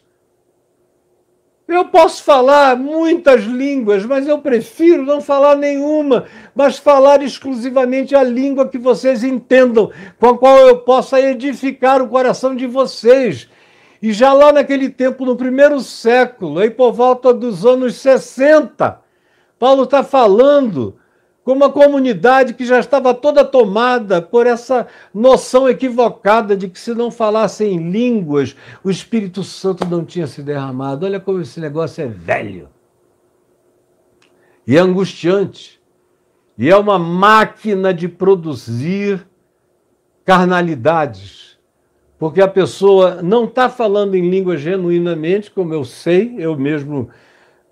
Eu 1.68 1.84
posso 1.88 2.24
falar 2.24 2.74
muitas 2.74 3.42
línguas, 3.42 4.06
mas 4.06 4.26
eu 4.26 4.38
prefiro 4.38 5.02
não 5.02 5.20
falar 5.20 5.56
nenhuma, 5.56 6.24
mas 6.54 6.78
falar 6.78 7.20
exclusivamente 7.20 8.16
a 8.16 8.22
língua 8.22 8.66
que 8.66 8.78
vocês 8.78 9.22
entendam, 9.22 9.92
com 10.18 10.28
a 10.30 10.38
qual 10.38 10.56
eu 10.66 10.78
possa 10.78 11.20
edificar 11.20 12.00
o 12.00 12.08
coração 12.08 12.56
de 12.56 12.66
vocês. 12.66 13.46
E 14.00 14.10
já 14.10 14.32
lá 14.32 14.54
naquele 14.54 14.88
tempo, 14.88 15.26
no 15.26 15.36
primeiro 15.36 15.80
século, 15.80 16.60
aí 16.60 16.70
por 16.70 16.92
volta 16.92 17.34
dos 17.34 17.66
anos 17.66 17.96
60, 17.96 19.02
Paulo 19.58 19.82
está 19.82 20.02
falando 20.02 20.96
com 21.46 21.52
uma 21.52 21.70
comunidade 21.70 22.54
que 22.54 22.66
já 22.66 22.80
estava 22.80 23.14
toda 23.14 23.44
tomada 23.44 24.20
por 24.20 24.48
essa 24.48 24.88
noção 25.14 25.68
equivocada 25.68 26.56
de 26.56 26.68
que 26.68 26.76
se 26.76 26.92
não 26.92 27.08
falassem 27.08 27.74
em 27.74 27.88
línguas, 27.88 28.56
o 28.82 28.90
Espírito 28.90 29.44
Santo 29.44 29.84
não 29.84 30.04
tinha 30.04 30.26
se 30.26 30.42
derramado. 30.42 31.06
Olha 31.06 31.20
como 31.20 31.40
esse 31.40 31.60
negócio 31.60 32.02
é 32.02 32.08
velho. 32.08 32.68
E 34.66 34.76
é 34.76 34.80
angustiante. 34.80 35.80
E 36.58 36.68
é 36.68 36.76
uma 36.76 36.98
máquina 36.98 37.94
de 37.94 38.08
produzir 38.08 39.24
carnalidades. 40.24 41.56
Porque 42.18 42.40
a 42.40 42.48
pessoa 42.48 43.22
não 43.22 43.44
está 43.44 43.68
falando 43.68 44.16
em 44.16 44.28
língua 44.28 44.56
genuinamente, 44.56 45.52
como 45.52 45.72
eu 45.72 45.84
sei, 45.84 46.34
eu 46.38 46.58
mesmo 46.58 47.08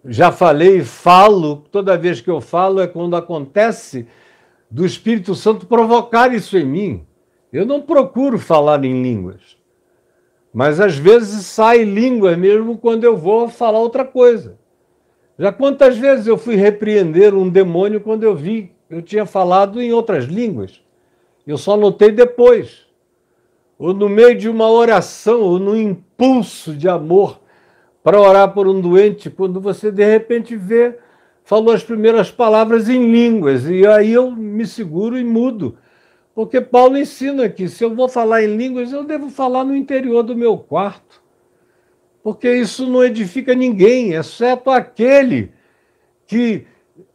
já 0.06 0.30
falei 0.30 0.78
e 0.78 0.84
falo, 0.84 1.64
toda 1.70 1.96
vez 1.96 2.20
que 2.20 2.30
eu 2.30 2.40
falo 2.40 2.80
é 2.80 2.86
quando 2.86 3.16
acontece 3.16 4.06
do 4.70 4.84
Espírito 4.84 5.34
Santo 5.34 5.66
provocar 5.66 6.32
isso 6.34 6.58
em 6.58 6.64
mim. 6.64 7.06
Eu 7.52 7.64
não 7.64 7.80
procuro 7.80 8.38
falar 8.38 8.84
em 8.84 9.02
línguas, 9.02 9.56
mas 10.52 10.80
às 10.80 10.96
vezes 10.96 11.46
sai 11.46 11.84
língua 11.84 12.36
mesmo 12.36 12.76
quando 12.76 13.04
eu 13.04 13.16
vou 13.16 13.48
falar 13.48 13.78
outra 13.78 14.04
coisa. 14.04 14.58
Já 15.38 15.52
quantas 15.52 15.96
vezes 15.96 16.26
eu 16.26 16.36
fui 16.36 16.54
repreender 16.54 17.34
um 17.34 17.48
demônio 17.48 18.00
quando 18.00 18.24
eu 18.24 18.34
vi 18.34 18.72
eu 18.90 19.00
tinha 19.02 19.24
falado 19.24 19.80
em 19.80 19.92
outras 19.92 20.24
línguas? 20.24 20.80
Eu 21.46 21.56
só 21.56 21.76
notei 21.76 22.12
depois. 22.12 22.84
Ou 23.78 23.92
no 23.92 24.08
meio 24.08 24.36
de 24.36 24.48
uma 24.48 24.70
oração, 24.70 25.40
ou 25.40 25.58
no 25.58 25.76
impulso 25.76 26.74
de 26.74 26.88
amor 26.88 27.40
para 28.04 28.20
orar 28.20 28.52
por 28.52 28.68
um 28.68 28.82
doente, 28.82 29.30
quando 29.30 29.58
você 29.62 29.90
de 29.90 30.04
repente 30.04 30.54
vê, 30.54 30.98
falou 31.42 31.72
as 31.72 31.82
primeiras 31.82 32.30
palavras 32.30 32.86
em 32.90 33.10
línguas, 33.10 33.64
e 33.64 33.86
aí 33.86 34.12
eu 34.12 34.30
me 34.30 34.66
seguro 34.66 35.18
e 35.18 35.24
mudo. 35.24 35.78
Porque 36.34 36.60
Paulo 36.60 36.98
ensina 36.98 37.48
que 37.48 37.66
se 37.66 37.82
eu 37.82 37.94
vou 37.94 38.06
falar 38.06 38.42
em 38.44 38.56
línguas, 38.58 38.92
eu 38.92 39.04
devo 39.04 39.30
falar 39.30 39.64
no 39.64 39.74
interior 39.74 40.22
do 40.22 40.36
meu 40.36 40.58
quarto. 40.58 41.22
Porque 42.22 42.52
isso 42.54 42.86
não 42.86 43.02
edifica 43.02 43.54
ninguém, 43.54 44.12
exceto 44.12 44.70
aquele 44.70 45.52
que 46.26 46.66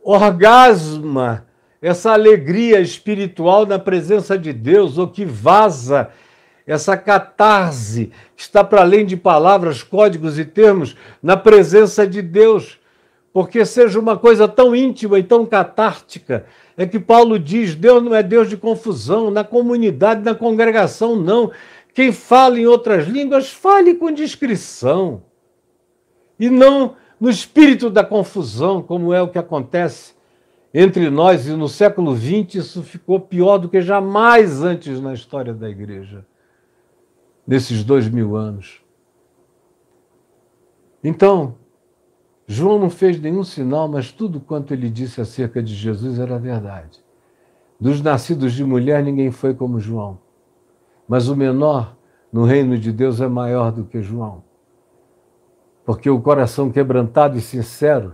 orgasma 0.02 1.46
essa 1.80 2.14
alegria 2.14 2.80
espiritual 2.80 3.64
na 3.64 3.78
presença 3.78 4.36
de 4.36 4.52
Deus, 4.52 4.98
ou 4.98 5.08
que 5.08 5.24
vaza 5.24 6.10
essa 6.72 6.96
catarse 6.96 8.12
está 8.38 8.64
para 8.64 8.82
além 8.82 9.04
de 9.04 9.18
palavras, 9.18 9.82
códigos 9.82 10.38
e 10.38 10.46
termos, 10.46 10.96
na 11.22 11.36
presença 11.36 12.06
de 12.06 12.22
Deus. 12.22 12.78
Porque 13.34 13.66
seja 13.66 14.00
uma 14.00 14.16
coisa 14.16 14.48
tão 14.48 14.76
íntima 14.76 15.18
e 15.18 15.24
tão 15.24 15.48
catártica, 15.48 16.46
é 16.78 16.86
que 16.86 17.00
Paulo 17.00 17.40
diz: 17.40 17.74
Deus 17.74 18.04
não 18.04 18.14
é 18.14 18.22
Deus 18.22 18.48
de 18.48 18.56
confusão, 18.56 19.32
na 19.32 19.44
comunidade, 19.44 20.22
na 20.22 20.36
congregação, 20.36 21.16
não. 21.16 21.52
Quem 21.92 22.12
fala 22.12 22.60
em 22.60 22.68
outras 22.68 23.08
línguas, 23.08 23.50
fale 23.50 23.96
com 23.96 24.12
discrição. 24.12 25.24
E 26.40 26.52
não 26.52 26.96
no 27.20 27.32
espírito 27.32 27.90
da 27.90 28.04
confusão, 28.04 28.82
como 28.82 29.12
é 29.12 29.20
o 29.20 29.28
que 29.28 29.40
acontece 29.40 30.14
entre 30.72 31.10
nós, 31.10 31.48
e 31.48 31.52
no 31.52 31.68
século 31.68 32.16
XX 32.16 32.56
isso 32.56 32.84
ficou 32.84 33.20
pior 33.20 33.58
do 33.58 33.68
que 33.68 33.82
jamais 33.82 34.62
antes 34.62 35.02
na 35.02 35.16
história 35.16 35.52
da 35.52 35.68
igreja 35.68 36.24
nesses 37.50 37.84
dois 37.84 38.08
mil 38.08 38.36
anos. 38.36 38.80
Então, 41.04 41.56
João 42.46 42.78
não 42.78 42.92
fez 42.92 43.20
nenhum 43.20 43.44
sinal, 43.44 43.88
mas 43.88 44.12
tudo 44.12 44.40
quanto 44.40 44.72
ele 44.72 44.88
disse 44.88 45.20
acerca 45.20 45.64
de 45.64 45.74
Jesus 45.74 46.20
era 46.20 46.38
verdade. 46.38 47.04
Dos 47.80 48.04
nascidos 48.04 48.54
de 48.54 48.64
mulher, 48.64 49.04
ninguém 49.04 49.32
foi 49.32 49.56
como 49.56 49.80
João. 49.80 50.20
Mas 51.08 51.28
o 51.28 51.36
menor 51.36 51.98
no 52.32 52.44
reino 52.44 52.78
de 52.78 52.92
Deus 52.92 53.20
é 53.20 53.28
maior 53.28 53.72
do 53.72 53.84
que 53.84 54.00
João. 54.00 54.44
Porque 55.84 56.08
o 56.08 56.22
coração 56.22 56.70
quebrantado 56.70 57.36
e 57.36 57.42
sincero, 57.42 58.14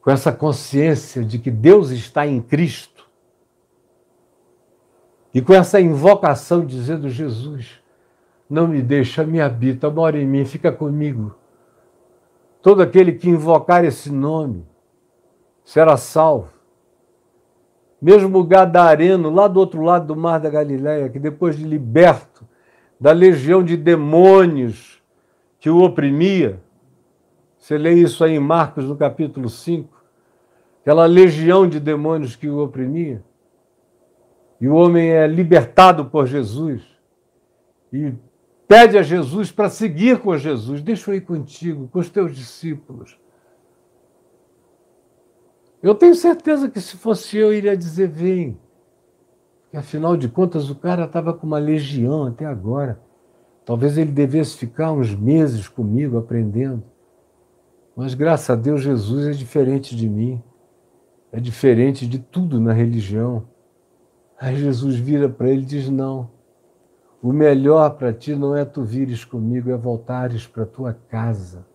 com 0.00 0.10
essa 0.10 0.32
consciência 0.32 1.24
de 1.24 1.38
que 1.38 1.52
Deus 1.52 1.90
está 1.90 2.26
em 2.26 2.42
Cristo, 2.42 2.93
e 5.34 5.42
com 5.42 5.52
essa 5.52 5.80
invocação 5.80 6.64
dizendo: 6.64 7.08
Jesus, 7.08 7.82
não 8.48 8.68
me 8.68 8.80
deixa, 8.80 9.24
me 9.24 9.40
habita, 9.40 9.90
mora 9.90 10.16
em 10.16 10.26
mim, 10.26 10.44
fica 10.44 10.70
comigo. 10.70 11.34
Todo 12.62 12.80
aquele 12.80 13.12
que 13.12 13.28
invocar 13.28 13.84
esse 13.84 14.12
nome 14.12 14.64
será 15.64 15.96
salvo. 15.96 16.54
Mesmo 18.00 18.38
o 18.38 18.44
Gadareno, 18.44 19.28
lá 19.30 19.48
do 19.48 19.58
outro 19.58 19.82
lado 19.82 20.06
do 20.06 20.16
mar 20.16 20.38
da 20.38 20.48
Galileia, 20.48 21.08
que 21.08 21.18
depois 21.18 21.56
de 21.56 21.64
liberto 21.64 22.46
da 23.00 23.12
legião 23.12 23.62
de 23.62 23.76
demônios 23.76 25.02
que 25.58 25.68
o 25.68 25.82
oprimia, 25.82 26.62
você 27.58 27.76
lê 27.76 27.94
isso 27.94 28.22
aí 28.22 28.34
em 28.34 28.40
Marcos, 28.40 28.84
no 28.84 28.96
capítulo 28.96 29.48
5, 29.48 30.02
aquela 30.82 31.06
legião 31.06 31.66
de 31.66 31.80
demônios 31.80 32.36
que 32.36 32.48
o 32.48 32.62
oprimia 32.62 33.22
e 34.64 34.66
o 34.66 34.74
homem 34.76 35.10
é 35.10 35.26
libertado 35.26 36.06
por 36.06 36.26
Jesus 36.26 36.82
e 37.92 38.14
pede 38.66 38.96
a 38.96 39.02
Jesus 39.02 39.52
para 39.52 39.68
seguir 39.68 40.20
com 40.20 40.38
Jesus. 40.38 40.80
Deixa 40.80 41.10
eu 41.10 41.16
ir 41.16 41.20
contigo, 41.20 41.86
com 41.88 41.98
os 41.98 42.08
teus 42.08 42.34
discípulos. 42.34 43.20
Eu 45.82 45.94
tenho 45.94 46.14
certeza 46.14 46.70
que 46.70 46.80
se 46.80 46.96
fosse 46.96 47.36
eu, 47.36 47.52
iria 47.52 47.76
dizer: 47.76 48.08
vem. 48.08 48.58
Porque 49.64 49.76
afinal 49.76 50.16
de 50.16 50.30
contas, 50.30 50.70
o 50.70 50.74
cara 50.74 51.04
estava 51.04 51.34
com 51.34 51.46
uma 51.46 51.58
legião 51.58 52.24
até 52.24 52.46
agora. 52.46 52.98
Talvez 53.66 53.98
ele 53.98 54.12
devesse 54.12 54.56
ficar 54.56 54.92
uns 54.92 55.14
meses 55.14 55.68
comigo 55.68 56.16
aprendendo. 56.16 56.82
Mas 57.94 58.14
graças 58.14 58.48
a 58.48 58.56
Deus, 58.56 58.80
Jesus 58.80 59.26
é 59.26 59.32
diferente 59.32 59.94
de 59.94 60.08
mim. 60.08 60.42
É 61.30 61.38
diferente 61.38 62.06
de 62.06 62.18
tudo 62.18 62.58
na 62.58 62.72
religião. 62.72 63.52
Aí 64.44 64.56
Jesus 64.56 64.96
vira 64.96 65.26
para 65.26 65.48
ele 65.48 65.62
e 65.62 65.64
diz: 65.64 65.88
Não, 65.88 66.30
o 67.22 67.32
melhor 67.32 67.96
para 67.96 68.12
ti 68.12 68.34
não 68.34 68.54
é 68.54 68.62
tu 68.62 68.84
vires 68.84 69.24
comigo, 69.24 69.70
é 69.70 69.74
voltares 69.74 70.46
para 70.46 70.66
tua 70.66 70.92
casa, 70.92 71.66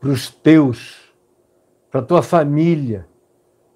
para 0.00 0.08
os 0.08 0.30
teus, 0.30 1.12
para 1.90 2.00
tua 2.00 2.22
família, 2.22 3.06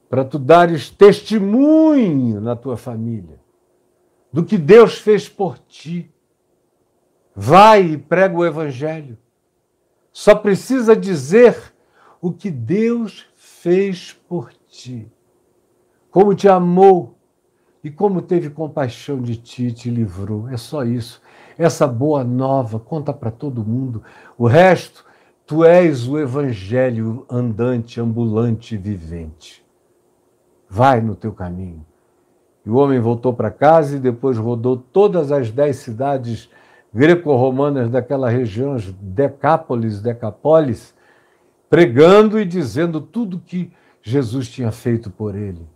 para 0.08 0.24
tu 0.24 0.38
dares 0.38 0.88
testemunho 0.88 2.40
na 2.40 2.56
tua 2.56 2.78
família 2.78 3.38
do 4.32 4.42
que 4.42 4.56
Deus 4.56 4.96
fez 4.96 5.28
por 5.28 5.58
ti. 5.58 6.11
Vai 7.36 7.82
e 7.82 7.98
prega 7.98 8.38
o 8.38 8.46
evangelho. 8.46 9.18
Só 10.11 10.34
precisa 10.34 10.96
dizer 10.96 11.74
o 12.22 12.32
que 12.32 12.50
Deus 12.50 13.26
fez 13.36 14.14
por 14.26 14.50
ti. 14.66 15.12
como 16.11 16.34
te 16.34 16.48
amou 16.48 17.20
e 17.83 17.91
como 17.91 18.20
teve 18.20 18.51
compaixão 18.51 19.20
de 19.20 19.37
ti 19.37 19.72
te 19.72 19.91
livrou. 19.91 20.49
É 20.49 20.57
só 20.57 20.85
isso. 20.85 21.20
Essa 21.57 21.87
boa 21.87 22.22
nova, 22.22 22.78
conta 22.78 23.12
para 23.12 23.31
todo 23.31 23.64
mundo. 23.64 24.03
O 24.37 24.47
resto, 24.47 25.05
tu 25.47 25.64
és 25.64 26.07
o 26.07 26.18
evangelho 26.18 27.24
andante, 27.28 28.01
ambulante, 28.01 28.76
vivente. 28.76 29.64
Vai 30.68 31.01
no 31.01 31.14
teu 31.14 31.33
caminho. 31.33 31.85
E 32.64 32.70
o 32.70 32.76
homem 32.76 33.01
voltou 33.01 33.33
para 33.33 33.51
casa 33.51 33.97
e 33.97 34.01
depois 34.01 34.37
rodou 34.37 34.76
todas 34.76 35.33
as 35.33 35.51
dez 35.51 35.76
cidades 35.76 36.51
greco-romanas 36.93 37.89
daquela 37.89 38.28
região, 38.28 38.74
as 38.74 38.93
Decápolis, 38.93 40.03
pregando 41.68 42.39
e 42.39 42.45
dizendo 42.45 43.01
tudo 43.01 43.39
que 43.39 43.72
Jesus 44.03 44.49
tinha 44.49 44.72
feito 44.72 45.11
por 45.11 45.35
ele. 45.35 45.66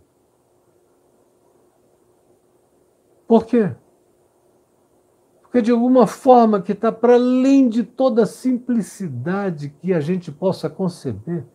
Por 3.27 3.45
quê? 3.45 3.71
Porque 5.41 5.61
de 5.61 5.71
alguma 5.71 6.05
forma 6.05 6.61
que 6.61 6.73
está 6.73 6.91
para 6.91 7.15
além 7.15 7.69
de 7.69 7.83
toda 7.83 8.23
a 8.23 8.25
simplicidade 8.25 9.69
que 9.81 9.93
a 9.93 9.99
gente 9.99 10.31
possa 10.31 10.69
conceber, 10.69 11.45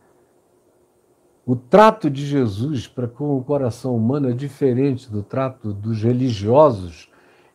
o 1.44 1.56
trato 1.56 2.08
de 2.08 2.24
Jesus 2.24 2.86
para 2.86 3.08
com 3.08 3.36
o 3.36 3.42
coração 3.42 3.96
humano 3.96 4.30
é 4.30 4.32
diferente 4.32 5.10
do 5.10 5.22
trato 5.22 5.72
dos 5.72 6.02
religiosos 6.02 7.10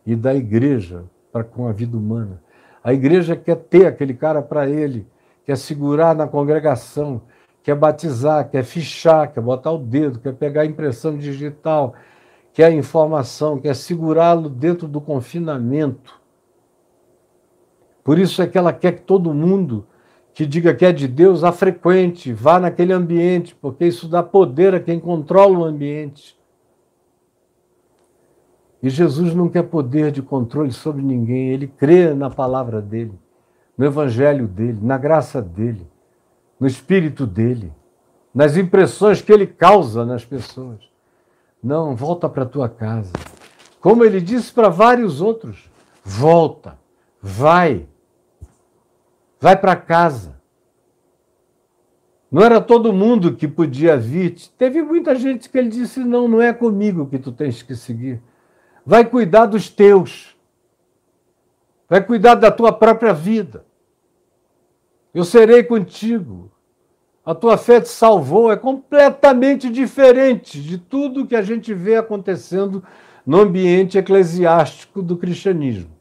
e 0.05 0.15
da 0.15 0.35
igreja 0.35 1.05
para 1.31 1.43
com 1.43 1.67
a 1.67 1.71
vida 1.71 1.97
humana. 1.97 2.41
A 2.83 2.93
igreja 2.93 3.35
quer 3.35 3.55
ter 3.55 3.87
aquele 3.87 4.13
cara 4.13 4.41
para 4.41 4.69
ele, 4.69 5.07
quer 5.45 5.57
segurar 5.57 6.13
na 6.13 6.27
congregação, 6.27 7.21
quer 7.63 7.75
batizar, 7.75 8.49
quer 8.49 8.63
fichar, 8.63 9.33
quer 9.33 9.41
botar 9.41 9.71
o 9.71 9.77
dedo, 9.79 10.19
quer 10.19 10.33
pegar 10.33 10.61
a 10.61 10.65
impressão 10.65 11.17
digital, 11.17 11.95
quer 12.55 12.67
a 12.67 12.71
informação, 12.71 13.59
quer 13.59 13.75
segurá-lo 13.75 14.49
dentro 14.49 14.87
do 14.87 15.01
confinamento. 15.01 16.17
Por 18.01 18.17
isso 18.17 18.41
é 18.41 18.47
que 18.47 18.57
ela 18.57 18.71
quer 18.71 18.93
que 18.93 19.01
todo 19.01 19.33
mundo 19.33 19.85
que 20.33 20.45
diga 20.45 20.73
que 20.73 20.85
é 20.85 20.93
de 20.93 21.05
Deus 21.05 21.43
a 21.43 21.51
frequente, 21.51 22.31
vá 22.31 22.57
naquele 22.57 22.93
ambiente, 22.93 23.53
porque 23.55 23.85
isso 23.85 24.07
dá 24.07 24.23
poder 24.23 24.73
a 24.73 24.79
quem 24.79 25.01
controla 25.01 25.59
o 25.59 25.65
ambiente. 25.65 26.39
E 28.81 28.89
Jesus 28.89 29.35
não 29.35 29.49
quer 29.49 29.63
poder 29.63 30.09
de 30.11 30.21
controle 30.21 30.71
sobre 30.71 31.01
ninguém, 31.01 31.49
ele 31.49 31.67
crê 31.67 32.13
na 32.13 32.29
palavra 32.29 32.81
dele, 32.81 33.19
no 33.77 33.85
evangelho 33.85 34.47
dele, 34.47 34.79
na 34.81 34.97
graça 34.97 35.41
dele, 35.41 35.85
no 36.57 36.67
espírito 36.67 37.27
dele, 37.27 37.73
nas 38.33 38.55
impressões 38.55 39.21
que 39.21 39.33
ele 39.33 39.45
causa 39.45 40.05
nas 40.05 40.23
pessoas. 40.23 40.94
Não, 41.65 41.95
volta 41.95 42.29
para 42.29 42.45
tua 42.45 42.69
casa. 42.69 43.11
Como 43.81 44.05
ele 44.05 44.21
disse 44.21 44.53
para 44.53 44.69
vários 44.69 45.19
outros, 45.19 45.69
volta, 46.03 46.77
vai, 47.21 47.87
vai 49.39 49.57
para 49.57 49.75
casa. 49.75 50.35
Não 52.31 52.43
era 52.43 52.61
todo 52.61 52.93
mundo 52.93 53.35
que 53.35 53.47
podia 53.47 53.97
vir. 53.97 54.35
Teve 54.57 54.81
muita 54.81 55.15
gente 55.15 55.49
que 55.49 55.57
ele 55.57 55.69
disse: 55.69 55.99
não, 55.99 56.27
não 56.27 56.41
é 56.41 56.53
comigo 56.53 57.07
que 57.07 57.17
tu 57.19 57.31
tens 57.31 57.61
que 57.61 57.75
seguir 57.75 58.21
vai 58.85 59.03
cuidar 59.03 59.47
dos 59.47 59.67
teus, 59.67 60.37
vai 61.89 62.05
cuidar 62.05 62.35
da 62.35 62.51
tua 62.51 62.71
própria 62.71 63.13
vida. 63.13 63.65
Eu 65.13 65.23
serei 65.23 65.63
contigo. 65.63 66.51
A 67.25 67.33
tua 67.33 67.57
fé 67.57 67.81
te 67.81 67.89
salvou. 67.89 68.51
É 68.51 68.55
completamente 68.55 69.69
diferente 69.69 70.61
de 70.61 70.77
tudo 70.77 71.25
que 71.25 71.35
a 71.35 71.41
gente 71.41 71.73
vê 71.73 71.95
acontecendo 71.95 72.83
no 73.25 73.39
ambiente 73.39 73.97
eclesiástico 73.97 75.01
do 75.01 75.17
cristianismo. 75.17 75.95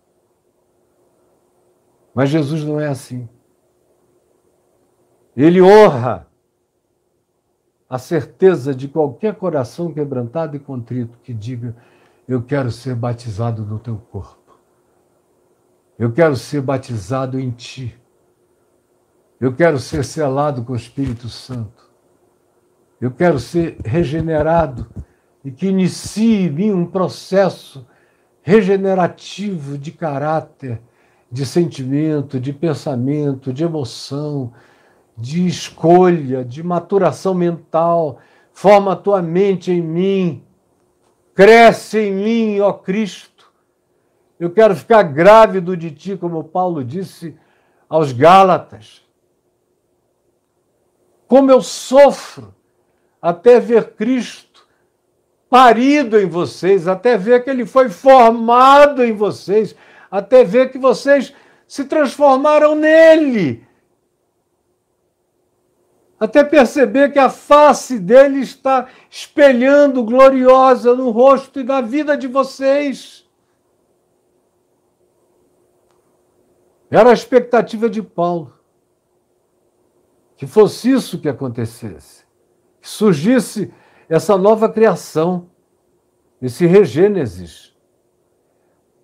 Mas 2.15 2.29
Jesus 2.29 2.63
não 2.63 2.79
é 2.79 2.89
assim. 2.89 3.29
Ele 5.37 5.61
honra 5.61 6.29
a 7.89 7.99
certeza 7.99 8.75
de 8.75 8.87
qualquer 8.87 9.35
coração 9.35 9.93
quebrantado 9.93 10.57
e 10.57 10.61
contrito 10.61 11.19
que 11.23 11.33
diga: 11.33 11.75
eu 12.29 12.43
quero 12.43 12.71
ser 12.71 12.95
batizado 12.95 13.65
no 13.65 13.79
teu 13.79 13.97
corpo. 13.97 14.59
Eu 15.99 16.13
quero 16.13 16.37
ser 16.37 16.61
batizado 16.61 17.39
em 17.39 17.51
ti. 17.51 17.99
Eu 19.45 19.53
quero 19.55 19.79
ser 19.79 20.03
selado 20.03 20.65
com 20.65 20.73
o 20.73 20.77
Espírito 20.77 21.29
Santo. 21.29 21.85
Eu 22.99 23.11
quero 23.11 23.39
ser 23.39 23.77
regenerado 23.85 24.87
e 25.45 25.51
que 25.51 25.67
inicie 25.67 26.47
em 26.47 26.51
mim 26.51 26.73
um 26.73 26.87
processo 26.87 27.87
regenerativo 28.41 29.77
de 29.77 29.93
caráter, 29.93 30.81
de 31.31 31.45
sentimento, 31.45 32.41
de 32.41 32.55
pensamento, 32.55 33.53
de 33.53 33.65
emoção, 33.65 34.51
de 35.15 35.47
escolha, 35.47 36.43
de 36.43 36.63
maturação 36.63 37.35
mental. 37.35 38.21
Forma 38.51 38.95
a 38.95 38.97
tua 38.97 39.21
mente 39.21 39.71
em 39.71 39.83
mim 39.83 40.43
Cresce 41.35 41.99
em 41.99 42.15
mim, 42.15 42.61
ó 42.61 42.73
Cristo. 42.73 43.53
Eu 44.41 44.51
quero 44.51 44.75
ficar 44.75 45.03
grávido 45.03 45.77
de 45.77 45.91
ti, 45.91 46.17
como 46.17 46.45
Paulo 46.45 46.83
disse 46.83 47.37
aos 47.91 48.11
Gálatas. 48.11 49.04
Como 51.35 51.51
eu 51.51 51.61
sofro 51.61 52.55
até 53.21 53.59
ver 53.59 53.95
Cristo 53.95 54.69
parido 55.51 56.21
em 56.21 56.27
vocês, 56.27 56.87
até 56.87 57.19
ver 57.19 57.43
que 57.43 57.51
ele 57.51 57.67
foi 57.67 57.89
formado 57.89 59.03
em 59.03 59.13
vocês, 59.13 59.75
até 60.09 60.45
ver 60.45 60.71
que 60.71 60.79
vocês 60.79 61.35
se 61.67 61.87
transformaram 61.87 62.77
nele 62.77 63.67
até 66.21 66.45
perceber 66.45 67.13
que 67.13 67.19
a 67.19 67.29
face 67.29 67.99
dele 67.99 68.39
está 68.39 68.87
espelhando 69.11 70.05
gloriosa 70.05 70.95
no 70.95 71.11
rosto 71.11 71.59
e 71.59 71.65
na 71.65 71.81
vida 71.81 72.17
de 72.17 72.29
vocês. 72.29 73.29
Era 76.89 77.11
a 77.11 77.13
expectativa 77.13 77.91
de 77.91 78.01
Paulo. 78.01 78.55
Que 80.37 80.47
fosse 80.47 80.91
isso 80.91 81.19
que 81.19 81.29
acontecesse. 81.29 82.25
Que 82.81 82.89
surgisse 82.89 83.73
essa 84.09 84.37
nova 84.37 84.69
criação, 84.69 85.49
esse 86.41 86.67
regênesis. 86.67 87.75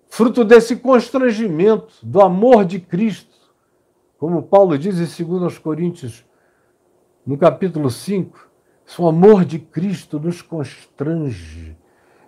Fruto 0.07 0.43
desse 0.43 0.75
constrangimento, 0.75 1.93
do 2.03 2.21
amor 2.21 2.65
de 2.65 2.79
Cristo. 2.79 3.37
Como 4.17 4.43
Paulo 4.43 4.77
diz 4.77 4.99
em 5.19 5.25
2 5.25 5.57
Coríntios 5.57 6.25
no 7.25 7.37
capítulo 7.37 7.89
5, 7.89 8.49
o 8.99 9.07
amor 9.07 9.45
de 9.45 9.57
Cristo 9.57 10.19
nos 10.19 10.41
constrange, 10.41 11.77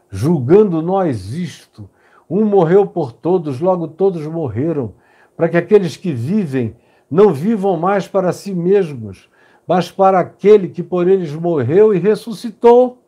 julgando 0.10 0.82
nós 0.82 1.34
isto. 1.34 1.90
Um 2.30 2.46
morreu 2.46 2.88
por 2.88 3.12
todos, 3.12 3.60
logo 3.60 3.88
todos 3.88 4.26
morreram, 4.26 4.96
para 5.36 5.50
que 5.50 5.58
aqueles 5.58 5.98
que 5.98 6.14
vivem 6.14 6.76
não 7.10 7.34
vivam 7.34 7.78
mais 7.78 8.08
para 8.08 8.32
si 8.32 8.54
mesmos, 8.54 9.30
mas 9.68 9.92
para 9.92 10.20
aquele 10.20 10.70
que 10.70 10.84
por 10.84 11.08
eles 11.08 11.34
morreu 11.34 11.94
e 11.94 12.00
ressuscitou. 12.00 13.04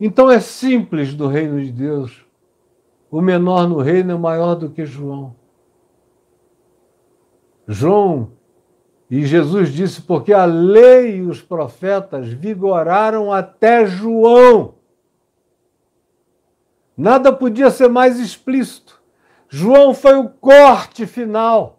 Então 0.00 0.30
é 0.30 0.40
simples 0.40 1.14
do 1.14 1.26
reino 1.26 1.60
de 1.60 1.70
Deus. 1.70 2.24
O 3.10 3.20
menor 3.20 3.68
no 3.68 3.78
reino 3.78 4.12
é 4.12 4.16
maior 4.16 4.54
do 4.54 4.68
que 4.68 4.84
João. 4.84 5.34
João 7.66 8.32
e 9.10 9.24
Jesus 9.24 9.72
disse: 9.72 10.02
porque 10.02 10.32
a 10.32 10.44
lei 10.44 11.18
e 11.18 11.22
os 11.22 11.40
profetas 11.40 12.28
vigoraram 12.28 13.32
até 13.32 13.86
João. 13.86 14.74
Nada 16.96 17.32
podia 17.32 17.70
ser 17.70 17.88
mais 17.88 18.18
explícito. 18.18 18.93
João 19.56 19.94
foi 19.94 20.16
o 20.16 20.28
corte 20.28 21.06
final. 21.06 21.78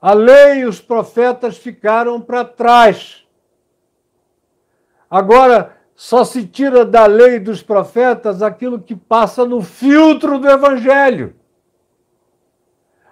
A 0.00 0.14
lei 0.14 0.60
e 0.60 0.64
os 0.64 0.80
profetas 0.80 1.58
ficaram 1.58 2.18
para 2.18 2.46
trás. 2.46 3.26
Agora, 5.10 5.76
só 5.94 6.24
se 6.24 6.46
tira 6.46 6.82
da 6.82 7.04
lei 7.04 7.34
e 7.34 7.38
dos 7.38 7.62
profetas 7.62 8.40
aquilo 8.40 8.80
que 8.80 8.96
passa 8.96 9.44
no 9.44 9.60
filtro 9.60 10.38
do 10.38 10.48
evangelho. 10.48 11.36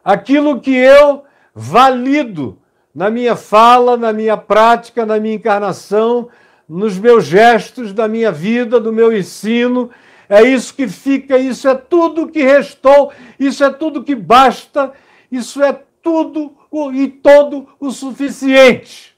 Aquilo 0.03 0.59
que 0.59 0.75
eu 0.75 1.25
valido 1.55 2.59
na 2.95 3.11
minha 3.11 3.37
fala, 3.37 3.99
na 3.99 4.11
minha 4.11 4.39
prática, 4.39 5.05
na 5.05 5.21
minha 5.21 5.35
encarnação, 5.35 6.31
nos 6.67 6.97
meus 6.97 7.27
gestos 7.27 7.93
da 7.93 8.09
minha 8.09 8.33
vida, 8.33 8.81
do 8.81 8.91
meu 8.91 9.15
ensino. 9.15 9.91
É 10.29 10.43
isso 10.43 10.75
que 10.75 10.89
fica, 10.89 11.39
isso 11.39 11.69
é 11.69 11.75
tudo 11.75 12.29
que 12.29 12.43
restou, 12.43 13.13
isso 13.39 13.63
é 13.63 13.71
tudo 13.71 14.03
que 14.03 14.15
basta, 14.15 14.93
isso 15.31 15.63
é 15.63 15.73
tudo 16.03 16.57
e 16.95 17.09
todo 17.09 17.69
o 17.81 17.91
suficiente. 17.91 19.17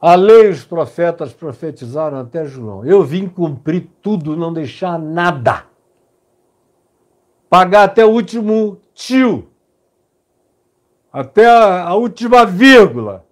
A 0.00 0.14
lei 0.14 0.48
os 0.48 0.64
profetas 0.64 1.32
profetizaram 1.32 2.18
até 2.18 2.46
João. 2.46 2.86
Eu 2.86 3.04
vim 3.04 3.28
cumprir 3.28 3.90
tudo, 4.00 4.34
não 4.34 4.52
deixar 4.52 4.98
nada. 4.98 5.66
Pagar 7.50 7.84
até 7.84 8.04
o 8.04 8.10
último 8.10 8.80
tio, 8.94 9.50
até 11.12 11.46
a 11.46 11.92
última 11.94 12.46
vírgula. 12.46 13.26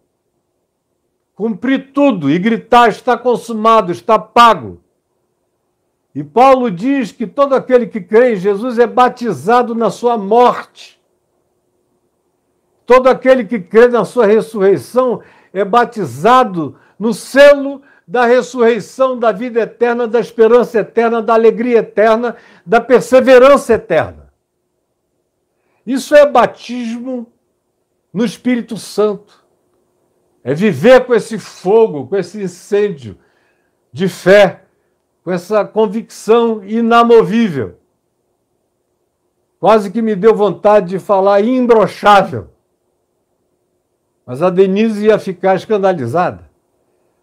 Cumprir 1.38 1.92
tudo 1.92 2.28
e 2.28 2.36
gritar: 2.36 2.88
está 2.88 3.16
consumado, 3.16 3.92
está 3.92 4.18
pago. 4.18 4.80
E 6.12 6.24
Paulo 6.24 6.68
diz 6.68 7.12
que 7.12 7.28
todo 7.28 7.54
aquele 7.54 7.86
que 7.86 8.00
crê 8.00 8.32
em 8.32 8.36
Jesus 8.36 8.76
é 8.76 8.88
batizado 8.88 9.72
na 9.72 9.88
sua 9.88 10.18
morte. 10.18 11.00
Todo 12.84 13.06
aquele 13.06 13.44
que 13.44 13.60
crê 13.60 13.86
na 13.86 14.04
sua 14.04 14.26
ressurreição 14.26 15.22
é 15.52 15.64
batizado 15.64 16.76
no 16.98 17.14
selo 17.14 17.82
da 18.04 18.26
ressurreição, 18.26 19.16
da 19.16 19.30
vida 19.30 19.60
eterna, 19.60 20.08
da 20.08 20.18
esperança 20.18 20.80
eterna, 20.80 21.22
da 21.22 21.34
alegria 21.34 21.78
eterna, 21.78 22.34
da 22.66 22.80
perseverança 22.80 23.74
eterna. 23.74 24.32
Isso 25.86 26.16
é 26.16 26.26
batismo 26.26 27.32
no 28.12 28.24
Espírito 28.24 28.76
Santo. 28.76 29.37
É 30.42 30.54
viver 30.54 31.04
com 31.04 31.14
esse 31.14 31.38
fogo, 31.38 32.06
com 32.06 32.16
esse 32.16 32.42
incêndio 32.42 33.18
de 33.92 34.08
fé, 34.08 34.64
com 35.24 35.32
essa 35.32 35.64
convicção 35.64 36.64
inamovível. 36.64 37.78
Quase 39.60 39.90
que 39.90 40.00
me 40.00 40.14
deu 40.14 40.34
vontade 40.34 40.88
de 40.88 40.98
falar 40.98 41.42
imbrochável. 41.42 42.48
Mas 44.24 44.42
a 44.42 44.50
Denise 44.50 45.06
ia 45.06 45.18
ficar 45.18 45.56
escandalizada. 45.56 46.48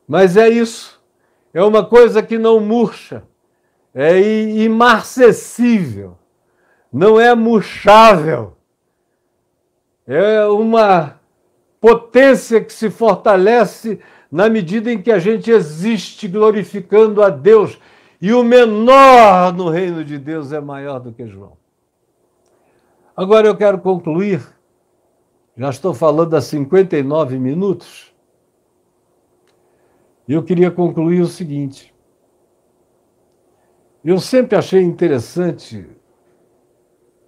Mas 0.07 0.35
é 0.35 0.49
isso. 0.49 1.01
É 1.53 1.63
uma 1.63 1.85
coisa 1.85 2.21
que 2.21 2.37
não 2.37 2.59
murcha. 2.59 3.23
É 3.93 4.19
imarcessível. 4.19 6.17
Não 6.91 7.19
é 7.19 7.33
murchável. 7.33 8.57
É 10.05 10.45
uma 10.45 11.14
potência 11.85 12.63
que 12.63 12.73
se 12.73 12.89
fortalece 12.89 13.99
na 14.31 14.49
medida 14.49 14.91
em 14.91 14.99
que 14.99 15.11
a 15.11 15.19
gente 15.19 15.51
existe 15.51 16.27
glorificando 16.27 17.21
a 17.21 17.29
Deus. 17.29 17.77
E 18.19 18.33
o 18.33 18.43
menor 18.43 19.53
no 19.53 19.69
reino 19.69 20.03
de 20.03 20.17
Deus 20.17 20.51
é 20.51 20.59
maior 20.59 20.99
do 20.99 21.11
que 21.11 21.27
João. 21.27 21.57
Agora 23.15 23.47
eu 23.47 23.55
quero 23.55 23.77
concluir 23.77 24.41
já 25.57 25.69
estou 25.69 25.93
falando 25.93 26.35
há 26.35 26.41
59 26.41 27.39
minutos. 27.39 28.13
E 30.27 30.33
eu 30.33 30.43
queria 30.43 30.69
concluir 30.69 31.21
o 31.21 31.27
seguinte. 31.27 31.93
Eu 34.03 34.19
sempre 34.19 34.57
achei 34.57 34.81
interessante 34.81 35.87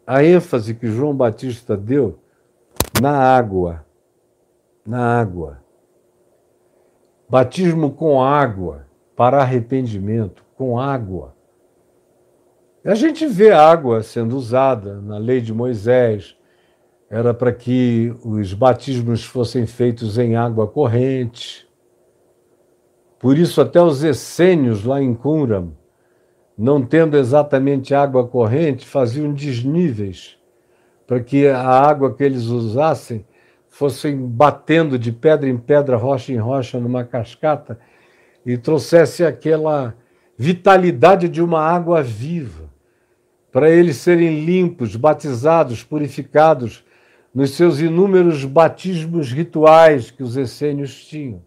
a 0.06 0.24
ênfase 0.24 0.76
que 0.76 0.88
João 0.88 1.16
Batista 1.16 1.78
deu 1.78 2.20
na 3.02 3.18
água. 3.18 3.87
Na 4.88 5.20
água. 5.20 5.62
Batismo 7.28 7.92
com 7.92 8.24
água 8.24 8.88
para 9.18 9.42
arrependimento, 9.42 10.46
com 10.56 10.80
água. 10.80 11.36
A 12.86 12.96
gente 12.96 13.28
vê 13.28 13.52
água 13.52 14.02
sendo 14.02 14.38
usada 14.38 15.02
na 15.02 15.18
lei 15.18 15.42
de 15.42 15.54
Moisés, 15.54 16.38
era 17.10 17.34
para 17.34 17.52
que 17.52 18.16
os 18.24 18.54
batismos 18.54 19.26
fossem 19.26 19.66
feitos 19.66 20.18
em 20.18 20.38
água 20.38 20.66
corrente. 20.66 21.68
Por 23.20 23.38
isso, 23.38 23.60
até 23.60 23.82
os 23.82 24.06
essênios 24.06 24.86
lá 24.86 25.02
em 25.02 25.14
Qumran, 25.14 25.74
não 26.58 26.82
tendo 26.82 27.18
exatamente 27.18 27.94
água 27.94 28.26
corrente, 28.26 28.88
faziam 28.88 29.34
desníveis 29.34 30.38
para 31.06 31.20
que 31.20 31.46
a 31.46 31.62
água 31.62 32.14
que 32.14 32.24
eles 32.24 32.46
usassem 32.46 33.26
fossem 33.78 34.18
batendo 34.18 34.98
de 34.98 35.12
pedra 35.12 35.48
em 35.48 35.56
pedra, 35.56 35.98
rocha 35.98 36.34
em 36.34 36.38
rocha, 36.38 36.80
numa 36.80 37.04
cascata 37.04 37.80
e 38.44 38.58
trouxesse 38.58 39.24
aquela 39.24 39.96
vitalidade 40.36 41.30
de 41.30 41.44
uma 41.44 41.62
água 41.62 42.02
viva, 42.02 42.72
para 43.52 43.70
eles 43.70 43.98
serem 43.98 44.44
limpos, 44.44 44.96
batizados, 44.96 45.84
purificados 45.84 46.84
nos 47.32 47.52
seus 47.52 47.80
inúmeros 47.80 48.46
batismos 48.46 49.32
rituais 49.32 50.10
que 50.10 50.24
os 50.24 50.36
essênios 50.36 51.06
tinham. 51.06 51.44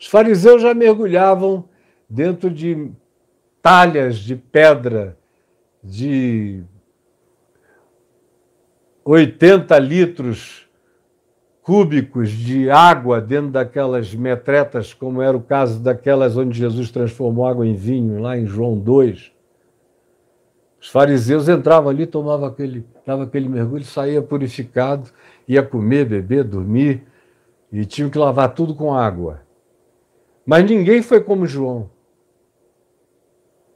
Os 0.00 0.06
fariseus 0.06 0.62
já 0.62 0.72
mergulhavam 0.72 1.68
dentro 2.08 2.48
de 2.48 2.90
talhas 3.60 4.16
de 4.16 4.34
pedra 4.34 5.18
de 5.84 6.62
80 9.04 9.78
litros 9.78 10.61
cúbicos 11.62 12.30
de 12.30 12.68
água 12.68 13.20
dentro 13.20 13.50
daquelas 13.50 14.12
metretas, 14.14 14.92
como 14.92 15.22
era 15.22 15.36
o 15.36 15.42
caso 15.42 15.80
daquelas 15.80 16.36
onde 16.36 16.58
Jesus 16.58 16.90
transformou 16.90 17.46
água 17.46 17.66
em 17.66 17.74
vinho, 17.74 18.20
lá 18.20 18.36
em 18.36 18.46
João 18.46 18.76
2. 18.76 19.32
Os 20.80 20.88
fariseus 20.88 21.48
entravam 21.48 21.88
ali, 21.88 22.06
tomavam 22.06 22.46
aquele, 22.46 22.84
dava 23.06 23.22
aquele 23.22 23.48
mergulho, 23.48 23.84
saía 23.84 24.20
purificado, 24.20 25.10
ia 25.46 25.62
comer, 25.62 26.04
beber, 26.04 26.42
dormir, 26.42 27.04
e 27.70 27.84
tinham 27.84 28.10
que 28.10 28.18
lavar 28.18 28.52
tudo 28.52 28.74
com 28.74 28.92
água. 28.92 29.42
Mas 30.44 30.68
ninguém 30.68 31.00
foi 31.00 31.20
como 31.20 31.46
João. 31.46 31.88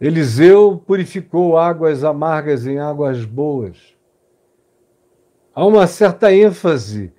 Eliseu 0.01 0.82
purificou 0.84 1.57
águas 1.57 2.03
amargas 2.03 2.66
em 2.66 2.78
águas 2.78 3.24
boas. 3.24 3.97
Há 5.55 5.64
uma 5.64 5.87
certa 5.87 6.34
ênfase 6.34 7.12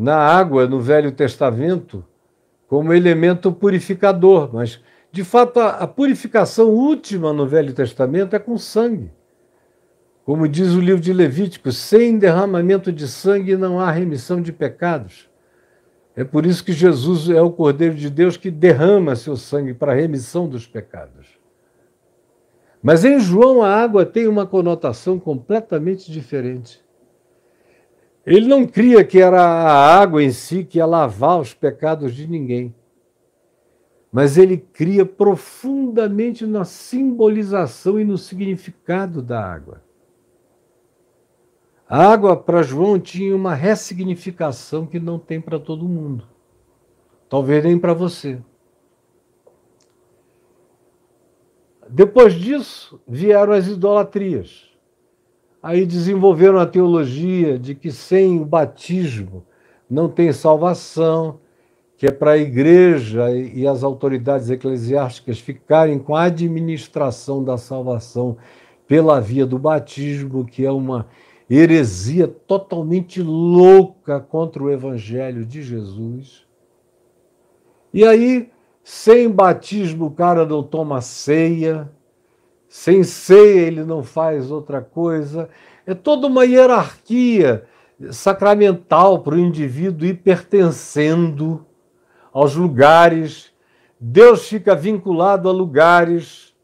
na 0.00 0.16
água 0.16 0.68
no 0.68 0.80
Velho 0.80 1.10
Testamento 1.10 2.04
como 2.68 2.92
elemento 2.92 3.50
purificador, 3.50 4.48
mas 4.52 4.80
de 5.10 5.24
fato 5.24 5.58
a 5.58 5.88
purificação 5.88 6.68
última 6.68 7.32
no 7.32 7.48
Velho 7.48 7.72
Testamento 7.72 8.36
é 8.36 8.38
com 8.38 8.56
sangue. 8.56 9.10
Como 10.24 10.46
diz 10.46 10.72
o 10.74 10.80
livro 10.80 11.00
de 11.00 11.12
Levítico, 11.12 11.72
sem 11.72 12.16
derramamento 12.16 12.92
de 12.92 13.08
sangue 13.08 13.56
não 13.56 13.80
há 13.80 13.90
remissão 13.90 14.40
de 14.40 14.52
pecados. 14.52 15.28
É 16.14 16.22
por 16.22 16.46
isso 16.46 16.62
que 16.62 16.72
Jesus 16.72 17.28
é 17.28 17.42
o 17.42 17.50
Cordeiro 17.50 17.96
de 17.96 18.08
Deus 18.08 18.36
que 18.36 18.52
derrama 18.52 19.16
seu 19.16 19.36
sangue 19.36 19.74
para 19.74 19.90
a 19.90 19.96
remissão 19.96 20.48
dos 20.48 20.64
pecados. 20.64 21.26
Mas 22.80 23.04
em 23.04 23.18
João 23.18 23.64
a 23.64 23.74
água 23.74 24.06
tem 24.06 24.28
uma 24.28 24.46
conotação 24.46 25.18
completamente 25.18 26.12
diferente. 26.12 26.86
Ele 28.28 28.46
não 28.46 28.66
cria 28.66 29.02
que 29.02 29.18
era 29.18 29.40
a 29.40 29.98
água 29.98 30.22
em 30.22 30.30
si 30.30 30.62
que 30.62 30.76
ia 30.76 30.84
lavar 30.84 31.40
os 31.40 31.54
pecados 31.54 32.14
de 32.14 32.26
ninguém. 32.26 32.74
Mas 34.12 34.36
ele 34.36 34.58
cria 34.58 35.06
profundamente 35.06 36.46
na 36.46 36.62
simbolização 36.62 37.98
e 37.98 38.04
no 38.04 38.18
significado 38.18 39.22
da 39.22 39.42
água. 39.42 39.82
A 41.88 42.06
água 42.06 42.36
para 42.36 42.62
João 42.62 43.00
tinha 43.00 43.34
uma 43.34 43.54
ressignificação 43.54 44.84
que 44.84 45.00
não 45.00 45.18
tem 45.18 45.40
para 45.40 45.58
todo 45.58 45.88
mundo. 45.88 46.28
Talvez 47.30 47.64
nem 47.64 47.78
para 47.78 47.94
você. 47.94 48.42
Depois 51.88 52.34
disso, 52.34 53.00
vieram 53.08 53.54
as 53.54 53.68
idolatrias. 53.68 54.67
Aí 55.62 55.84
desenvolveram 55.84 56.58
a 56.58 56.66
teologia 56.66 57.58
de 57.58 57.74
que 57.74 57.90
sem 57.90 58.40
o 58.40 58.44
batismo 58.44 59.44
não 59.90 60.08
tem 60.08 60.32
salvação, 60.32 61.40
que 61.96 62.06
é 62.06 62.12
para 62.12 62.32
a 62.32 62.38
igreja 62.38 63.30
e 63.32 63.66
as 63.66 63.82
autoridades 63.82 64.50
eclesiásticas 64.50 65.40
ficarem 65.40 65.98
com 65.98 66.14
a 66.14 66.24
administração 66.24 67.42
da 67.42 67.56
salvação 67.56 68.36
pela 68.86 69.20
via 69.20 69.44
do 69.44 69.58
batismo, 69.58 70.44
que 70.44 70.64
é 70.64 70.70
uma 70.70 71.08
heresia 71.50 72.28
totalmente 72.28 73.20
louca 73.20 74.20
contra 74.20 74.62
o 74.62 74.70
evangelho 74.70 75.44
de 75.44 75.62
Jesus. 75.62 76.46
E 77.92 78.04
aí, 78.04 78.50
sem 78.84 79.28
batismo, 79.28 80.06
o 80.06 80.10
cara 80.10 80.46
não 80.46 80.62
toma 80.62 81.00
ceia, 81.00 81.90
sem 82.68 83.02
ceia, 83.02 83.66
ele 83.66 83.82
não 83.82 84.02
faz 84.02 84.50
outra 84.50 84.80
coisa. 84.80 85.48
É 85.86 85.94
toda 85.94 86.26
uma 86.26 86.44
hierarquia 86.44 87.64
sacramental 88.10 89.20
para 89.20 89.34
o 89.34 89.38
indivíduo 89.38 90.06
ir 90.06 90.18
pertencendo 90.18 91.66
aos 92.32 92.54
lugares. 92.54 93.52
Deus 93.98 94.46
fica 94.46 94.76
vinculado 94.76 95.48
a 95.48 95.52
lugares. 95.52 96.54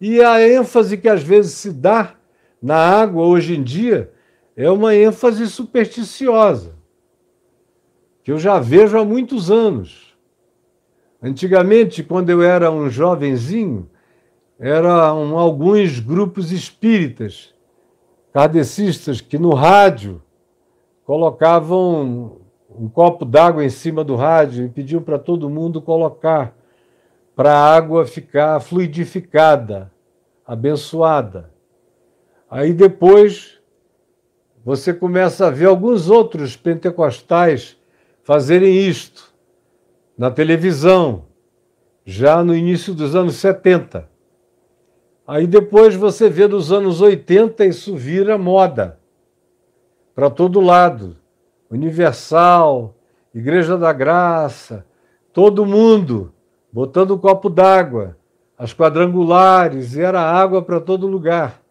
E 0.00 0.20
a 0.22 0.40
ênfase 0.46 0.96
que 0.96 1.08
às 1.08 1.22
vezes 1.22 1.52
se 1.52 1.72
dá 1.72 2.14
na 2.60 2.76
água 2.76 3.24
hoje 3.24 3.56
em 3.56 3.62
dia 3.62 4.12
é 4.56 4.70
uma 4.70 4.94
ênfase 4.94 5.46
supersticiosa, 5.48 6.74
que 8.22 8.30
eu 8.30 8.38
já 8.38 8.58
vejo 8.58 8.98
há 8.98 9.04
muitos 9.04 9.50
anos. 9.50 10.14
Antigamente, 11.22 12.02
quando 12.02 12.30
eu 12.30 12.42
era 12.42 12.70
um 12.70 12.90
jovenzinho, 12.90 13.89
eram 14.60 15.38
alguns 15.38 15.98
grupos 15.98 16.52
espíritas, 16.52 17.54
kardecistas, 18.30 19.22
que 19.22 19.38
no 19.38 19.54
rádio 19.54 20.22
colocavam 21.02 22.42
um 22.68 22.86
copo 22.86 23.24
d'água 23.24 23.64
em 23.64 23.70
cima 23.70 24.04
do 24.04 24.14
rádio 24.14 24.66
e 24.66 24.68
pediam 24.68 25.02
para 25.02 25.18
todo 25.18 25.48
mundo 25.48 25.80
colocar 25.80 26.54
para 27.34 27.54
a 27.54 27.74
água 27.74 28.04
ficar 28.04 28.60
fluidificada, 28.60 29.90
abençoada. 30.46 31.50
Aí 32.50 32.74
depois 32.74 33.58
você 34.62 34.92
começa 34.92 35.46
a 35.46 35.50
ver 35.50 35.66
alguns 35.66 36.10
outros 36.10 36.54
pentecostais 36.54 37.78
fazerem 38.22 38.86
isto 38.86 39.32
na 40.18 40.30
televisão, 40.30 41.24
já 42.04 42.44
no 42.44 42.54
início 42.54 42.92
dos 42.92 43.16
anos 43.16 43.36
70. 43.36 44.10
Aí 45.30 45.46
depois 45.46 45.94
você 45.94 46.28
vê 46.28 46.48
nos 46.48 46.72
anos 46.72 47.00
80 47.00 47.64
isso 47.64 47.94
vira 47.94 48.36
moda 48.36 48.98
para 50.12 50.28
todo 50.28 50.60
lado. 50.60 51.16
Universal, 51.70 52.96
Igreja 53.32 53.78
da 53.78 53.92
Graça, 53.92 54.84
todo 55.32 55.64
mundo 55.64 56.34
botando 56.72 57.14
um 57.14 57.18
copo 57.18 57.48
d'água, 57.48 58.16
as 58.58 58.74
quadrangulares, 58.74 59.94
e 59.94 60.02
era 60.02 60.20
água 60.20 60.62
para 60.62 60.80
todo 60.80 61.06
lugar. 61.06 61.62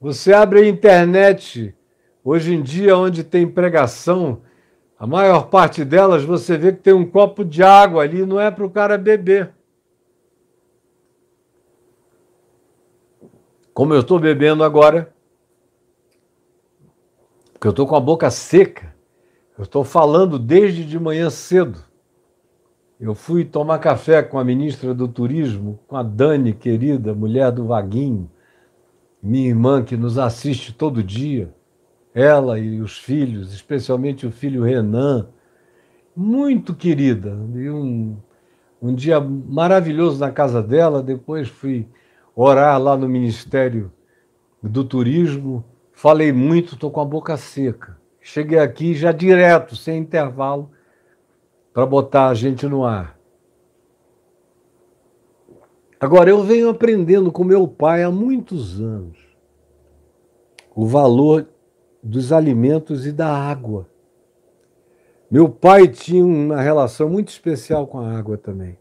Você 0.00 0.32
abre 0.32 0.60
a 0.60 0.68
internet, 0.68 1.74
hoje 2.22 2.54
em 2.54 2.62
dia, 2.62 2.96
onde 2.96 3.24
tem 3.24 3.44
pregação, 3.44 4.42
a 4.96 5.04
maior 5.04 5.48
parte 5.48 5.84
delas 5.84 6.22
você 6.22 6.56
vê 6.56 6.70
que 6.70 6.78
tem 6.78 6.94
um 6.94 7.04
copo 7.04 7.44
de 7.44 7.60
água 7.60 8.04
ali, 8.04 8.24
não 8.24 8.38
é 8.38 8.52
para 8.52 8.64
o 8.64 8.70
cara 8.70 8.96
beber. 8.96 9.52
Como 13.74 13.92
eu 13.92 14.00
estou 14.00 14.20
bebendo 14.20 14.62
agora, 14.62 15.12
porque 17.52 17.66
eu 17.66 17.70
estou 17.70 17.88
com 17.88 17.96
a 17.96 18.00
boca 18.00 18.30
seca, 18.30 18.94
eu 19.58 19.64
estou 19.64 19.82
falando 19.82 20.38
desde 20.38 20.84
de 20.84 20.98
manhã 20.98 21.28
cedo. 21.28 21.82
Eu 23.00 23.16
fui 23.16 23.44
tomar 23.44 23.80
café 23.80 24.22
com 24.22 24.38
a 24.38 24.44
ministra 24.44 24.94
do 24.94 25.08
Turismo, 25.08 25.80
com 25.88 25.96
a 25.96 26.04
Dani, 26.04 26.52
querida, 26.52 27.12
mulher 27.14 27.50
do 27.50 27.66
Vaguinho, 27.66 28.30
minha 29.20 29.48
irmã 29.48 29.82
que 29.82 29.96
nos 29.96 30.18
assiste 30.18 30.72
todo 30.72 31.02
dia, 31.02 31.52
ela 32.14 32.60
e 32.60 32.80
os 32.80 32.96
filhos, 32.96 33.52
especialmente 33.52 34.24
o 34.24 34.30
filho 34.30 34.62
Renan, 34.62 35.28
muito 36.14 36.74
querida. 36.74 37.36
E 37.56 37.68
um, 37.68 38.16
um 38.80 38.94
dia 38.94 39.18
maravilhoso 39.20 40.20
na 40.20 40.30
casa 40.30 40.62
dela, 40.62 41.02
depois 41.02 41.48
fui 41.48 41.88
orar 42.34 42.80
lá 42.80 42.96
no 42.96 43.08
Ministério 43.08 43.92
do 44.62 44.84
Turismo, 44.84 45.64
falei 45.92 46.32
muito, 46.32 46.74
estou 46.74 46.90
com 46.90 47.00
a 47.00 47.04
boca 47.04 47.36
seca. 47.36 47.98
Cheguei 48.20 48.58
aqui 48.58 48.94
já 48.94 49.12
direto, 49.12 49.76
sem 49.76 49.98
intervalo, 49.98 50.70
para 51.72 51.84
botar 51.84 52.28
a 52.28 52.34
gente 52.34 52.66
no 52.66 52.84
ar. 52.84 53.18
Agora, 56.00 56.30
eu 56.30 56.42
venho 56.42 56.68
aprendendo 56.68 57.30
com 57.30 57.44
meu 57.44 57.68
pai 57.68 58.02
há 58.02 58.10
muitos 58.10 58.80
anos 58.80 59.24
o 60.74 60.86
valor 60.86 61.46
dos 62.02 62.32
alimentos 62.32 63.06
e 63.06 63.12
da 63.12 63.28
água. 63.28 63.88
Meu 65.30 65.48
pai 65.48 65.88
tinha 65.88 66.24
uma 66.24 66.60
relação 66.60 67.08
muito 67.08 67.28
especial 67.28 67.86
com 67.86 67.98
a 67.98 68.10
água 68.10 68.36
também. 68.36 68.78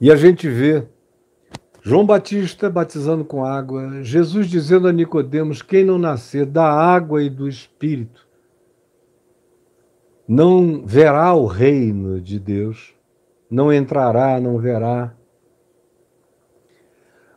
E 0.00 0.10
a 0.10 0.16
gente 0.16 0.48
vê 0.48 0.86
João 1.86 2.04
Batista 2.04 2.68
batizando 2.68 3.24
com 3.24 3.44
água, 3.44 4.02
Jesus 4.02 4.48
dizendo 4.48 4.88
a 4.88 4.92
Nicodemos: 4.92 5.62
quem 5.62 5.84
não 5.84 5.98
nascer 5.98 6.44
da 6.44 6.68
água 6.68 7.22
e 7.22 7.30
do 7.30 7.46
Espírito 7.46 8.26
não 10.26 10.84
verá 10.84 11.32
o 11.32 11.46
reino 11.46 12.20
de 12.20 12.40
Deus, 12.40 12.92
não 13.48 13.72
entrará, 13.72 14.40
não 14.40 14.58
verá. 14.58 15.14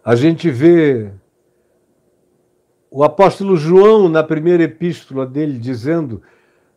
A 0.03 0.15
gente 0.15 0.49
vê 0.49 1.11
o 2.89 3.03
apóstolo 3.03 3.55
João, 3.55 4.09
na 4.09 4.23
primeira 4.23 4.63
epístola 4.63 5.27
dele, 5.27 5.59
dizendo 5.59 6.23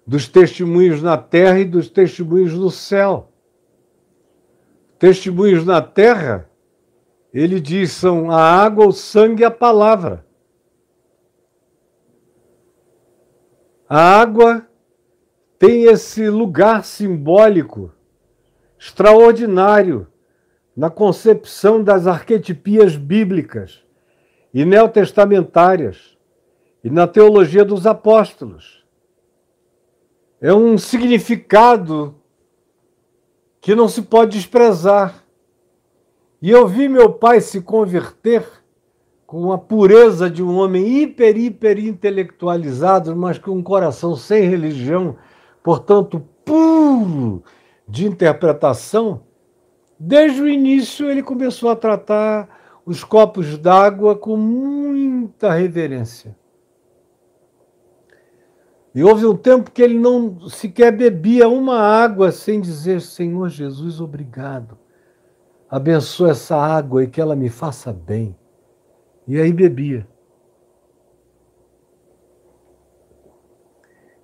dos 0.06 0.28
testemunhos 0.28 1.02
na 1.02 1.16
terra 1.16 1.58
e 1.60 1.64
dos 1.64 1.88
testemunhos 1.88 2.52
no 2.52 2.70
céu. 2.70 3.32
Testemunhos 4.98 5.64
na 5.64 5.80
terra, 5.80 6.51
ele 7.32 7.60
diz, 7.60 7.92
são 7.92 8.30
a 8.30 8.40
água, 8.40 8.86
o 8.86 8.92
sangue 8.92 9.42
e 9.42 9.44
a 9.44 9.50
palavra. 9.50 10.26
A 13.88 14.20
água 14.20 14.66
tem 15.58 15.84
esse 15.84 16.28
lugar 16.28 16.84
simbólico 16.84 17.92
extraordinário 18.78 20.08
na 20.76 20.90
concepção 20.90 21.82
das 21.82 22.06
arquetipias 22.06 22.96
bíblicas 22.96 23.84
e 24.52 24.64
neotestamentárias 24.64 26.18
e 26.82 26.90
na 26.90 27.06
teologia 27.06 27.64
dos 27.64 27.86
apóstolos. 27.86 28.84
É 30.40 30.52
um 30.52 30.76
significado 30.76 32.14
que 33.60 33.74
não 33.74 33.88
se 33.88 34.02
pode 34.02 34.36
desprezar. 34.36 35.21
E 36.42 36.50
eu 36.50 36.66
vi 36.66 36.88
meu 36.88 37.12
pai 37.12 37.40
se 37.40 37.62
converter 37.62 38.44
com 39.26 39.52
a 39.52 39.56
pureza 39.56 40.28
de 40.28 40.42
um 40.42 40.58
homem 40.58 41.02
hiper, 41.02 41.38
hiper 41.38 41.78
intelectualizado, 41.78 43.16
mas 43.16 43.38
com 43.38 43.52
um 43.52 43.62
coração 43.62 44.14
sem 44.14 44.42
religião 44.42 45.16
portanto, 45.62 46.20
puro 46.44 47.42
de 47.86 48.06
interpretação, 48.06 49.22
desde 49.98 50.40
o 50.40 50.48
início 50.48 51.10
ele 51.10 51.22
começou 51.22 51.70
a 51.70 51.76
tratar 51.76 52.48
os 52.84 53.04
copos 53.04 53.56
d'água 53.56 54.16
com 54.16 54.36
muita 54.36 55.52
reverência. 55.52 56.36
E 58.94 59.02
houve 59.02 59.24
um 59.24 59.36
tempo 59.36 59.70
que 59.70 59.80
ele 59.80 59.98
não 59.98 60.48
sequer 60.50 60.92
bebia 60.92 61.48
uma 61.48 61.78
água 61.78 62.30
sem 62.30 62.60
dizer: 62.60 63.00
Senhor 63.00 63.48
Jesus, 63.48 64.00
obrigado. 64.00 64.76
Abençoa 65.72 66.32
essa 66.32 66.54
água 66.54 67.02
e 67.02 67.08
que 67.08 67.18
ela 67.18 67.34
me 67.34 67.48
faça 67.48 67.94
bem. 67.94 68.36
E 69.26 69.40
aí 69.40 69.50
bebia. 69.50 70.06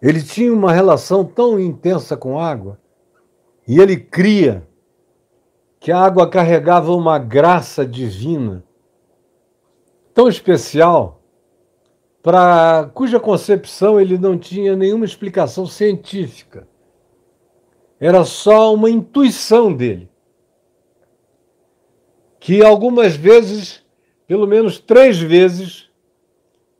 Ele 0.02 0.22
tinha 0.22 0.52
uma 0.52 0.74
relação 0.74 1.24
tão 1.24 1.58
intensa 1.58 2.18
com 2.18 2.38
a 2.38 2.46
água 2.46 2.78
e 3.66 3.80
ele 3.80 3.96
cria 3.96 4.68
que 5.80 5.90
a 5.90 5.98
água 5.98 6.28
carregava 6.28 6.92
uma 6.92 7.18
graça 7.18 7.86
divina 7.86 8.62
tão 10.12 10.28
especial 10.28 11.22
para 12.22 12.90
cuja 12.92 13.18
concepção 13.18 13.98
ele 13.98 14.18
não 14.18 14.36
tinha 14.36 14.76
nenhuma 14.76 15.06
explicação 15.06 15.64
científica. 15.64 16.68
Era 17.98 18.22
só 18.26 18.74
uma 18.74 18.90
intuição 18.90 19.72
dele. 19.72 20.10
Que 22.40 22.62
algumas 22.62 23.16
vezes, 23.16 23.82
pelo 24.26 24.46
menos 24.46 24.78
três 24.78 25.18
vezes, 25.18 25.88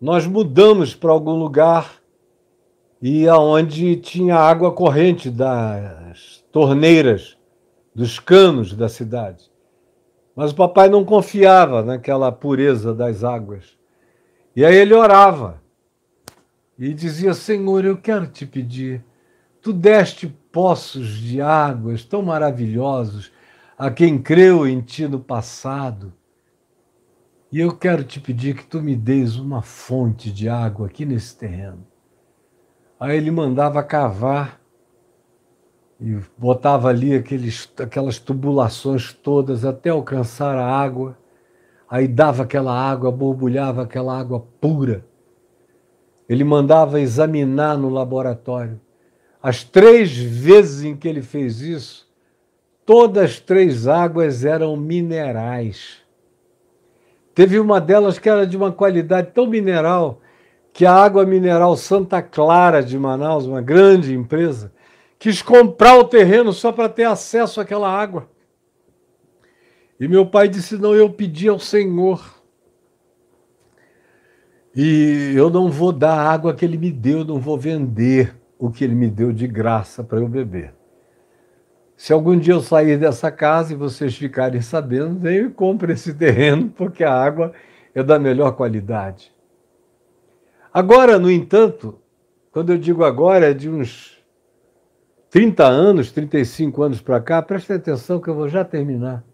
nós 0.00 0.26
mudamos 0.26 0.94
para 0.94 1.10
algum 1.10 1.34
lugar 1.34 1.98
e 3.00 3.28
aonde 3.28 3.96
tinha 3.96 4.36
água 4.36 4.72
corrente 4.72 5.30
das 5.30 6.44
torneiras, 6.52 7.36
dos 7.94 8.18
canos 8.18 8.74
da 8.74 8.88
cidade. 8.88 9.50
Mas 10.34 10.52
o 10.52 10.54
papai 10.54 10.88
não 10.88 11.04
confiava 11.04 11.82
naquela 11.82 12.30
pureza 12.30 12.94
das 12.94 13.24
águas. 13.24 13.76
E 14.54 14.64
aí 14.64 14.76
ele 14.76 14.94
orava 14.94 15.60
e 16.78 16.94
dizia: 16.94 17.34
Senhor, 17.34 17.84
eu 17.84 17.96
quero 17.96 18.26
te 18.26 18.46
pedir, 18.46 19.04
tu 19.60 19.72
deste 19.72 20.28
poços 20.52 21.08
de 21.08 21.40
águas 21.40 22.04
tão 22.04 22.22
maravilhosos 22.22 23.32
a 23.78 23.92
quem 23.92 24.18
creu 24.20 24.66
em 24.66 24.80
ti 24.80 25.06
no 25.06 25.20
passado. 25.20 26.12
E 27.52 27.60
eu 27.60 27.76
quero 27.76 28.02
te 28.02 28.18
pedir 28.18 28.56
que 28.56 28.66
tu 28.66 28.82
me 28.82 28.96
deis 28.96 29.36
uma 29.36 29.62
fonte 29.62 30.32
de 30.32 30.48
água 30.48 30.88
aqui 30.88 31.04
nesse 31.04 31.36
terreno. 31.36 31.86
Aí 32.98 33.16
ele 33.16 33.30
mandava 33.30 33.80
cavar 33.84 34.60
e 36.00 36.18
botava 36.36 36.88
ali 36.88 37.14
aqueles, 37.14 37.72
aquelas 37.78 38.18
tubulações 38.18 39.12
todas 39.12 39.64
até 39.64 39.90
alcançar 39.90 40.56
a 40.56 40.66
água. 40.66 41.16
Aí 41.88 42.08
dava 42.08 42.42
aquela 42.42 42.72
água, 42.72 43.12
borbulhava 43.12 43.82
aquela 43.82 44.18
água 44.18 44.40
pura. 44.60 45.06
Ele 46.28 46.42
mandava 46.42 47.00
examinar 47.00 47.78
no 47.78 47.88
laboratório. 47.88 48.80
As 49.40 49.62
três 49.62 50.14
vezes 50.14 50.82
em 50.82 50.96
que 50.96 51.06
ele 51.06 51.22
fez 51.22 51.60
isso, 51.60 52.07
todas 52.88 53.32
as 53.32 53.38
três 53.38 53.86
águas 53.86 54.46
eram 54.46 54.74
minerais. 54.74 55.98
Teve 57.34 57.60
uma 57.60 57.82
delas 57.82 58.18
que 58.18 58.30
era 58.30 58.46
de 58.46 58.56
uma 58.56 58.72
qualidade 58.72 59.32
tão 59.34 59.46
mineral 59.46 60.22
que 60.72 60.86
a 60.86 60.94
água 60.94 61.26
mineral 61.26 61.76
Santa 61.76 62.22
Clara 62.22 62.82
de 62.82 62.98
Manaus, 62.98 63.44
uma 63.44 63.60
grande 63.60 64.14
empresa, 64.14 64.72
quis 65.18 65.42
comprar 65.42 65.98
o 65.98 66.04
terreno 66.04 66.50
só 66.50 66.72
para 66.72 66.88
ter 66.88 67.04
acesso 67.04 67.60
àquela 67.60 67.90
água. 67.90 68.26
E 70.00 70.08
meu 70.08 70.24
pai 70.24 70.48
disse: 70.48 70.78
Não, 70.78 70.94
eu 70.94 71.10
pedi 71.10 71.46
ao 71.46 71.58
Senhor. 71.58 72.42
E 74.74 75.34
eu 75.36 75.50
não 75.50 75.70
vou 75.70 75.92
dar 75.92 76.14
a 76.14 76.32
água 76.32 76.54
que 76.54 76.64
ele 76.64 76.78
me 76.78 76.90
deu, 76.90 77.22
não 77.22 77.38
vou 77.38 77.58
vender 77.58 78.34
o 78.58 78.70
que 78.70 78.82
ele 78.82 78.94
me 78.94 79.10
deu 79.10 79.30
de 79.30 79.46
graça 79.46 80.02
para 80.02 80.20
eu 80.20 80.26
beber. 80.26 80.77
Se 81.98 82.12
algum 82.12 82.38
dia 82.38 82.54
eu 82.54 82.60
sair 82.60 82.96
dessa 82.96 83.28
casa 83.28 83.72
e 83.72 83.76
vocês 83.76 84.16
ficarem 84.16 84.60
sabendo, 84.62 85.18
venham 85.18 85.48
e 85.48 85.50
compre 85.50 85.94
esse 85.94 86.14
terreno, 86.14 86.70
porque 86.70 87.02
a 87.02 87.12
água 87.12 87.52
é 87.92 88.04
da 88.04 88.20
melhor 88.20 88.52
qualidade. 88.52 89.34
Agora, 90.72 91.18
no 91.18 91.28
entanto, 91.28 91.98
quando 92.52 92.70
eu 92.70 92.78
digo 92.78 93.02
agora, 93.02 93.50
é 93.50 93.52
de 93.52 93.68
uns 93.68 94.24
30 95.28 95.66
anos, 95.66 96.12
35 96.12 96.80
anos 96.84 97.00
para 97.00 97.20
cá, 97.20 97.42
prestem 97.42 97.74
atenção 97.74 98.20
que 98.20 98.28
eu 98.28 98.34
vou 98.36 98.48
já 98.48 98.64
terminar. 98.64 99.24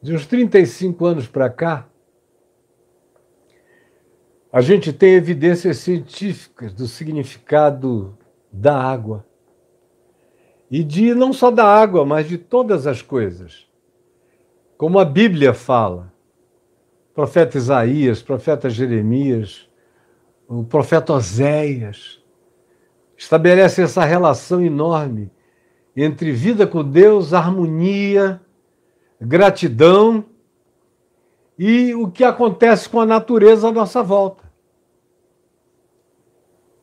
De 0.00 0.14
uns 0.14 0.24
35 0.24 1.04
anos 1.04 1.28
para 1.28 1.50
cá, 1.50 1.86
a 4.50 4.62
gente 4.62 4.94
tem 4.94 5.12
evidências 5.12 5.76
científicas 5.76 6.72
do 6.72 6.86
significado 6.86 8.16
da 8.50 8.74
água. 8.82 9.28
E 10.70 10.84
de 10.84 11.14
não 11.14 11.32
só 11.32 11.50
da 11.50 11.64
água, 11.64 12.04
mas 12.04 12.28
de 12.28 12.38
todas 12.38 12.86
as 12.86 13.02
coisas. 13.02 13.66
Como 14.78 14.98
a 14.98 15.04
Bíblia 15.04 15.52
fala. 15.52 16.12
Profeta 17.12 17.58
Isaías, 17.58 18.22
profeta 18.22 18.70
Jeremias, 18.70 19.68
o 20.48 20.64
profeta 20.64 21.12
Oséias 21.12 22.22
estabelece 23.16 23.82
essa 23.82 24.04
relação 24.04 24.62
enorme 24.62 25.30
entre 25.94 26.32
vida 26.32 26.66
com 26.66 26.82
Deus, 26.82 27.34
harmonia, 27.34 28.40
gratidão 29.20 30.24
e 31.58 31.94
o 31.94 32.10
que 32.10 32.24
acontece 32.24 32.88
com 32.88 33.00
a 33.00 33.06
natureza 33.06 33.68
à 33.68 33.72
nossa 33.72 34.02
volta. 34.02 34.50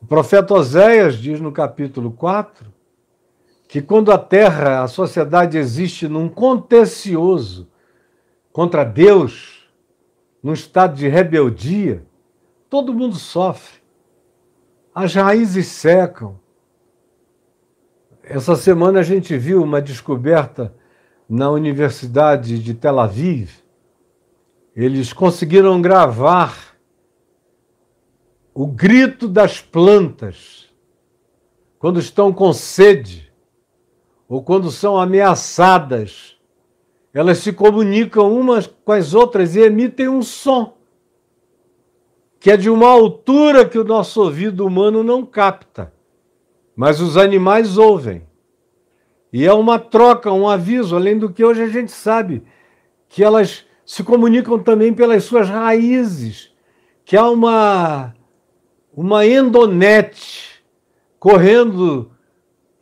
O 0.00 0.06
profeta 0.06 0.54
Oséias 0.54 1.16
diz 1.16 1.40
no 1.40 1.50
capítulo 1.50 2.12
4 2.12 2.77
que 3.68 3.82
quando 3.82 4.10
a 4.10 4.16
terra, 4.16 4.82
a 4.82 4.88
sociedade 4.88 5.58
existe 5.58 6.08
num 6.08 6.26
contencioso 6.26 7.68
contra 8.50 8.82
Deus, 8.82 9.70
num 10.42 10.54
estado 10.54 10.96
de 10.96 11.06
rebeldia, 11.06 12.02
todo 12.70 12.94
mundo 12.94 13.16
sofre. 13.16 13.78
As 14.94 15.14
raízes 15.14 15.66
secam. 15.66 16.40
Essa 18.22 18.56
semana 18.56 19.00
a 19.00 19.02
gente 19.02 19.36
viu 19.36 19.62
uma 19.62 19.82
descoberta 19.82 20.74
na 21.28 21.50
Universidade 21.50 22.58
de 22.58 22.72
Tel 22.72 22.98
Aviv. 22.98 23.50
Eles 24.74 25.12
conseguiram 25.12 25.80
gravar 25.82 26.74
o 28.54 28.66
grito 28.66 29.28
das 29.28 29.60
plantas 29.60 30.72
quando 31.78 32.00
estão 32.00 32.32
com 32.32 32.52
sede 32.52 33.27
ou 34.28 34.42
quando 34.42 34.70
são 34.70 34.98
ameaçadas. 34.98 36.36
Elas 37.12 37.38
se 37.38 37.52
comunicam 37.52 38.32
umas 38.32 38.66
com 38.66 38.92
as 38.92 39.14
outras 39.14 39.56
e 39.56 39.60
emitem 39.60 40.08
um 40.08 40.22
som 40.22 40.78
que 42.40 42.50
é 42.50 42.56
de 42.56 42.70
uma 42.70 42.88
altura 42.88 43.68
que 43.68 43.78
o 43.78 43.84
nosso 43.84 44.22
ouvido 44.22 44.64
humano 44.64 45.02
não 45.02 45.24
capta, 45.26 45.92
mas 46.76 47.00
os 47.00 47.16
animais 47.16 47.76
ouvem. 47.76 48.22
E 49.32 49.44
é 49.44 49.52
uma 49.52 49.78
troca, 49.78 50.32
um 50.32 50.48
aviso, 50.48 50.94
além 50.96 51.18
do 51.18 51.30
que 51.30 51.44
hoje 51.44 51.62
a 51.62 51.68
gente 51.68 51.90
sabe, 51.90 52.42
que 53.08 53.24
elas 53.24 53.66
se 53.84 54.04
comunicam 54.04 54.58
também 54.58 54.94
pelas 54.94 55.24
suas 55.24 55.48
raízes, 55.48 56.52
que 57.04 57.16
há 57.16 57.28
uma, 57.28 58.14
uma 58.94 59.26
endonete 59.26 60.62
correndo 61.18 62.10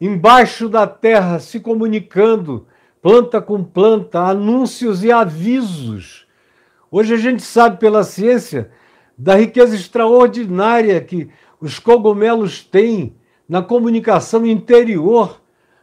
embaixo 0.01 0.69
da 0.69 0.87
terra, 0.87 1.39
se 1.39 1.61
comunicando, 1.61 2.67
planta 3.01 3.41
com 3.41 3.63
planta, 3.65 4.21
anúncios 4.21 5.03
e 5.03 5.11
avisos. 5.11 6.27
Hoje 6.91 7.15
a 7.15 7.17
gente 7.17 7.43
sabe 7.43 7.79
pela 7.79 8.05
ciência 8.05 8.71
da 9.17 9.35
riqueza 9.35 9.75
extraordinária 9.75 11.01
que 11.01 11.29
os 11.61 11.79
cogumelos 11.79 12.63
têm 12.63 13.17
na 13.49 13.63
comunicação 13.63 14.45
interior, 14.45 15.41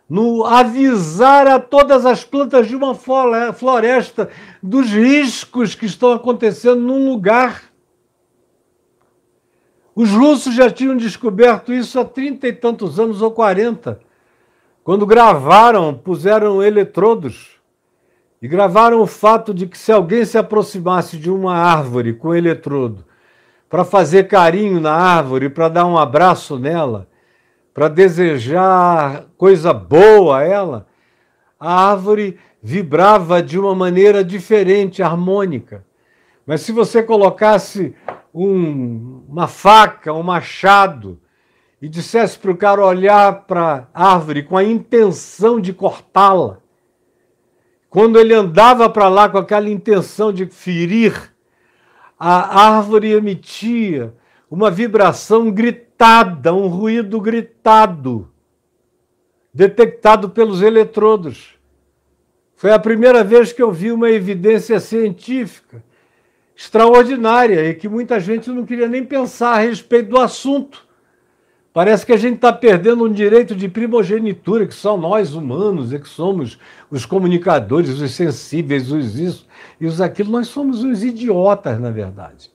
no 0.09 0.45
avisar 0.45 1.47
a 1.47 1.59
todas 1.59 2.05
as 2.05 2.23
plantas 2.23 2.67
de 2.67 2.75
uma 2.75 2.93
floresta 2.93 4.29
dos 4.61 4.89
riscos 4.91 5.73
que 5.73 5.85
estão 5.85 6.11
acontecendo 6.11 6.81
num 6.81 7.09
lugar. 7.09 7.72
Os 9.95 10.09
russos 10.09 10.55
já 10.55 10.71
tinham 10.71 10.97
descoberto 10.97 11.71
isso 11.71 11.99
há 11.99 12.05
trinta 12.05 12.47
e 12.47 12.53
tantos 12.53 12.99
anos 12.99 13.21
ou 13.21 13.31
quarenta, 13.31 13.99
quando 14.83 15.05
gravaram, 15.05 15.93
puseram 15.93 16.61
eletrodos 16.61 17.51
e 18.41 18.47
gravaram 18.47 19.01
o 19.01 19.07
fato 19.07 19.53
de 19.53 19.67
que 19.67 19.77
se 19.77 19.91
alguém 19.91 20.25
se 20.25 20.37
aproximasse 20.37 21.17
de 21.17 21.31
uma 21.31 21.55
árvore 21.55 22.13
com 22.13 22.35
eletrodo 22.35 23.05
para 23.69 23.85
fazer 23.85 24.27
carinho 24.27 24.81
na 24.81 24.93
árvore, 24.93 25.49
para 25.49 25.69
dar 25.69 25.85
um 25.85 25.97
abraço 25.97 26.59
nela, 26.59 27.07
para 27.73 27.87
desejar 27.87 29.25
coisa 29.37 29.73
boa 29.73 30.39
a 30.39 30.43
ela, 30.43 30.87
a 31.59 31.91
árvore 31.91 32.37
vibrava 32.61 33.41
de 33.41 33.57
uma 33.57 33.73
maneira 33.73 34.23
diferente, 34.23 35.01
harmônica. 35.01 35.85
Mas 36.45 36.61
se 36.61 36.71
você 36.71 37.01
colocasse 37.01 37.95
um, 38.33 39.23
uma 39.29 39.47
faca, 39.47 40.11
um 40.11 40.23
machado, 40.23 41.19
e 41.81 41.87
dissesse 41.87 42.39
para 42.39 42.51
o 42.51 42.57
cara 42.57 42.85
olhar 42.85 43.43
para 43.45 43.89
a 43.93 44.13
árvore 44.13 44.43
com 44.43 44.57
a 44.57 44.63
intenção 44.63 45.59
de 45.59 45.73
cortá-la, 45.73 46.59
quando 47.89 48.19
ele 48.19 48.33
andava 48.33 48.89
para 48.89 49.07
lá 49.07 49.29
com 49.29 49.37
aquela 49.37 49.69
intenção 49.69 50.33
de 50.33 50.47
ferir, 50.47 51.31
a 52.17 52.77
árvore 52.77 53.11
emitia 53.11 54.15
uma 54.49 54.71
vibração 54.71 55.51
gritada, 55.51 56.53
um 56.53 56.67
ruído 56.67 57.19
gritado, 57.19 58.31
detectado 59.53 60.29
pelos 60.29 60.61
eletrodos. 60.61 61.59
Foi 62.55 62.71
a 62.71 62.79
primeira 62.79 63.23
vez 63.23 63.51
que 63.51 63.61
eu 63.61 63.71
vi 63.71 63.91
uma 63.91 64.09
evidência 64.09 64.79
científica 64.79 65.83
extraordinária 66.55 67.67
e 67.67 67.73
que 67.73 67.89
muita 67.89 68.19
gente 68.19 68.49
não 68.49 68.65
queria 68.65 68.87
nem 68.87 69.03
pensar 69.03 69.53
a 69.53 69.59
respeito 69.59 70.09
do 70.09 70.19
assunto. 70.19 70.87
Parece 71.73 72.05
que 72.05 72.13
a 72.13 72.17
gente 72.17 72.35
está 72.35 72.53
perdendo 72.53 73.03
um 73.03 73.11
direito 73.11 73.55
de 73.55 73.67
primogenitura, 73.67 74.67
que 74.67 74.75
são 74.75 74.95
nós 74.95 75.33
humanos, 75.33 75.91
e 75.91 75.97
que 75.97 76.07
somos 76.07 76.59
os 76.89 77.03
comunicadores, 77.03 77.99
os 77.99 78.11
sensíveis, 78.11 78.91
os 78.91 79.17
isso 79.17 79.47
e 79.81 79.87
os 79.87 79.99
aquilo. 79.99 80.31
Nós 80.31 80.47
somos 80.47 80.83
uns 80.83 81.03
idiotas, 81.03 81.79
na 81.79 81.89
verdade. 81.89 82.51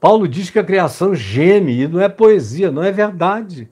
Paulo 0.00 0.26
diz 0.26 0.50
que 0.50 0.58
a 0.58 0.64
criação 0.64 1.14
geme, 1.14 1.82
e 1.82 1.88
não 1.88 2.00
é 2.00 2.08
poesia, 2.08 2.72
não 2.72 2.82
é 2.82 2.90
verdade. 2.90 3.70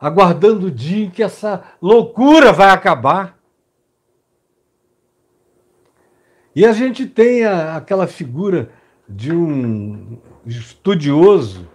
Aguardando 0.00 0.66
o 0.66 0.70
dia 0.70 1.06
em 1.06 1.10
que 1.10 1.22
essa 1.22 1.64
loucura 1.82 2.52
vai 2.52 2.70
acabar. 2.70 3.33
E 6.54 6.64
a 6.64 6.72
gente 6.72 7.06
tem 7.06 7.44
a, 7.44 7.76
aquela 7.76 8.06
figura 8.06 8.70
de 9.08 9.32
um 9.32 10.18
estudioso 10.46 11.68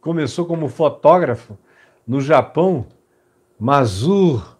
começou 0.00 0.46
como 0.46 0.68
fotógrafo 0.68 1.58
no 2.06 2.20
Japão, 2.20 2.86
Mazur, 3.58 4.56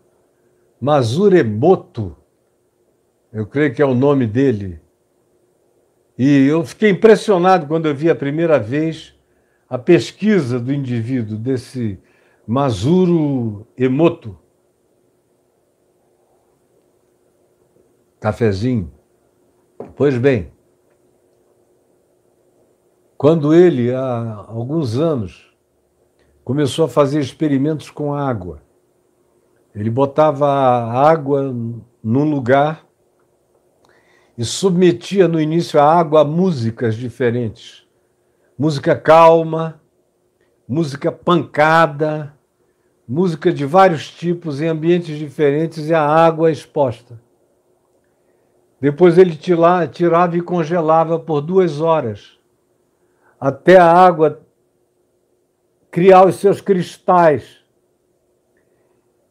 Mazuremoto, 0.81 2.17
eu 3.33 3.47
creio 3.47 3.75
que 3.75 3.81
é 3.81 3.87
o 3.87 3.95
nome 3.95 4.27
dele. 4.27 4.81
E 6.19 6.47
eu 6.47 6.65
fiquei 6.65 6.91
impressionado 6.91 7.67
quando 7.67 7.87
eu 7.87 7.95
vi 7.95 8.11
a 8.11 8.15
primeira 8.15 8.59
vez 8.59 9.15
a 9.69 9.79
pesquisa 9.79 10.59
do 10.59 10.73
indivíduo, 10.73 11.39
desse 11.39 11.99
Mazuro 12.47 13.67
Emoto. 13.77 14.39
Cafezinho. 18.19 18.93
Pois 20.01 20.17
bem, 20.17 20.51
quando 23.19 23.53
ele, 23.53 23.93
há 23.95 24.47
alguns 24.49 24.97
anos, 24.97 25.55
começou 26.43 26.87
a 26.87 26.89
fazer 26.89 27.21
experimentos 27.21 27.91
com 27.91 28.15
água, 28.15 28.63
Ele 29.75 29.91
botava 29.91 30.47
a 30.47 31.07
água 31.07 31.55
num 32.03 32.31
lugar 32.31 32.87
e 34.39 34.43
submetia 34.43 35.29
no 35.29 35.39
início 35.39 35.79
a 35.79 35.85
água 35.85 36.23
a 36.23 36.25
músicas 36.25 36.95
diferentes. 36.95 37.87
Música 38.59 38.97
calma, 38.97 39.83
música 40.67 41.13
pancada, 41.13 42.35
música 43.07 43.53
de 43.53 43.67
vários 43.67 44.11
tipos 44.11 44.63
em 44.63 44.67
ambientes 44.69 45.19
diferentes 45.19 45.91
e 45.91 45.93
a 45.93 46.03
água 46.03 46.51
exposta. 46.51 47.21
Depois 48.81 49.19
ele 49.19 49.37
tirava 49.37 50.37
e 50.37 50.41
congelava 50.41 51.19
por 51.19 51.43
duas 51.43 51.81
horas, 51.81 52.39
até 53.39 53.77
a 53.77 53.93
água 53.93 54.41
criar 55.91 56.27
os 56.27 56.37
seus 56.37 56.61
cristais. 56.61 57.59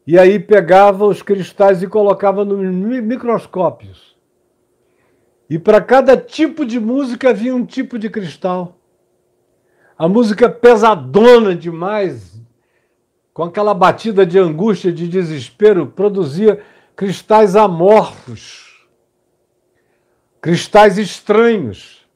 E 0.06 0.18
aí 0.18 0.38
pegava 0.38 1.04
os 1.04 1.20
cristais 1.20 1.82
e 1.82 1.86
colocava 1.86 2.44
nos 2.44 2.74
microscópios. 3.02 4.16
E 5.48 5.58
para 5.58 5.80
cada 5.80 6.16
tipo 6.16 6.64
de 6.64 6.78
música 6.78 7.30
havia 7.30 7.54
um 7.54 7.66
tipo 7.66 7.98
de 7.98 8.08
cristal. 8.08 8.76
A 9.98 10.08
música 10.08 10.48
pesadona 10.48 11.56
demais, 11.56 12.40
com 13.34 13.42
aquela 13.42 13.74
batida 13.74 14.24
de 14.24 14.38
angústia, 14.38 14.92
de 14.92 15.08
desespero, 15.08 15.88
produzia 15.88 16.62
cristais 16.94 17.56
amorfos, 17.56 18.69
cristais 20.40 20.98
estranhos. 20.98 22.08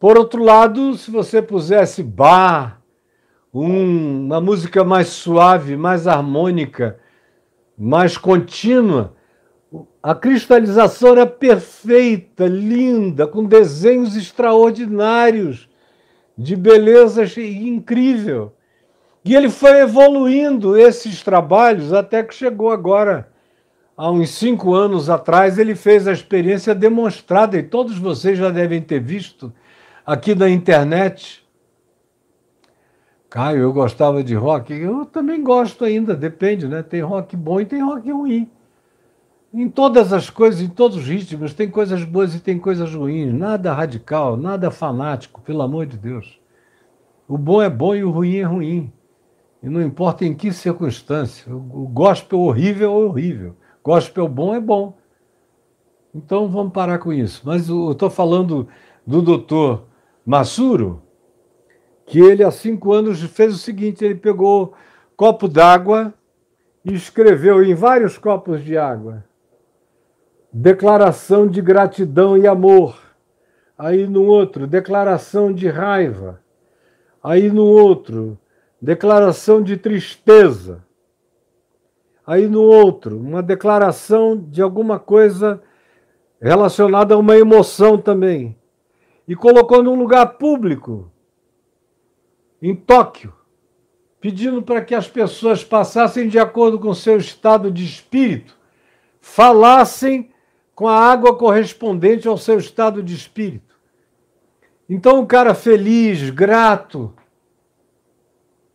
Por 0.00 0.18
outro 0.18 0.42
lado, 0.42 0.94
se 0.96 1.10
você 1.10 1.40
pusesse 1.40 2.02
bar, 2.02 2.82
um, 3.52 4.26
uma 4.26 4.40
música 4.40 4.82
mais 4.82 5.08
suave, 5.08 5.76
mais 5.76 6.06
harmônica, 6.06 6.98
mais 7.78 8.18
contínua, 8.18 9.14
a 10.02 10.14
cristalização 10.14 11.12
era 11.12 11.26
perfeita, 11.26 12.46
linda, 12.46 13.26
com 13.26 13.44
desenhos 13.44 14.16
extraordinários, 14.16 15.68
de 16.36 16.56
beleza 16.56 17.24
incrível. 17.40 18.52
E 19.24 19.34
ele 19.34 19.48
foi 19.48 19.80
evoluindo 19.80 20.76
esses 20.76 21.22
trabalhos 21.22 21.92
até 21.92 22.22
que 22.22 22.34
chegou 22.34 22.70
agora, 22.70 23.32
há 23.96 24.10
uns 24.10 24.30
cinco 24.30 24.74
anos 24.74 25.08
atrás, 25.08 25.58
ele 25.58 25.74
fez 25.74 26.06
a 26.06 26.12
experiência 26.12 26.74
demonstrada, 26.74 27.56
e 27.56 27.62
todos 27.62 27.98
vocês 27.98 28.38
já 28.38 28.50
devem 28.50 28.80
ter 28.80 29.00
visto 29.00 29.52
aqui 30.04 30.34
na 30.34 30.48
internet. 30.48 31.44
Caio, 33.30 33.62
eu 33.62 33.72
gostava 33.72 34.22
de 34.22 34.34
rock, 34.34 34.72
eu 34.72 35.04
também 35.04 35.42
gosto 35.42 35.84
ainda, 35.84 36.14
depende, 36.14 36.68
né? 36.68 36.82
Tem 36.82 37.00
rock 37.00 37.36
bom 37.36 37.60
e 37.60 37.66
tem 37.66 37.82
rock 37.82 38.10
ruim. 38.10 38.48
Em 39.52 39.68
todas 39.68 40.12
as 40.12 40.30
coisas, 40.30 40.60
em 40.60 40.68
todos 40.68 40.96
os 40.96 41.06
ritmos, 41.06 41.54
tem 41.54 41.70
coisas 41.70 42.02
boas 42.04 42.34
e 42.34 42.40
tem 42.40 42.58
coisas 42.58 42.92
ruins. 42.92 43.32
Nada 43.32 43.72
radical, 43.72 44.36
nada 44.36 44.70
fanático, 44.70 45.40
pelo 45.40 45.62
amor 45.62 45.86
de 45.86 45.96
Deus. 45.96 46.40
O 47.26 47.38
bom 47.38 47.62
é 47.62 47.70
bom 47.70 47.94
e 47.94 48.04
o 48.04 48.10
ruim 48.10 48.36
é 48.36 48.42
ruim. 48.42 48.92
E 49.62 49.68
não 49.68 49.80
importa 49.80 50.24
em 50.24 50.34
que 50.34 50.52
circunstância. 50.52 51.54
O 51.54 51.88
gospel 51.88 52.40
horrível 52.40 52.90
é 52.90 52.94
horrível. 52.94 53.56
Gospel 53.84 54.26
bom 54.26 54.54
é 54.54 54.60
bom. 54.60 54.96
Então 56.12 56.48
vamos 56.48 56.72
parar 56.72 56.98
com 56.98 57.12
isso. 57.12 57.42
Mas 57.44 57.68
eu 57.68 57.92
estou 57.92 58.10
falando 58.10 58.66
do 59.06 59.22
doutor 59.22 59.84
Massuro, 60.26 61.02
que 62.06 62.18
ele 62.18 62.42
há 62.42 62.50
cinco 62.50 62.92
anos 62.92 63.22
fez 63.22 63.54
o 63.54 63.58
seguinte: 63.58 64.04
ele 64.04 64.16
pegou 64.16 64.72
copo 65.16 65.46
d'água 65.46 66.12
e 66.84 66.92
escreveu 66.94 67.62
em 67.62 67.74
vários 67.74 68.18
copos 68.18 68.64
de 68.64 68.76
água 68.76 69.24
declaração 70.54 71.48
de 71.48 71.60
gratidão 71.60 72.38
e 72.38 72.46
amor. 72.46 72.96
Aí 73.76 74.06
no 74.06 74.22
outro, 74.22 74.68
declaração 74.68 75.52
de 75.52 75.68
raiva. 75.68 76.40
Aí 77.20 77.50
no 77.50 77.64
outro, 77.64 78.38
declaração 78.80 79.60
de 79.60 79.76
tristeza. 79.76 80.84
Aí 82.26 82.46
no 82.46 82.62
outro, 82.62 83.18
uma 83.18 83.42
declaração 83.42 84.36
de 84.36 84.62
alguma 84.62 84.98
coisa 84.98 85.62
relacionada 86.40 87.14
a 87.14 87.18
uma 87.18 87.36
emoção 87.36 87.98
também. 87.98 88.56
E 89.28 89.34
colocou 89.34 89.82
num 89.82 89.94
lugar 89.94 90.38
público, 90.38 91.10
em 92.60 92.74
Tóquio, 92.74 93.32
pedindo 94.20 94.62
para 94.62 94.82
que 94.82 94.94
as 94.94 95.08
pessoas 95.08 95.62
passassem 95.62 96.28
de 96.28 96.38
acordo 96.38 96.78
com 96.78 96.94
seu 96.94 97.18
estado 97.18 97.70
de 97.70 97.84
espírito, 97.84 98.56
falassem 99.20 100.30
com 100.74 100.88
a 100.88 100.98
água 100.98 101.36
correspondente 101.36 102.26
ao 102.26 102.38
seu 102.38 102.58
estado 102.58 103.02
de 103.02 103.14
espírito. 103.14 103.74
Então, 104.88 105.20
o 105.20 105.26
cara 105.26 105.54
feliz, 105.54 106.30
grato, 106.30 107.14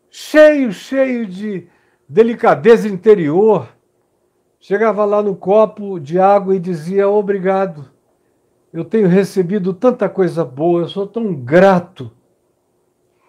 cheio, 0.09 0.71
cheio 0.71 1.26
de 1.26 1.67
delicadeza 2.10 2.88
interior, 2.88 3.69
chegava 4.60 5.06
lá 5.06 5.22
no 5.22 5.36
copo 5.36 5.99
de 5.99 6.19
água 6.19 6.56
e 6.56 6.60
dizia: 6.60 7.07
Obrigado, 7.07 7.86
eu 8.73 8.84
tenho 8.84 9.07
recebido 9.07 9.73
tanta 9.73 10.10
coisa 10.10 10.44
boa, 10.44 10.81
eu 10.81 10.88
sou 10.88 11.06
tão 11.06 11.36
grato. 11.36 12.11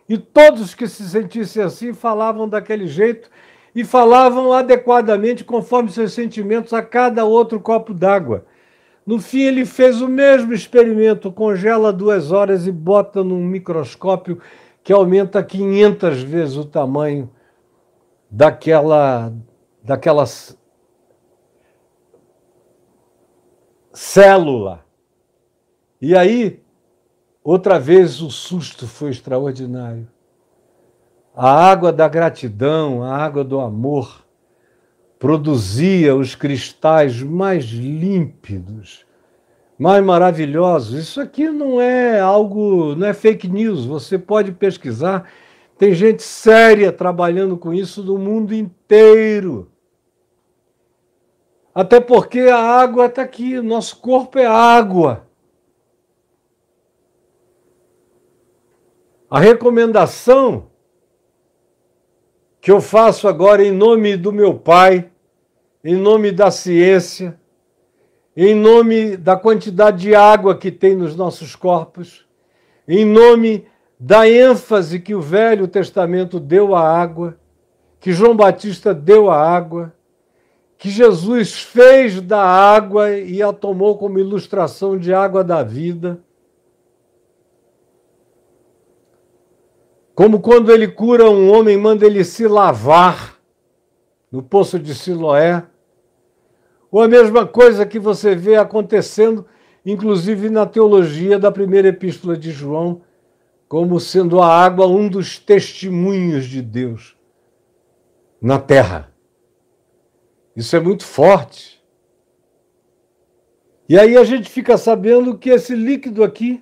E 0.09 0.17
todos 0.17 0.75
que 0.75 0.89
se 0.89 1.09
sentissem 1.09 1.63
assim 1.63 1.93
falavam 1.93 2.49
daquele 2.49 2.87
jeito 2.87 3.31
e 3.75 3.85
falavam 3.85 4.53
adequadamente 4.53 5.45
conforme 5.45 5.93
seus 5.93 6.15
sentimentos 6.15 6.73
a 6.73 6.83
cada 6.83 7.25
outro 7.25 7.61
copo 7.61 7.93
d'água. 7.95 8.47
No 9.07 9.21
fim, 9.21 9.43
ele 9.43 9.65
fez 9.65 10.01
o 10.01 10.09
mesmo 10.09 10.53
experimento, 10.53 11.31
congela 11.31 11.93
duas 11.93 12.33
horas 12.33 12.67
e 12.67 12.73
bota 12.73 13.23
num 13.23 13.45
microscópio 13.45 14.41
que 14.83 14.93
aumenta 14.93 15.43
500 15.43 16.23
vezes 16.23 16.57
o 16.57 16.65
tamanho 16.65 17.31
daquela, 18.31 19.33
daquela 19.83 20.25
célula. 23.93 24.85
E 26.01 26.17
aí, 26.17 26.63
outra 27.43 27.79
vez, 27.79 28.23
o 28.23 28.31
susto 28.31 28.87
foi 28.87 29.11
extraordinário. 29.11 30.09
A 31.35 31.51
água 31.51 31.93
da 31.93 32.09
gratidão, 32.09 33.03
a 33.03 33.17
água 33.17 33.45
do 33.45 33.61
amor, 33.61 34.25
produzia 35.19 36.17
os 36.17 36.35
cristais 36.35 37.23
mais 37.23 37.65
límpidos, 37.67 39.05
mais 39.79 40.03
maravilhosos. 40.03 40.99
Isso 40.99 41.21
aqui 41.21 41.51
não 41.51 41.81
é 41.81 42.19
algo, 42.19 42.95
não 42.97 43.07
é 43.07 43.13
fake 43.13 43.47
news, 43.47 43.85
você 43.85 44.19
pode 44.19 44.53
pesquisar. 44.53 45.31
Tem 45.81 45.95
gente 45.95 46.23
séria 46.23 46.93
trabalhando 46.93 47.57
com 47.57 47.73
isso 47.73 48.05
no 48.05 48.19
mundo 48.19 48.55
inteiro. 48.55 49.73
Até 51.75 51.99
porque 51.99 52.41
a 52.41 52.59
água 52.59 53.07
está 53.07 53.23
aqui, 53.23 53.59
nosso 53.63 53.97
corpo 53.97 54.39
é 54.39 54.45
água. 54.45 55.27
A 59.31 59.41
recomendação 59.41 60.71
que 62.61 62.71
eu 62.71 62.83
faço 62.83 63.27
agora 63.27 63.65
em 63.65 63.73
nome 63.73 64.19
do 64.19 64.35
meu 64.35 64.59
Pai, 64.59 65.11
em 65.83 65.97
nome 65.97 66.31
da 66.31 66.51
ciência, 66.51 67.41
em 68.37 68.55
nome 68.55 69.17
da 69.17 69.35
quantidade 69.35 70.03
de 70.03 70.15
água 70.15 70.59
que 70.59 70.71
tem 70.71 70.95
nos 70.95 71.17
nossos 71.17 71.57
corpos, 71.57 72.29
em 72.87 73.03
nome 73.07 73.67
da 74.01 74.27
ênfase 74.27 74.99
que 74.99 75.15
o 75.15 75.21
Velho 75.21 75.69
Testamento 75.69 76.41
deu 76.41 76.75
à 76.75 76.81
água, 76.81 77.37
que 78.01 78.13
João 78.13 78.35
Batista 78.35 78.93
deu 78.95 79.31
à 79.31 79.37
água, 79.37 79.93
que 80.79 80.89
Jesus 80.89 81.63
fez 81.63 82.21
da 82.21 82.43
água 82.43 83.11
e 83.11 83.43
a 83.43 83.53
tomou 83.53 83.99
como 83.99 84.19
ilustração 84.19 84.99
de 84.99 85.13
água 85.13 85.45
da 85.45 85.63
vida 85.63 86.19
Como 90.21 90.39
quando 90.39 90.71
ele 90.71 90.87
cura 90.87 91.31
um 91.31 91.51
homem, 91.51 91.79
manda 91.79 92.05
ele 92.05 92.23
se 92.25 92.47
lavar 92.47 93.39
no 94.31 94.43
poço 94.43 94.79
de 94.79 94.95
Siloé. 94.95 95.65
Ou 96.93 97.01
a 97.01 97.09
mesma 97.09 97.47
coisa 97.47 97.87
que 97.87 97.99
você 97.99 98.35
vê 98.35 98.57
acontecendo, 98.57 99.47
inclusive 99.83 100.51
na 100.51 100.67
teologia 100.67 101.39
da 101.39 101.51
primeira 101.51 101.89
epístola 101.89 102.37
de 102.37 102.51
João, 102.51 103.01
como 103.71 104.01
sendo 104.01 104.43
a 104.43 104.49
água 104.49 104.89
um 104.89 105.09
dos 105.09 105.39
testemunhos 105.39 106.47
de 106.47 106.61
Deus 106.61 107.17
na 108.43 108.59
terra. 108.59 109.15
Isso 110.57 110.75
é 110.75 110.81
muito 110.81 111.05
forte. 111.05 111.81
E 113.89 113.97
aí 113.97 114.17
a 114.17 114.25
gente 114.25 114.51
fica 114.51 114.77
sabendo 114.77 115.39
que 115.39 115.51
esse 115.51 115.77
líquido 115.77 116.25
aqui 116.25 116.61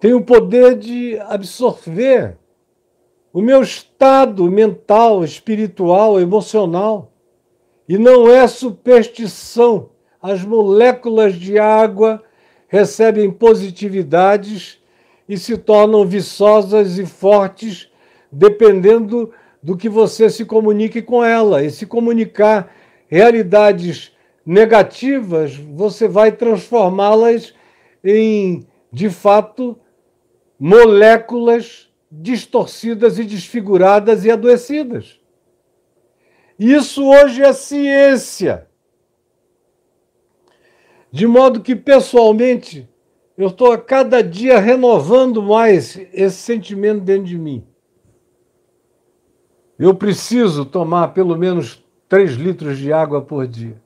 tem 0.00 0.14
o 0.14 0.24
poder 0.24 0.78
de 0.78 1.18
absorver 1.18 2.38
o 3.30 3.42
meu 3.42 3.60
estado 3.60 4.50
mental, 4.50 5.22
espiritual, 5.22 6.18
emocional. 6.18 7.12
E 7.86 7.98
não 7.98 8.30
é 8.30 8.48
superstição. 8.48 9.90
As 10.22 10.42
moléculas 10.42 11.34
de 11.34 11.58
água 11.58 12.24
recebem 12.66 13.30
positividades 13.30 14.77
e 15.28 15.36
se 15.36 15.58
tornam 15.58 16.06
viçosas 16.06 16.98
e 16.98 17.04
fortes 17.04 17.90
dependendo 18.32 19.32
do 19.62 19.76
que 19.76 19.88
você 19.88 20.30
se 20.30 20.44
comunique 20.44 21.02
com 21.02 21.24
ela. 21.24 21.62
E 21.62 21.70
se 21.70 21.86
comunicar 21.86 22.72
realidades 23.08 24.12
negativas, 24.44 25.54
você 25.54 26.08
vai 26.08 26.32
transformá-las 26.32 27.54
em, 28.02 28.66
de 28.92 29.10
fato, 29.10 29.78
moléculas 30.58 31.90
distorcidas 32.10 33.18
e 33.18 33.24
desfiguradas 33.24 34.24
e 34.24 34.30
adoecidas. 34.30 35.20
Isso 36.58 37.06
hoje 37.06 37.42
é 37.42 37.52
ciência. 37.52 38.66
De 41.10 41.26
modo 41.26 41.60
que, 41.60 41.76
pessoalmente, 41.76 42.88
eu 43.38 43.46
estou 43.46 43.70
a 43.70 43.78
cada 43.78 44.20
dia 44.20 44.58
renovando 44.58 45.40
mais 45.40 45.96
esse 46.12 46.38
sentimento 46.38 47.02
dentro 47.02 47.22
de 47.22 47.38
mim. 47.38 47.64
Eu 49.78 49.94
preciso 49.94 50.64
tomar 50.64 51.14
pelo 51.14 51.38
menos 51.38 51.86
3 52.08 52.32
litros 52.32 52.76
de 52.78 52.92
água 52.92 53.22
por 53.22 53.46
dia. 53.46 53.80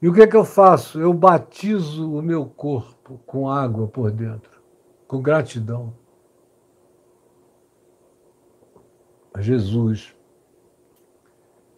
E 0.00 0.08
o 0.08 0.14
que 0.14 0.22
é 0.22 0.28
que 0.28 0.36
eu 0.36 0.44
faço? 0.44 1.00
Eu 1.00 1.12
batizo 1.12 2.08
o 2.08 2.22
meu 2.22 2.46
corpo 2.46 3.20
com 3.26 3.50
água 3.50 3.88
por 3.88 4.12
dentro, 4.12 4.62
com 5.08 5.20
gratidão. 5.20 5.92
A 9.34 9.40
Jesus, 9.40 10.14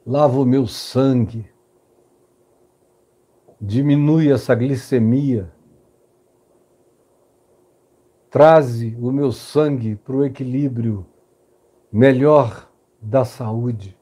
lava 0.07 0.39
o 0.39 0.45
meu 0.45 0.67
sangue, 0.67 1.51
diminui 3.59 4.31
essa 4.31 4.55
glicemia, 4.55 5.51
traze 8.33 8.97
o 8.99 9.13
meu 9.13 9.31
sangue 9.31 9.95
para 9.95 10.17
o 10.17 10.25
equilíbrio 10.25 11.05
melhor 11.93 12.67
da 12.99 13.27
saúde. 13.27 13.95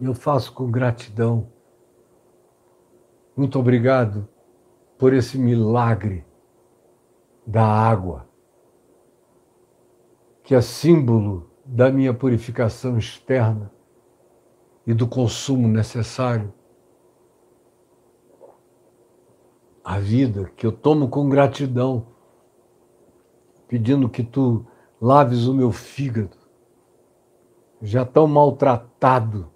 Eu 0.00 0.14
faço 0.14 0.54
com 0.54 0.70
gratidão. 0.70 1.48
Muito 3.36 3.58
obrigado 3.58 4.26
por 4.96 5.12
esse 5.12 5.36
milagre 5.36 6.24
da 7.46 7.66
água, 7.66 8.26
que 10.42 10.54
é 10.54 10.62
símbolo 10.62 11.50
da 11.62 11.92
minha 11.92 12.14
purificação 12.14 12.96
externa 12.96 13.70
e 14.86 14.94
do 14.94 15.06
consumo 15.06 15.68
necessário. 15.68 16.50
A 19.84 19.98
vida 19.98 20.50
que 20.56 20.66
eu 20.66 20.72
tomo 20.72 21.10
com 21.10 21.28
gratidão, 21.28 22.06
pedindo 23.70 24.08
que 24.08 24.24
tu 24.24 24.66
laves 25.00 25.46
o 25.46 25.54
meu 25.54 25.70
fígado, 25.70 26.36
já 27.80 28.04
tão 28.04 28.26
maltratado 28.26 29.48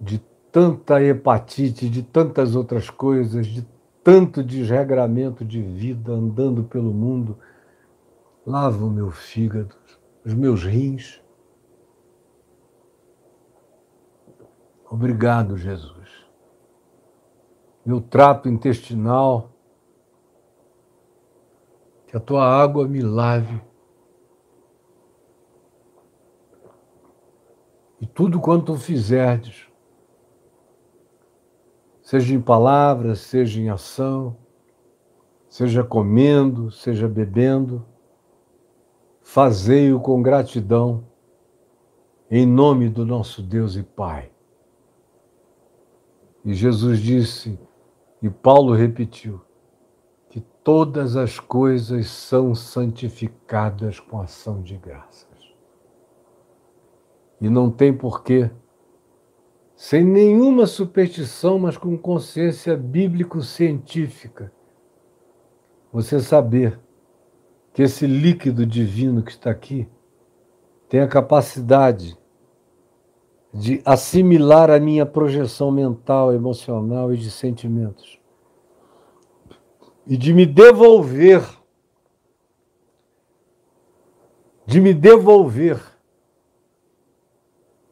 de 0.00 0.18
tanta 0.50 1.00
hepatite, 1.00 1.88
de 1.88 2.02
tantas 2.02 2.56
outras 2.56 2.90
coisas, 2.90 3.46
de 3.46 3.64
tanto 4.02 4.42
desregramento 4.42 5.44
de 5.44 5.62
vida 5.62 6.10
andando 6.10 6.64
pelo 6.64 6.92
mundo. 6.92 7.38
Lava 8.44 8.84
o 8.84 8.90
meu 8.90 9.12
fígado, 9.12 9.76
os 10.26 10.34
meus 10.34 10.64
rins. 10.64 11.22
Obrigado, 14.90 15.56
Jesus. 15.56 16.26
Meu 17.86 18.00
trato 18.00 18.48
intestinal, 18.48 19.52
que 22.08 22.16
a 22.16 22.20
tua 22.20 22.44
água 22.44 22.88
me 22.88 23.00
lave 23.00 23.62
E 28.00 28.06
tudo 28.06 28.40
quanto 28.40 28.76
fizerdes, 28.76 29.66
seja 32.00 32.34
em 32.34 32.40
palavras, 32.40 33.20
seja 33.20 33.60
em 33.60 33.68
ação, 33.68 34.36
seja 35.48 35.82
comendo, 35.82 36.70
seja 36.70 37.08
bebendo, 37.08 37.84
fazei-o 39.20 40.00
com 40.00 40.22
gratidão, 40.22 41.04
em 42.30 42.46
nome 42.46 42.88
do 42.88 43.04
nosso 43.04 43.42
Deus 43.42 43.74
e 43.74 43.82
Pai. 43.82 44.30
E 46.44 46.54
Jesus 46.54 47.00
disse, 47.00 47.58
e 48.22 48.30
Paulo 48.30 48.74
repetiu, 48.74 49.40
todas 50.68 51.16
as 51.16 51.40
coisas 51.40 52.08
são 52.08 52.54
santificadas 52.54 53.98
com 53.98 54.20
ação 54.20 54.60
de 54.60 54.76
graça. 54.76 55.26
E 57.40 57.48
não 57.48 57.70
tem 57.70 57.90
porquê, 57.90 58.50
sem 59.74 60.04
nenhuma 60.04 60.66
superstição, 60.66 61.58
mas 61.58 61.78
com 61.78 61.96
consciência 61.96 62.76
bíblico-científica, 62.76 64.52
você 65.90 66.20
saber 66.20 66.78
que 67.72 67.80
esse 67.80 68.06
líquido 68.06 68.66
divino 68.66 69.22
que 69.22 69.30
está 69.30 69.50
aqui 69.50 69.88
tem 70.86 71.00
a 71.00 71.08
capacidade 71.08 72.14
de 73.54 73.80
assimilar 73.86 74.70
a 74.70 74.78
minha 74.78 75.06
projeção 75.06 75.70
mental, 75.70 76.30
emocional 76.30 77.10
e 77.10 77.16
de 77.16 77.30
sentimentos. 77.30 78.17
E 80.08 80.16
de 80.16 80.32
me 80.32 80.46
devolver, 80.46 81.42
de 84.66 84.80
me 84.80 84.94
devolver 84.94 85.78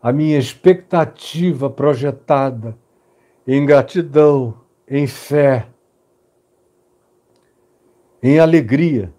a 0.01 0.13
minha 0.13 0.39
expectativa 0.39 1.69
projetada 1.69 2.79
em 3.47 3.67
gratidão, 3.67 4.63
em 4.89 5.07
fé, 5.07 5.69
em 8.23 8.39
alegria 8.39 9.13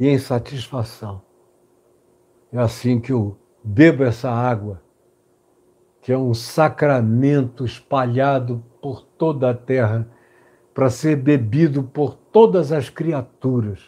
e 0.00 0.08
em 0.08 0.18
satisfação. 0.18 1.22
É 2.52 2.58
assim 2.58 2.98
que 3.00 3.12
eu 3.12 3.36
bebo 3.62 4.02
essa 4.04 4.30
água, 4.30 4.82
que 6.00 6.12
é 6.12 6.16
um 6.16 6.32
sacramento 6.32 7.64
espalhado 7.64 8.64
por 8.80 9.02
toda 9.02 9.50
a 9.50 9.54
terra, 9.54 10.08
para 10.76 10.90
ser 10.90 11.16
bebido 11.16 11.82
por 11.82 12.14
todas 12.14 12.70
as 12.70 12.90
criaturas, 12.90 13.80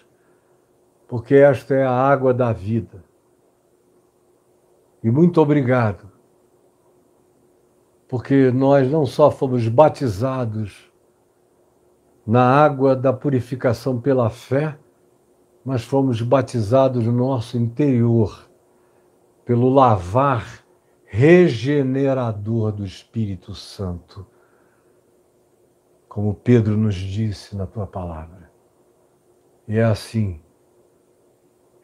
porque 1.06 1.34
esta 1.34 1.74
é 1.74 1.84
a 1.84 1.92
água 1.92 2.32
da 2.32 2.50
vida. 2.50 3.04
E 5.04 5.10
muito 5.10 5.38
obrigado, 5.38 6.10
porque 8.08 8.50
nós 8.50 8.90
não 8.90 9.04
só 9.04 9.30
fomos 9.30 9.68
batizados 9.68 10.90
na 12.26 12.42
água 12.42 12.96
da 12.96 13.12
purificação 13.12 14.00
pela 14.00 14.30
fé, 14.30 14.78
mas 15.62 15.84
fomos 15.84 16.22
batizados 16.22 17.04
no 17.04 17.12
nosso 17.12 17.58
interior 17.58 18.48
pelo 19.44 19.68
lavar 19.68 20.64
regenerador 21.04 22.72
do 22.72 22.86
Espírito 22.86 23.54
Santo, 23.54 24.26
como 26.18 26.34
Pedro 26.34 26.76
nos 26.76 26.96
disse 26.96 27.54
na 27.54 27.64
tua 27.64 27.86
palavra. 27.86 28.50
E 29.68 29.78
é 29.78 29.84
assim 29.84 30.40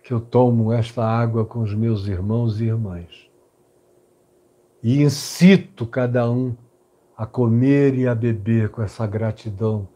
que 0.02 0.12
eu 0.12 0.20
tomo 0.20 0.73
esta 0.73 1.06
água 1.06 1.44
com 1.44 1.61
os 1.61 1.73
meus 1.73 2.09
irmãos 2.09 2.61
e 2.61 2.65
irmãs. 2.65 3.31
E 4.82 5.01
incito 5.01 5.86
cada 5.86 6.28
um 6.28 6.52
a 7.16 7.24
comer 7.24 7.94
e 7.94 8.09
a 8.09 8.15
beber 8.15 8.70
com 8.70 8.82
essa 8.82 9.06
gratidão 9.06 9.86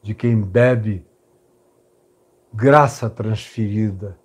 de 0.00 0.14
quem 0.14 0.40
bebe 0.40 1.04
graça 2.54 3.10
transferida 3.10 4.16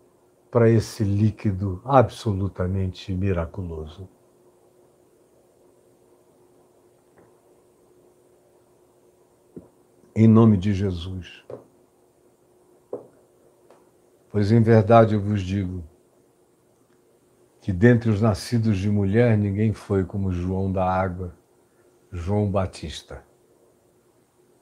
para 0.52 0.70
esse 0.70 1.04
líquido 1.04 1.82
absolutamente 1.84 3.12
miraculoso. 3.12 4.08
Em 10.18 10.30
nome 10.30 10.56
de 10.56 10.74
Jesus. 10.74 11.44
Pois 14.30 14.50
em 14.50 14.62
verdade 14.62 15.14
eu 15.14 15.20
vos 15.20 15.42
digo 15.42 15.84
que 17.60 17.74
dentre 17.74 18.10
os 18.10 18.22
nascidos 18.22 18.78
de 18.78 18.90
mulher 18.90 19.38
ninguém 19.38 19.74
foi 19.74 20.06
como 20.06 20.32
João 20.32 20.72
da 20.72 20.90
água, 20.90 21.36
João 22.14 22.50
Batista. 22.50 23.26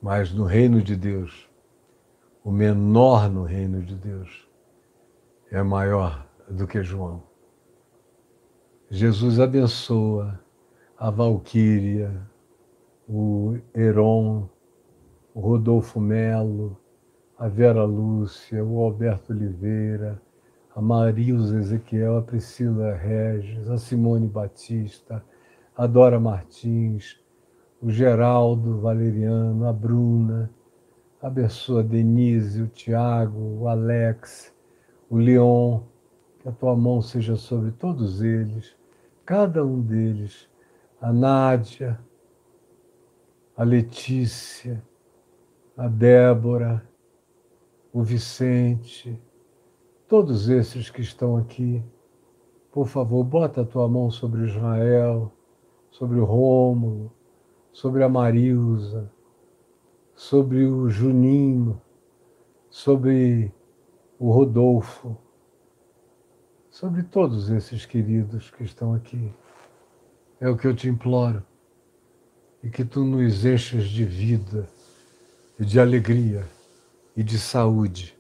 Mas 0.02 0.34
no 0.34 0.44
reino 0.44 0.82
de 0.82 0.96
Deus, 0.96 1.48
o 2.44 2.52
menor 2.52 3.30
no 3.30 3.44
reino 3.44 3.84
de 3.84 3.94
Deus 3.96 4.50
é 5.52 5.62
maior 5.62 6.28
do 6.50 6.66
que 6.66 6.82
João. 6.82 7.22
Jesus 8.90 9.40
abençoa 9.40 10.44
a 10.98 11.12
Valquíria, 11.12 12.28
o 13.08 13.56
Heron, 13.76 14.50
o 15.34 15.40
Rodolfo 15.40 16.00
Melo, 16.00 16.78
a 17.38 17.48
Vera 17.48 17.84
Lúcia, 17.84 18.64
o 18.64 18.80
Alberto 18.80 19.34
Oliveira, 19.34 20.22
a 20.76 20.82
Marilza 20.82 21.60
Ezequiel, 21.60 22.18
a 22.18 22.22
Priscila 22.22 22.94
Regis, 22.96 23.70
a 23.70 23.78
Simone 23.78 24.28
Batista, 24.28 25.24
a 25.76 25.88
Dora 25.88 26.20
Martins, 26.20 27.20
o 27.82 27.90
Geraldo 27.90 28.80
Valeriano, 28.80 29.68
a 29.68 29.74
Bruna, 29.74 30.50
a 31.22 31.30
Denise, 31.82 32.62
o 32.62 32.68
Tiago, 32.68 33.62
o 33.62 33.68
Alex, 33.68 34.54
o 35.10 35.18
Leon, 35.18 35.82
que 36.40 36.50
a 36.50 36.52
tua 36.52 36.76
mão 36.76 37.02
seja 37.02 37.36
sobre 37.36 37.72
todos 37.72 38.22
eles, 38.22 38.76
cada 39.26 39.66
um 39.66 39.82
deles, 39.82 40.50
a 41.02 41.12
Nádia, 41.12 42.00
a 43.56 43.64
Letícia, 43.64 44.84
a 45.76 45.88
Débora, 45.88 46.88
o 47.92 48.04
Vicente, 48.04 49.20
todos 50.08 50.50
esses 50.50 50.90
que 50.90 51.02
estão 51.02 51.38
aqui. 51.38 51.84
Por 52.72 52.88
favor, 52.88 53.24
bota 53.24 53.62
a 53.62 53.66
tua 53.66 53.88
mão 53.88 54.10
sobre 54.12 54.46
Israel, 54.46 55.32
sobre 55.92 56.20
o 56.20 56.26
Rômulo, 56.26 57.12
sobre 57.72 58.04
a 58.04 58.10
Marilza, 58.10 59.12
sobre 60.16 60.66
o 60.66 60.90
Juninho, 60.90 61.82
sobre 62.70 63.52
o 64.20 64.32
Rodolfo, 64.32 65.18
sobre 66.70 67.04
todos 67.04 67.50
esses 67.50 67.86
queridos 67.86 68.50
que 68.50 68.64
estão 68.64 68.94
aqui. 68.94 69.34
É 70.40 70.50
o 70.50 70.58
que 70.58 70.68
eu 70.68 70.76
te 70.76 70.88
imploro. 70.88 71.44
E 72.64 72.70
que 72.70 72.86
tu 72.86 73.04
nos 73.04 73.46
enches 73.46 73.86
de 73.90 74.06
vida 74.06 74.68
de 75.60 75.80
alegria 75.80 76.48
e 77.16 77.24
de 77.24 77.38
saúde 77.38 78.18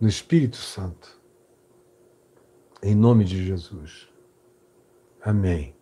no 0.00 0.08
Espírito 0.08 0.56
Santo. 0.56 1.18
Em 2.82 2.94
nome 2.94 3.24
de 3.24 3.44
Jesus. 3.44 4.08
Amém 5.22 5.74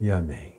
e 0.00 0.10
amém. 0.10 0.55